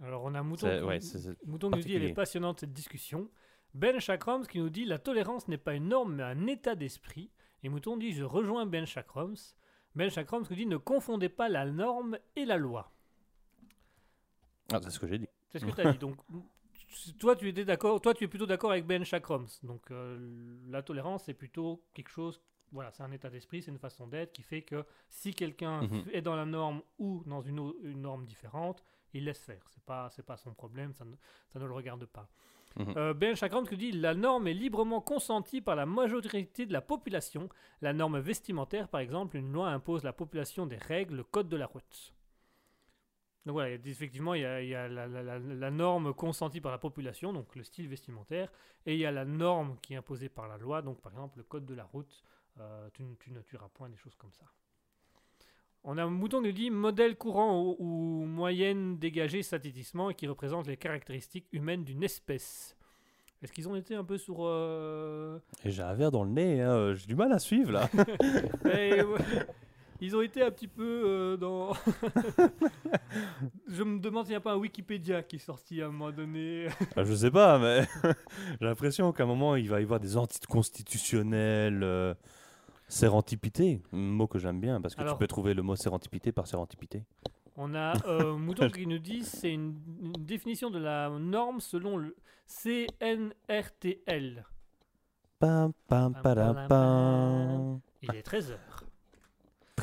[0.01, 0.99] Alors on a Mouton, qui, ouais,
[1.45, 3.29] Mouton nous dit elle est passionnante cette discussion.
[3.73, 7.29] Ben Chakrams qui nous dit la tolérance n'est pas une norme mais un état d'esprit.
[7.63, 9.35] Et Mouton dit je rejoins Ben Chakrams.
[9.95, 12.91] Ben Chakrams qui dit ne confondez pas la norme et la loi.
[14.71, 15.27] Ah, c'est ce que j'ai dit.
[15.59, 15.97] C'est ce que tu as dit.
[15.97, 16.17] Donc,
[17.19, 18.01] toi, tu étais d'accord.
[18.01, 19.47] Toi, tu es plutôt d'accord avec Ben Chakrams.
[19.63, 20.17] Donc, euh,
[20.69, 22.41] la tolérance, c'est plutôt quelque chose.
[22.71, 26.05] Voilà, c'est un état d'esprit, c'est une façon d'être qui fait que si quelqu'un Mhm.
[26.11, 28.83] est dans la norme ou dans une norme différente,
[29.13, 29.63] il laisse faire.
[29.69, 31.15] C'est pas, c'est pas son problème, ça ne,
[31.53, 32.27] ça ne le regarde pas.
[32.77, 32.93] Mhm.
[32.97, 36.81] Euh, ben Chakrams qui dit la norme est librement consentie par la majorité de la
[36.81, 37.47] population.
[37.81, 41.47] La norme vestimentaire, par exemple, une loi impose à la population des règles, le code
[41.47, 42.13] de la route.
[43.45, 46.61] Donc voilà, effectivement, il y a, il y a la, la- la- la norme consentie
[46.61, 48.51] par la population, donc le style vestimentaire,
[48.87, 51.37] et il y a la norme qui est imposée par la loi, donc par exemple
[51.37, 52.23] le code de la route,
[52.59, 54.45] euh, tu, ne- tu ne tueras point, des choses comme ça.
[55.83, 60.15] On a un mouton qui nous dit modèle courant ou, ou moyenne dégagée statistiquement et
[60.15, 62.75] qui représente les caractéristiques humaines d'une espèce.
[63.43, 64.37] Est-ce qu'ils ont été un peu sur...
[64.39, 67.87] euh, Et j'ai un verre dans le nez, hein, j'ai du mal à suivre là.
[68.65, 69.03] Ouais.
[70.01, 71.73] Ils ont été un petit peu euh, dans.
[73.67, 76.11] Je me demande s'il n'y a pas un Wikipédia qui est sorti à un moment
[76.11, 76.67] donné.
[76.95, 77.87] Ah, je sais pas, mais
[78.59, 81.81] j'ai l'impression qu'à un moment il va y avoir des anticonstitutionnels.
[81.83, 82.13] Euh,
[82.87, 86.45] sérentipité, mot que j'aime bien parce que Alors- tu peux trouver le mot sérentipité par
[86.45, 87.03] sérentipité.
[87.57, 91.97] On a euh, Mouton qui nous dit c'est une, une définition de la norme selon
[91.97, 92.15] le
[92.47, 94.45] CNRTL.
[95.39, 97.79] Pam, pam, pam, pam.
[98.03, 98.57] Il est 13h.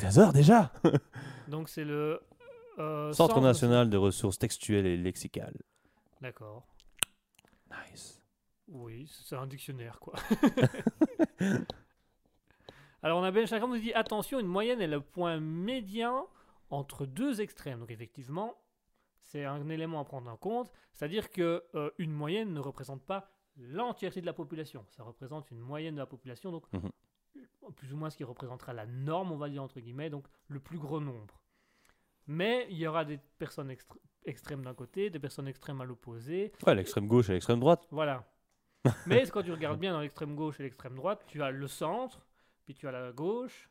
[0.03, 0.71] 13 heures déjà
[1.47, 2.21] Donc c'est le.
[2.79, 5.55] euh, Centre national des ressources textuelles et lexicales.
[6.21, 6.65] D'accord.
[7.71, 8.21] Nice.
[8.67, 10.13] Oui, c'est un dictionnaire, quoi.
[13.01, 16.27] Alors, on a Ben Chakram nous dit attention, une moyenne est le point médian
[16.69, 17.79] entre deux extrêmes.
[17.79, 18.55] Donc, effectivement,
[19.19, 20.71] c'est un élément à prendre en compte.
[20.93, 24.85] C'est-à-dire que euh, une moyenne ne représente pas l'entièreté de la population.
[24.89, 26.89] Ça représente une moyenne de la population, donc Mhm.
[27.75, 30.59] Plus ou moins ce qui représentera la norme, on va dire entre guillemets, donc le
[30.59, 31.41] plus gros nombre.
[32.27, 33.73] Mais il y aura des personnes
[34.25, 36.51] extrêmes d'un côté, des personnes extrêmes à l'opposé.
[36.65, 37.87] Ouais, l'extrême gauche et l'extrême droite.
[37.91, 38.25] Voilà.
[39.07, 42.25] Mais quand tu regardes bien dans l'extrême gauche et l'extrême droite, tu as le centre,
[42.65, 43.69] puis tu as la gauche,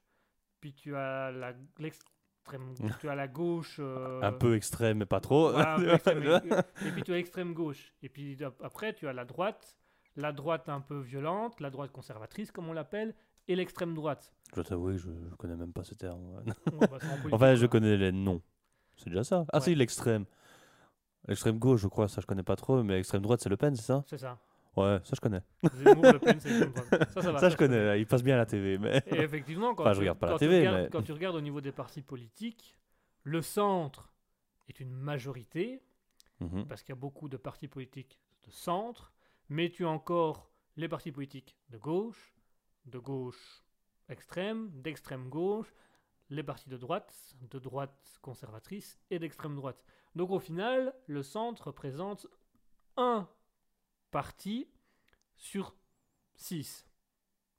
[0.61, 1.53] puis tu as la
[3.01, 3.77] tu as la gauche.
[3.79, 5.53] euh, Un peu extrême, mais pas trop.
[5.53, 6.23] voilà, extrême,
[6.85, 7.95] et puis tu as l'extrême gauche.
[8.03, 9.77] Et puis ap- après, tu as la droite,
[10.17, 13.15] la droite un peu violente, la droite conservatrice, comme on l'appelle,
[13.49, 14.33] et l'extrême droite.
[14.51, 16.23] je dois t'avouer, je, je connais même pas ce terme.
[16.37, 16.43] Ouais,
[16.81, 16.99] bah,
[17.33, 18.43] enfin, je connais les noms.
[18.97, 19.45] C'est déjà ça.
[19.53, 19.65] Ah, Ouais.
[19.65, 20.25] si, l'extrême.
[21.29, 23.75] L'extrême gauche, je crois, ça je connais pas trop, mais l'extrême droite, c'est Le Pen,
[23.77, 24.03] c'est ça?
[24.07, 24.39] C'est ça.
[24.77, 25.43] Ouais, ça je connais.
[25.75, 27.11] Zemmour, Le Pen, c'est l'extrême droite.
[27.13, 27.39] Ça, ça va.
[27.39, 28.01] ça je connais.
[28.01, 28.79] il passe bien à la TV.
[28.79, 29.03] Mais...
[29.07, 31.03] Et effectivement, quand, Enfin, je tu, regarde pas la quand tu TV, regardes, mais- quand
[31.03, 32.77] tu regardes au niveau des partis politiques,
[33.25, 34.13] le centre
[34.69, 35.83] est une majorité,
[36.41, 36.67] Mhm.
[36.67, 39.13] parce qu'il y a beaucoup de partis politiques de centre,
[39.49, 42.32] mais tu as encore les partis politiques de gauche,
[42.87, 43.63] de gauche
[44.09, 45.73] extrême, d'extrême gauche,
[46.31, 49.85] les partis de droite, de droite conservatrice et d'extrême droite.
[50.15, 52.27] Donc au final, le centre représente
[52.97, 53.29] un
[54.11, 54.69] parti
[55.37, 55.75] sur
[56.37, 56.87] 6.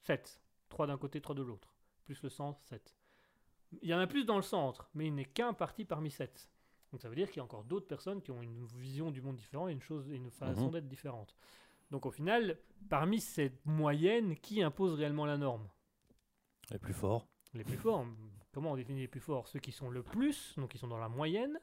[0.02, 0.42] 7.
[0.70, 1.74] 3 d'un côté, 3 de l'autre.
[2.06, 2.96] Plus le centre, 7.
[3.82, 6.50] Il y en a plus dans le centre, mais il n'est qu'un parti parmi 7.
[6.92, 9.22] Donc ça veut dire qu'il y a encore d'autres personnes qui ont une vision du
[9.22, 10.72] monde différente et une, chose, une façon Mhm.
[10.72, 11.36] d'être différente.
[11.92, 12.58] Donc au final,
[12.90, 15.70] parmi cette moyenne, qui impose réellement la norme?
[16.72, 17.28] Les plus forts.
[17.54, 18.06] Les plus forts,
[18.52, 19.48] comment on définit les plus forts?
[19.48, 21.60] Ceux qui sont le plus, donc qui sont dans la moyenne,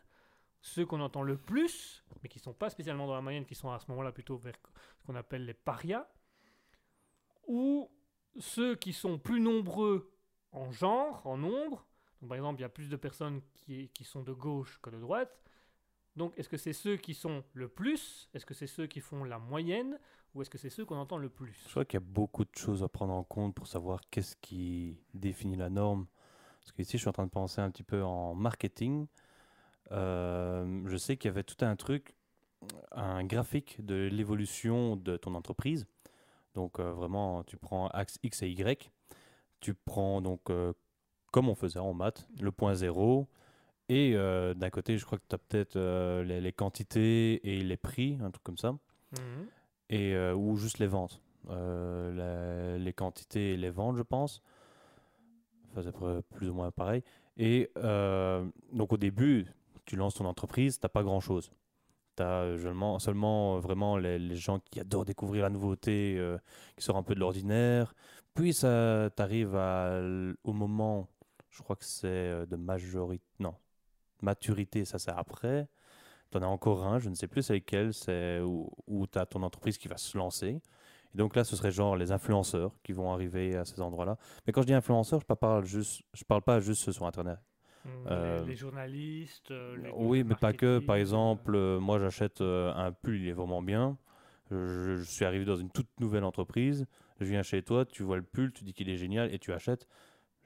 [0.61, 3.55] ceux qu'on entend le plus, mais qui ne sont pas spécialement dans la moyenne, qui
[3.55, 4.55] sont à ce moment-là plutôt vers
[4.99, 6.07] ce qu'on appelle les parias,
[7.49, 7.91] ou
[8.39, 10.13] ceux qui sont plus nombreux
[10.53, 11.87] en genre, en nombre.
[12.21, 14.91] Donc, par exemple, il y a plus de personnes qui, qui sont de gauche que
[14.91, 15.43] de droite.
[16.17, 18.29] Donc, est-ce que c'est ceux qui sont le plus?
[18.35, 19.99] Est-ce que c'est ceux qui font la moyenne?
[20.35, 21.61] Ou est-ce que c'est ceux qu'on entend le plus?
[21.65, 24.37] Je crois qu'il y a beaucoup de choses à prendre en compte pour savoir qu'est-ce
[24.37, 26.07] qui définit la norme.
[26.61, 29.07] Parce qu'ici, je suis en train de penser un petit peu en marketing.
[29.93, 32.15] Euh, je sais qu'il y avait tout un truc,
[32.93, 35.87] un graphique de l'évolution de ton entreprise.
[36.55, 38.93] Donc euh, vraiment, tu prends axe X et Y.
[39.61, 40.73] Tu prends donc, euh,
[41.33, 43.29] comme on faisait en maths, le point zéro.
[43.93, 47.61] Et euh, d'un côté, je crois que tu as peut-être euh, les, les quantités et
[47.65, 48.77] les prix, un truc comme ça
[49.13, 49.47] Mhm.
[49.89, 51.21] et euh, ou juste les ventes.
[51.49, 54.43] La- les quantités et les ventes, je pense.
[55.73, 57.03] Enfin, c'est plus ou moins pareil.
[57.37, 57.71] Et
[58.73, 59.47] donc au début,
[59.87, 61.51] tu lances ton entreprise, tu n'as pas grand-chose.
[62.17, 66.21] Tu as seulement, seulement vraiment les, les gens qui adorent découvrir la nouveauté,
[66.77, 67.93] qui sortent un peu de l'ordinaire.
[68.35, 69.55] Puis ça t'arrive
[70.45, 71.09] au moment,
[71.51, 73.55] je crois que c'est de majorité, non,
[74.23, 75.69] maturité, ça c'est après.
[76.31, 79.19] Tu en as encore un, je ne sais plus c'est lequel, c'est où, où tu
[79.19, 80.61] as ton entreprise qui va se lancer.
[81.13, 84.17] Et donc là, ce serait genre les influenceurs qui vont arriver à ces endroits-là.
[84.47, 87.05] Mais quand je dis influenceurs, je ne parle, juste, je parle pas juste ceux sur
[87.07, 87.39] Internet.
[87.85, 87.91] Mhm.
[88.09, 89.51] Euh, les, les journalistes.
[89.51, 90.79] euh, les Oui, mais pas que.
[90.79, 93.97] Par exemple, euh, moi j'achète euh, un pull, il est vraiment bien.
[94.51, 96.87] Je, je suis arrivé dans une toute nouvelle entreprise.
[97.21, 99.53] Je viens chez toi, tu vois le pull, tu dis qu'il est génial et tu
[99.53, 99.89] achètes.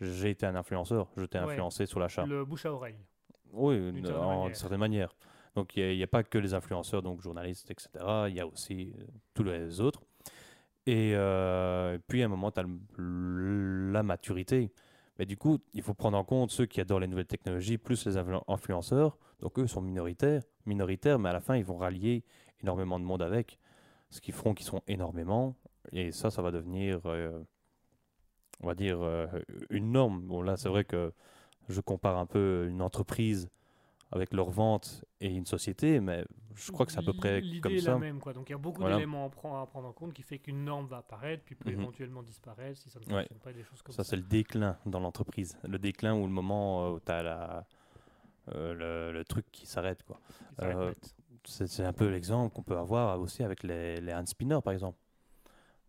[0.00, 1.44] J'ai été un influenceur, je t'ai Ouais.
[1.44, 2.24] influencé sur l'achat.
[2.26, 2.96] le bouche à oreille.
[3.54, 4.56] Oui, D'une d'une certaine en manière.
[4.56, 5.16] certaine manière.
[5.54, 7.88] Donc il n'y a, pas que les influenceurs, donc journalistes, etc.
[8.28, 9.04] Il y a aussi euh,
[9.34, 10.02] tous les autres.
[10.86, 12.64] Et euh, puis à un moment, tu as
[12.98, 14.70] la maturité.
[15.18, 18.04] Mais du coup, il faut prendre en compte ceux qui adorent les nouvelles technologies, plus
[18.06, 19.16] les influ- influenceurs.
[19.40, 22.24] Donc eux sont minoritaires, minoritaires, mais à la fin, ils vont rallier
[22.60, 23.60] énormément de monde avec.
[24.10, 25.56] Ce qui feront qu'ils seront énormément.
[25.92, 27.38] Et ça, ça va devenir, euh,
[28.60, 28.98] on va dire,
[29.70, 30.20] une norme.
[30.22, 31.12] Bon, là, c'est vrai que
[31.68, 33.48] je compare un peu une entreprise
[34.12, 36.24] avec leurs ventes et une société, mais
[36.54, 37.92] je crois que c'est à peu près L'idée comme est ça.
[37.92, 38.32] la même, quoi.
[38.32, 38.96] Donc il y a beaucoup Voilà.
[38.96, 41.80] d'éléments à prendre, en compte qui fait qu'une norme va apparaître, puis peut Mhm.
[41.80, 43.20] éventuellement disparaître si ça ne Ouais.
[43.22, 44.10] fonctionne pas, des choses comme Ça, ça.
[44.10, 45.58] c'est le déclin dans l'entreprise.
[45.64, 47.66] Le déclin ou le moment où tu as la,
[48.54, 50.02] euh, le, le truc qui s'arrête.
[50.04, 50.20] quoi.
[50.62, 50.92] Euh.
[51.46, 54.98] C'est un peu l'exemple qu'on peut avoir aussi avec les, les hand spinners, par exemple.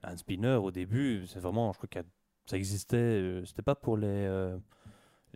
[0.03, 2.07] Les hand spinners, au début, c'est vraiment, je crois que
[2.45, 4.84] ça existait, euh, c'était pas pour les, euh, les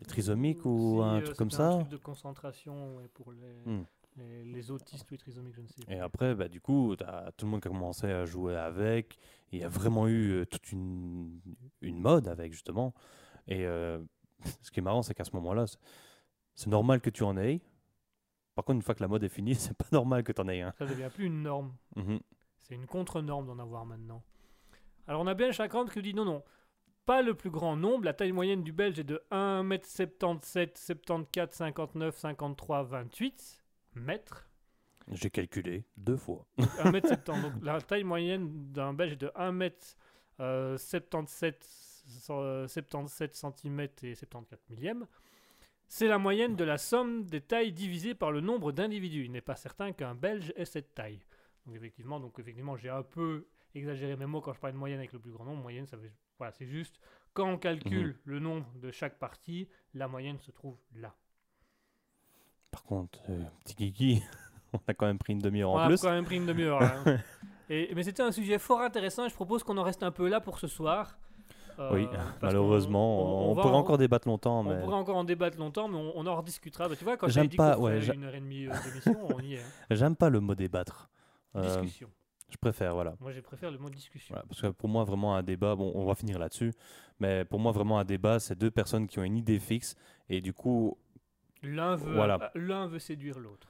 [0.08, 3.40] trisomiques ou Si, un euh, truc comme un ça truc de concentration ouais, pour les,
[3.66, 3.84] Hmm.
[4.18, 7.32] les, les autistes ou les trisomiques, je ne sais Et après, bah, du coup, t'as
[7.32, 9.18] tout le monde qui a commencé à jouer avec.
[9.52, 11.40] Il y a vraiment eu euh, toute une,
[11.82, 12.94] une mode avec, justement.
[13.48, 14.00] Et euh,
[14.62, 17.62] ce qui est marrant, c'est qu'à ce moment-là, c'est- normal que tu en aies.
[18.56, 20.48] Par contre, une fois que la mode est finie, c'est pas normal que tu en
[20.50, 20.74] aies un.
[20.78, 21.74] Ça devient plus une norme.
[21.96, 22.20] Mhm.
[22.58, 24.22] C'est une contre-norme d'en avoir maintenant.
[25.08, 26.44] Alors on a bien chacun qui dit non, non,
[27.10, 28.06] pas le plus grand nombre.
[28.06, 33.64] La taille moyenne du Belge est de 1m77, 74, 59, 53, 28
[33.96, 34.48] mètres.
[35.08, 36.46] J'ai calculé deux fois.
[36.60, 37.42] 1m70.
[37.42, 39.32] Donc la taille moyenne d'un Belge est de
[40.40, 45.08] 1m77, 77 cm et 74 millièmes.
[45.88, 49.26] C'est la moyenne de la somme des tailles divisées par le nombre d'individus.
[49.26, 51.26] Il n'est pas certain qu'un Belge ait cette taille.
[51.66, 55.00] Donc effectivement, donc effectivement, j'ai un peu exagéré mes mots quand je parlais de moyenne
[55.00, 55.64] avec le plus grand nombre.
[55.64, 57.00] Moyenne, ça veut, voilà, c'est juste
[57.34, 61.14] quand on calcule le nombre de chaque partie, la moyenne se trouve là.
[62.72, 64.24] Par contre, euh, petit Kiki,
[64.74, 66.02] on a quand même pris une demi-heure On en a plus.
[66.02, 66.82] quand même pris une demi-heure.
[66.82, 67.18] hein.
[67.72, 70.28] Et, mais c'était un sujet fort intéressant et je propose qu'on en reste un peu
[70.28, 71.20] là pour ce soir.
[71.78, 72.08] Euh, oui,
[72.42, 75.96] malheureusement, on, va pourrait en- encore débattre longtemps, On pourrait encore en débattre longtemps, mais
[75.98, 76.90] on, on en rediscutera.
[76.90, 78.74] Bah, tu vois, quand J'aime j'ai dit pas- qu'on ouais, une heure et demie euh,
[78.84, 79.60] d'émission, on y est.
[79.60, 79.66] hein.
[79.92, 81.10] j'aime pas le mot débattre.
[81.56, 82.10] Euh, Discussion.
[82.50, 83.16] Je préfère, voilà.
[83.20, 84.34] Moi, je préfère le mot discussion.
[84.34, 86.74] Voilà, parce que pour moi, vraiment, un débat, bon, on va finir là-dessus,
[87.20, 89.96] mais pour moi, vraiment, un débat, c'est deux personnes qui ont une idée fixe,
[90.30, 90.98] et du coup,
[91.62, 92.52] L'un veut, Voilà.
[92.56, 93.68] l'un veut séduire l'autre.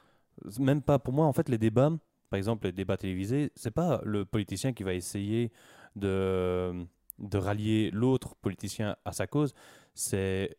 [0.59, 1.91] même pas, pour moi, en fait, les débats,
[2.29, 5.51] par exemple, les débats télévisés, c'est pas le politicien qui va essayer
[5.95, 6.85] de,
[7.17, 9.53] de rallier l'autre politicien à sa cause,
[9.95, 10.55] c'est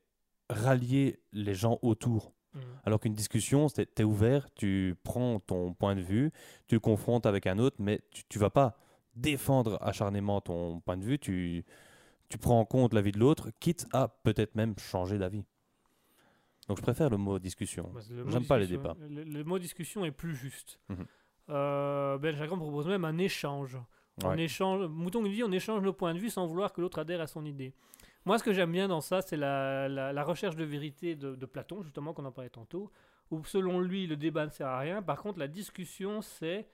[0.49, 2.33] rallier les gens autour.
[2.55, 2.63] Mhm.
[2.85, 6.31] Alors qu'une discussion, tu es ouvert, tu prends ton point de vue,
[6.67, 8.77] tu le confrontes avec un autre, mais tu, tu vas pas
[9.15, 11.65] défendre acharnément ton point de vue, tu,
[12.29, 15.45] tu prends en compte l'avis de l'autre, quitte à peut-être même changer d'avis.
[16.69, 17.93] Donc je préfère le mot discussion.
[18.29, 18.97] J'aime pas les débats.
[19.01, 20.79] Le, le mot discussion est plus juste.
[20.89, 21.07] Mhm.
[21.51, 23.77] Euh, ben, Chacun propose même un échange.
[24.23, 24.43] On Ouais.
[24.43, 27.27] échange, Mouton dit on échange nos points de vue sans vouloir que l'autre adhère à
[27.27, 27.73] son idée.
[28.27, 31.35] Moi, ce que j'aime bien dans ça, c'est la, la- la recherche de vérité de,
[31.35, 32.91] de Platon, justement, qu'on en parlait tantôt,
[33.31, 35.03] où selon lui, le débat ne sert à rien.
[35.03, 36.69] Par contre, la discussion, c'est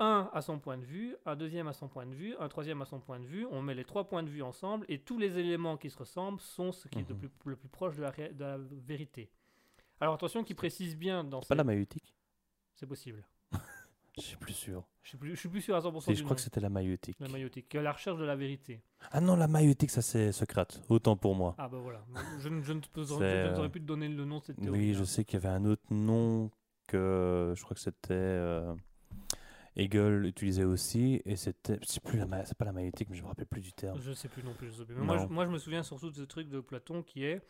[0.00, 2.80] un à son point de vue, un deuxième à son point de vue, un troisième
[2.82, 3.46] à son point de vue.
[3.50, 6.40] On met les trois points de vue ensemble et tous les éléments qui se ressemblent
[6.40, 7.20] sont ce qui est le Mhm.
[7.20, 9.28] plus, le plus proche de la, ré- de la vérité.
[10.00, 12.14] Alors attention, qu'il précise bien dans C'est pas la maïeutique?
[12.76, 13.26] C'est possible.
[14.20, 14.84] Je suis plus sûr.
[15.02, 16.00] Je suis plus, je suis plus sûr à 100%.
[16.02, 16.34] Si, du je crois nom.
[16.36, 17.16] que c'était la maïeutique.
[17.20, 18.82] La maïotique, la recherche de la vérité.
[19.10, 20.82] Ah non, la maïeutique, ça c'est Socrate.
[20.88, 21.54] Autant pour moi.
[21.58, 22.04] Ah bah voilà,
[22.40, 22.82] je, ne- je ne ne
[23.22, 24.78] euh, saurais plus te donner le nom de cette théorie.
[24.78, 26.50] Oui, je sais qu'il y avait un autre nom
[26.86, 28.74] que je crois que c'était euh,
[29.76, 33.28] Hegel utilisait aussi, et c'était, c'est plus la, c'est pas la maïeutique, mais je me
[33.28, 33.98] rappelle plus du terme.
[34.00, 34.70] Je sais plus non plus.
[34.96, 37.40] Moi, je, moi, je me souviens surtout de ce truc de Platon qui est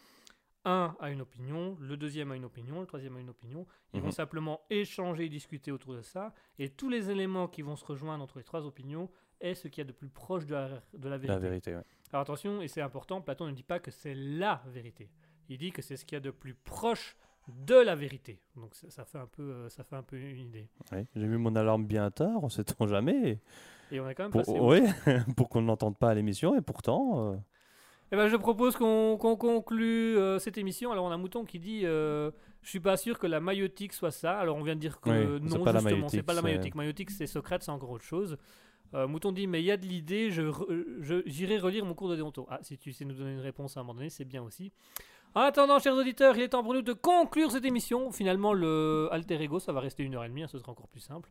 [0.70, 3.66] un a une opinion, le deuxième a une opinion, le troisième a une opinion.
[3.94, 4.12] Ils vont Mhm.
[4.12, 8.22] simplement échanger et discuter autour de ça, et tous les éléments qui vont se rejoindre
[8.22, 9.08] entre les trois opinions
[9.40, 11.28] est ce qu'il y a de plus proche de la, de la vérité.
[11.28, 11.82] La vérité, ouais.
[12.12, 15.10] Alors attention, et c'est important, Platon ne dit pas que c'est la vérité.
[15.48, 17.16] Il dit que c'est ce qu'il y a de plus proche
[17.48, 18.40] de la vérité.
[18.56, 20.68] Donc ça, ça fait un peu, euh, ça fait un peu une idée.
[21.16, 23.40] J'ai mis mon alarme bien tard, on sait-on jamais.
[23.90, 24.58] Et on est quand même Pour, passé.
[24.60, 24.82] ouais,
[25.36, 27.32] pour qu'on ne l'entende pas à l'émission, et pourtant.
[27.32, 27.36] euh,
[28.10, 30.92] Eh ben, je propose qu'on conclue euh, cette émission.
[30.92, 32.30] Alors, on a Mouton qui dit euh,
[32.62, 34.38] Je suis pas sûr que la maïotique soit ça.
[34.38, 36.32] Alors, on vient de dire que Oui, non, c'est pas la justement, c'est maïotique, pas
[36.34, 36.74] la maïotique.
[36.74, 38.38] Maïotique, c'est Socrate, c'est encore autre chose.
[38.94, 41.92] Euh, Mouton dit Mais il y a de l'idée, je, re- je- j'irai relire mon
[41.94, 42.46] cours de déonto.
[42.50, 44.72] Ah, si tu sais nous donner une réponse à un moment donné, c'est bien aussi.
[45.34, 48.10] En attendant, chers auditeurs, il est temps pour nous de conclure cette émission.
[48.10, 50.88] Finalement, le alter ego, ça va rester une heure et demie, hein, ce sera encore
[50.88, 51.30] plus simple.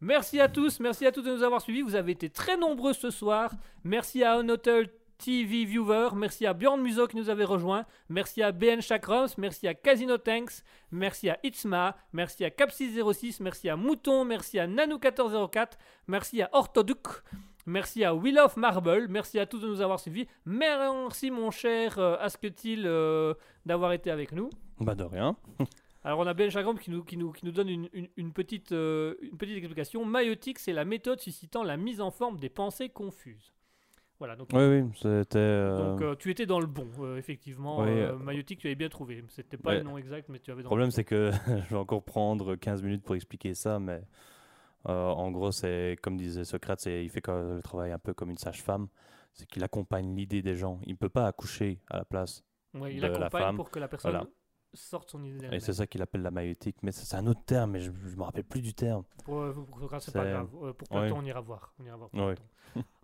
[0.00, 1.82] Merci à tous, merci à tous de nous avoir suivis.
[1.82, 3.52] Vous avez été très nombreux ce soir.
[3.84, 8.52] Merci à Honotel TV Viewer, merci à Bjorn Muso qui nous avait rejoint, merci à
[8.52, 10.62] BN Chakroms, merci à Casino Tanks,
[10.92, 15.72] merci à Itzma, merci à Cap606, merci à Mouton, merci à Nanou1404,
[16.06, 16.98] merci à Orthoduc,
[17.66, 20.28] merci à Will of Marble, merci à tous de nous avoir suivis.
[20.44, 23.34] Merci mon cher euh, Asketil euh,
[23.66, 24.50] d'avoir été avec nous.
[24.80, 25.36] Bah de rien.
[26.04, 28.32] Alors on a Ben Chagramp qui nous, qui nous, qui nous donne une, une- une
[28.32, 30.04] petite, euh, une petite explication.
[30.04, 33.52] Maïotique, c'est la méthode suscitant la mise en forme des pensées confuses.
[34.18, 35.38] Voilà, donc, Oui, oui, c'était.
[35.38, 37.78] euh, donc euh, tu étais dans le bon, euh, effectivement.
[37.80, 39.24] Oui, Euh, euh, Maïotique, tu avais bien trouvé.
[39.28, 39.78] C'était pas ouais.
[39.78, 42.56] le nom exact, mais tu avais Le dans problème, c'est que je vais encore prendre
[42.56, 44.02] 15 minutes pour expliquer ça, mais
[44.88, 48.38] euh, en gros, c'est comme disait Socrate, il fait le travail un peu comme une
[48.38, 48.88] sage-femme,
[49.34, 50.80] c'est qu'il accompagne l'idée des gens.
[50.84, 52.44] Il ne peut pas accoucher à la place.
[52.74, 53.56] Ouais, il de la accompagne femme.
[53.56, 54.26] pour que la personne Voilà.
[54.78, 56.76] Sorte son idée Et c'est ça qu'il appelle la maïeutique.
[56.82, 59.02] Mais c'est un autre terme, mais je ne me rappelle plus du terme.
[59.24, 60.48] Pour, euh, pour Socrate, c'est pas grave.
[60.62, 61.12] Euh, pour Platon, Ouais.
[61.12, 61.72] on ira voir.
[61.80, 62.34] On ira voir Ouais.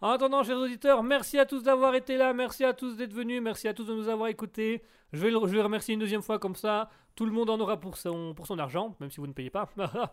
[0.01, 2.32] En attendant, chers auditeurs, merci à tous d'avoir été là.
[2.32, 3.40] Merci à tous d'être venus.
[3.42, 4.82] Merci à tous de nous avoir écoutés.
[5.12, 6.88] Je vais, le, je vais remercier une deuxième fois comme ça.
[7.14, 9.51] Tout le monde en aura pour son, pour son argent, même si vous ne payez
[9.51, 9.68] pas.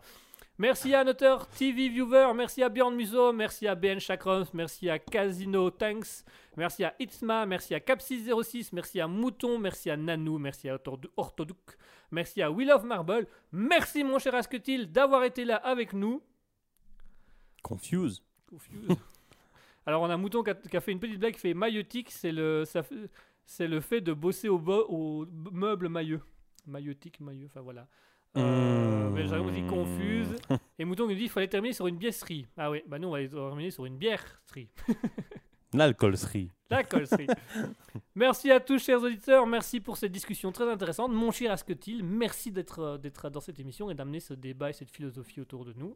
[0.61, 2.31] merci à Noteur TV Viewer.
[2.35, 3.33] Merci à Bjorn Muso.
[3.33, 4.45] Merci à BN Chakros.
[4.53, 6.23] Merci à Casino Tanks.
[6.55, 7.45] Merci à Itzma.
[7.45, 8.69] Merci à Cap606.
[8.73, 9.57] Merci à Mouton.
[9.57, 10.37] Merci à Nanou.
[10.37, 10.77] Merci à
[11.17, 11.57] Orthoduc.
[12.11, 13.27] Merci à Will of Marble.
[13.51, 16.21] Merci mon cher Asketil d'avoir été là avec nous.
[17.63, 18.23] Confuse.
[18.49, 18.87] Confuse.
[19.85, 22.11] Alors on a Mouton qui a, qui a fait une petite blague qui fait maillotique,
[22.11, 22.65] c'est le,
[23.45, 26.19] c'est le fait de bosser au, bo- au b- meuble maillot.
[26.67, 27.87] Maillotique, maillot, enfin voilà.
[28.37, 28.81] Euh,
[29.23, 29.27] Mmh.
[29.27, 30.35] j'avais dit confuse.
[30.79, 32.47] Et Mouton nous dit qu'il fallait terminer sur une biesserie.
[32.57, 34.69] Ah oui, bah nous on va terminer sur une bièrerie.
[35.73, 36.49] L'alcoolserie.
[36.69, 37.27] La colserie.
[38.15, 39.47] merci à tous, chers auditeurs.
[39.47, 41.13] Merci pour cette discussion très intéressante.
[41.13, 44.73] Mon cher Asketil, merci d'être euh, d'être dans cette émission et d'amener ce débat et
[44.73, 45.95] cette philosophie autour de nous.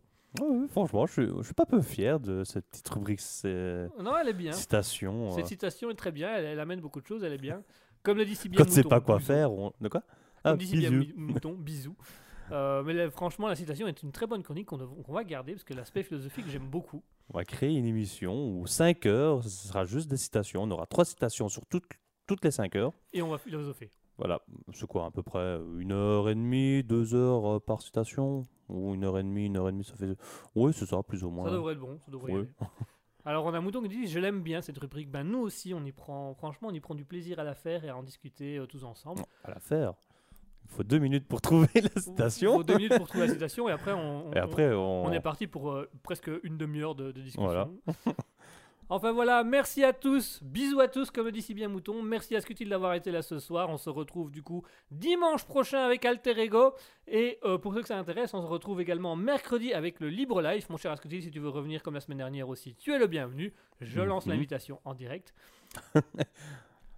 [0.70, 4.34] Franchement, je suis, je suis pas peu fier de cette petite rubrique Non, elle est
[4.34, 4.52] bien.
[4.52, 5.32] citation.
[5.32, 5.48] Cette euh.
[5.48, 6.36] citation est très bien.
[6.36, 7.24] Elle, elle amène beaucoup de choses.
[7.24, 7.64] Elle est bien.
[8.04, 9.72] Comme le dit si bien Quand tu sais Mouton, pas quoi faire, on...
[9.80, 10.02] de quoi?
[10.02, 11.96] Comme Ah, dit si bien Mouton, bisous.
[12.52, 15.64] Euh, mais là, franchement, la citation est une très bonne chronique qu'on va garder parce
[15.64, 17.04] que l'aspect philosophique, j'aime beaucoup.
[17.34, 20.64] On va créer une émission où 5 heures, ce sera juste des citations.
[20.64, 21.86] On aura 3 citations sur toutes,
[22.28, 22.94] toutes les 5 heures.
[23.14, 23.92] Et on va philosopher.
[24.18, 24.42] Voilà,
[24.74, 28.48] c'est quoi à peu près une heure et demie, deux heures euh, par citation?
[28.70, 30.16] Ou une heure et demie, une heure et demie, ça fait...
[30.56, 31.46] Oui, c'est ça, plus ou moins.
[31.46, 32.00] Ça devrait être bon.
[32.00, 32.50] Ça devrait y aller.
[33.26, 35.10] Alors, on a Mouton qui dit Je l'aime bien cette rubrique.
[35.10, 37.84] Ben, nous aussi, on y prend, franchement, on y prend du plaisir à la faire
[37.84, 39.24] et à en discuter euh, tous ensemble.
[39.44, 39.96] À la faire.
[40.68, 42.54] Il faut deux minutes pour trouver la Il citation.
[42.58, 45.06] faut deux minutes pour trouver la citation et après, on, on- Et après, on...
[45.06, 47.44] on est parti pour euh, presque une demi-heure de, de discussion.
[47.44, 47.70] Voilà.
[48.90, 50.42] enfin voilà, merci à tous.
[50.44, 52.02] Bisous à tous, comme le dit si bien Mouton.
[52.04, 53.70] Merci à Scutil d'avoir été là ce soir.
[53.70, 56.74] On se retrouve du coup dimanche prochain avec Alter Ego.
[57.08, 60.42] Et euh, pour ceux que ça intéresse, on se retrouve également mercredi avec le Libre
[60.42, 60.70] Life.
[60.70, 63.08] Mon cher Ascutil, si tu veux revenir comme la semaine dernière aussi, tu es le
[63.08, 63.54] bienvenu.
[63.82, 64.32] Je lance Mhm.
[64.34, 65.34] l'invitation en direct.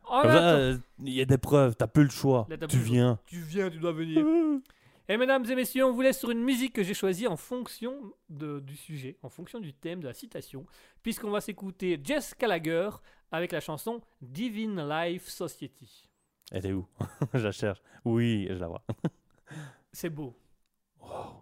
[0.10, 2.46] Comme ça, euh, il y a des preuves, t'as plus le choix.
[2.50, 3.20] Là, tu plus viens.
[3.26, 4.26] Tu viens, tu dois venir.
[5.10, 7.94] Et mesdames et messieurs, on vous laisse sur une musique que j'ai choisie en fonction
[8.30, 10.66] de- du sujet, en fonction du thème, de la citation,
[11.02, 12.90] puisqu'on va s'écouter Jess Gallagher
[13.32, 16.10] avec la chanson Divine Life Society.
[16.52, 16.86] Elle est où?
[17.34, 17.82] Je la cherche.
[18.04, 18.84] Oui, je la vois.
[19.94, 20.36] C'est beau.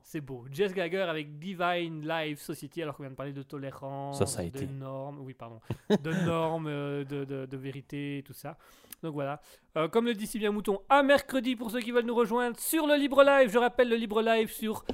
[0.04, 0.46] C'est beau.
[0.52, 4.66] Jess Gallagher avec Divine Life Society, alors qu'on vient de parler de tolérance, Society.
[4.68, 5.60] de normes, oui, pardon,
[6.04, 8.58] de normes, euh, de, de, de vérité, tout ça.
[9.04, 9.42] Donc voilà.
[9.78, 12.58] Euh, comme le dit si bien Mouton, à mercredi pour ceux qui veulent nous rejoindre
[12.60, 13.50] sur le Libre Live.
[13.52, 14.86] Je rappelle le Libre Live sur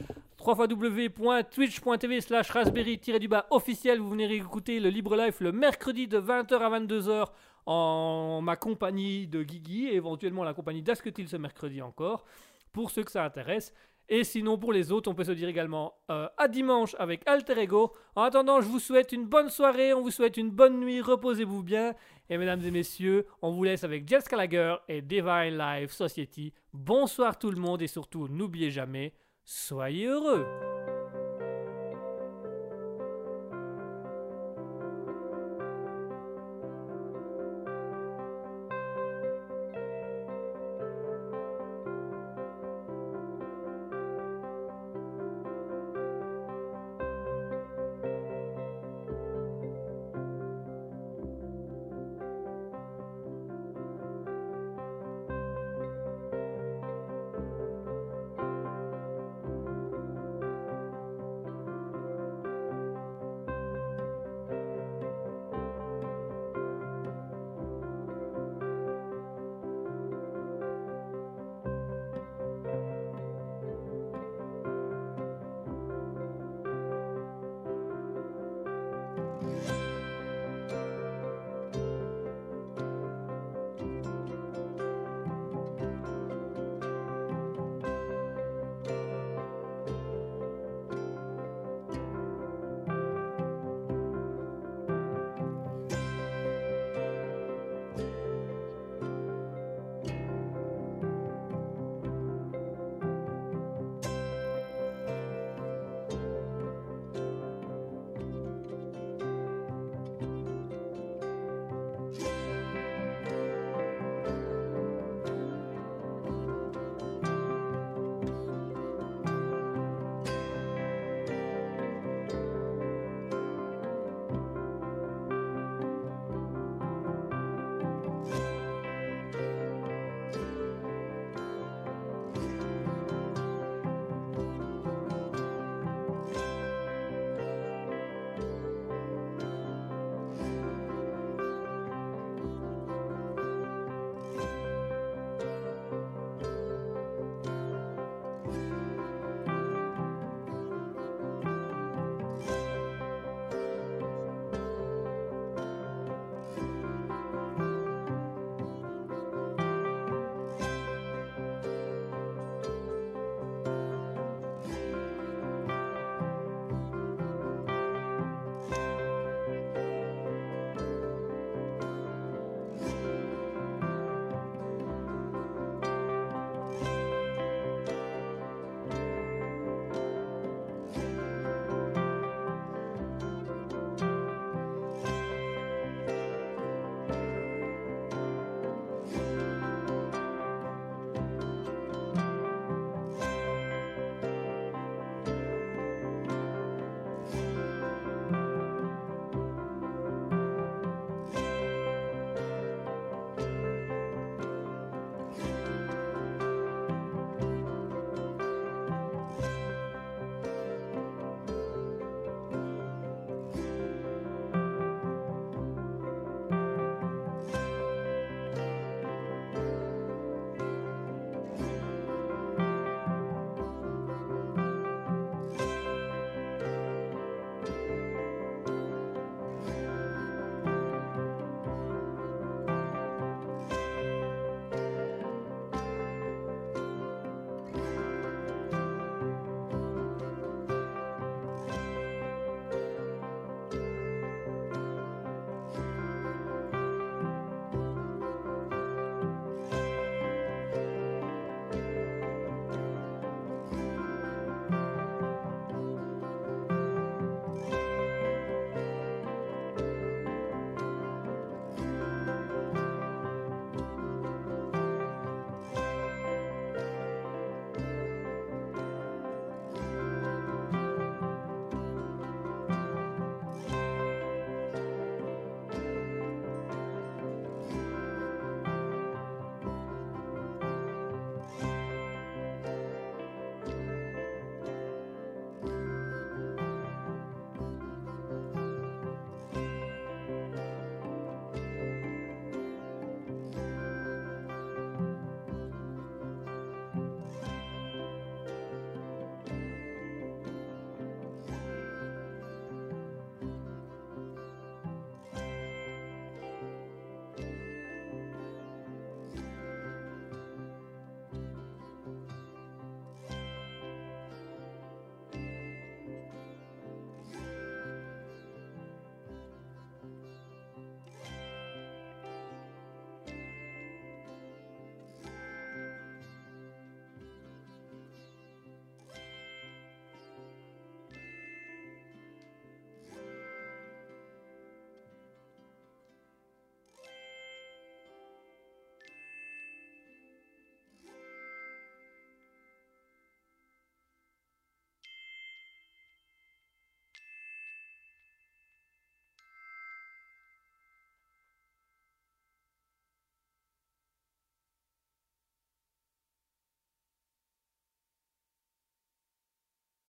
[0.43, 3.99] www.twitch.tv slash raspberry-du-bas officiel.
[3.99, 7.26] Vous venez écouter le Libre Live le mercredi de 20h à 22h
[7.68, 12.26] en ma compagnie de Guigui et éventuellement la compagnie d'Asketil ce mercredi encore,
[12.73, 13.73] pour ceux que ça intéresse.
[14.09, 17.59] Et sinon, pour les autres, on peut se dire également euh, à dimanche avec Alter
[17.61, 17.93] Ego.
[18.15, 21.63] En attendant, je vous souhaite une bonne soirée, on vous souhaite une bonne nuit, reposez-vous
[21.63, 21.93] bien.
[22.29, 26.53] Et mesdames et messieurs, on vous laisse avec Jess Gallagher et Divine Life Society.
[26.73, 29.13] Bonsoir tout le monde et surtout, n'oubliez jamais,
[29.43, 30.45] soyez heureux.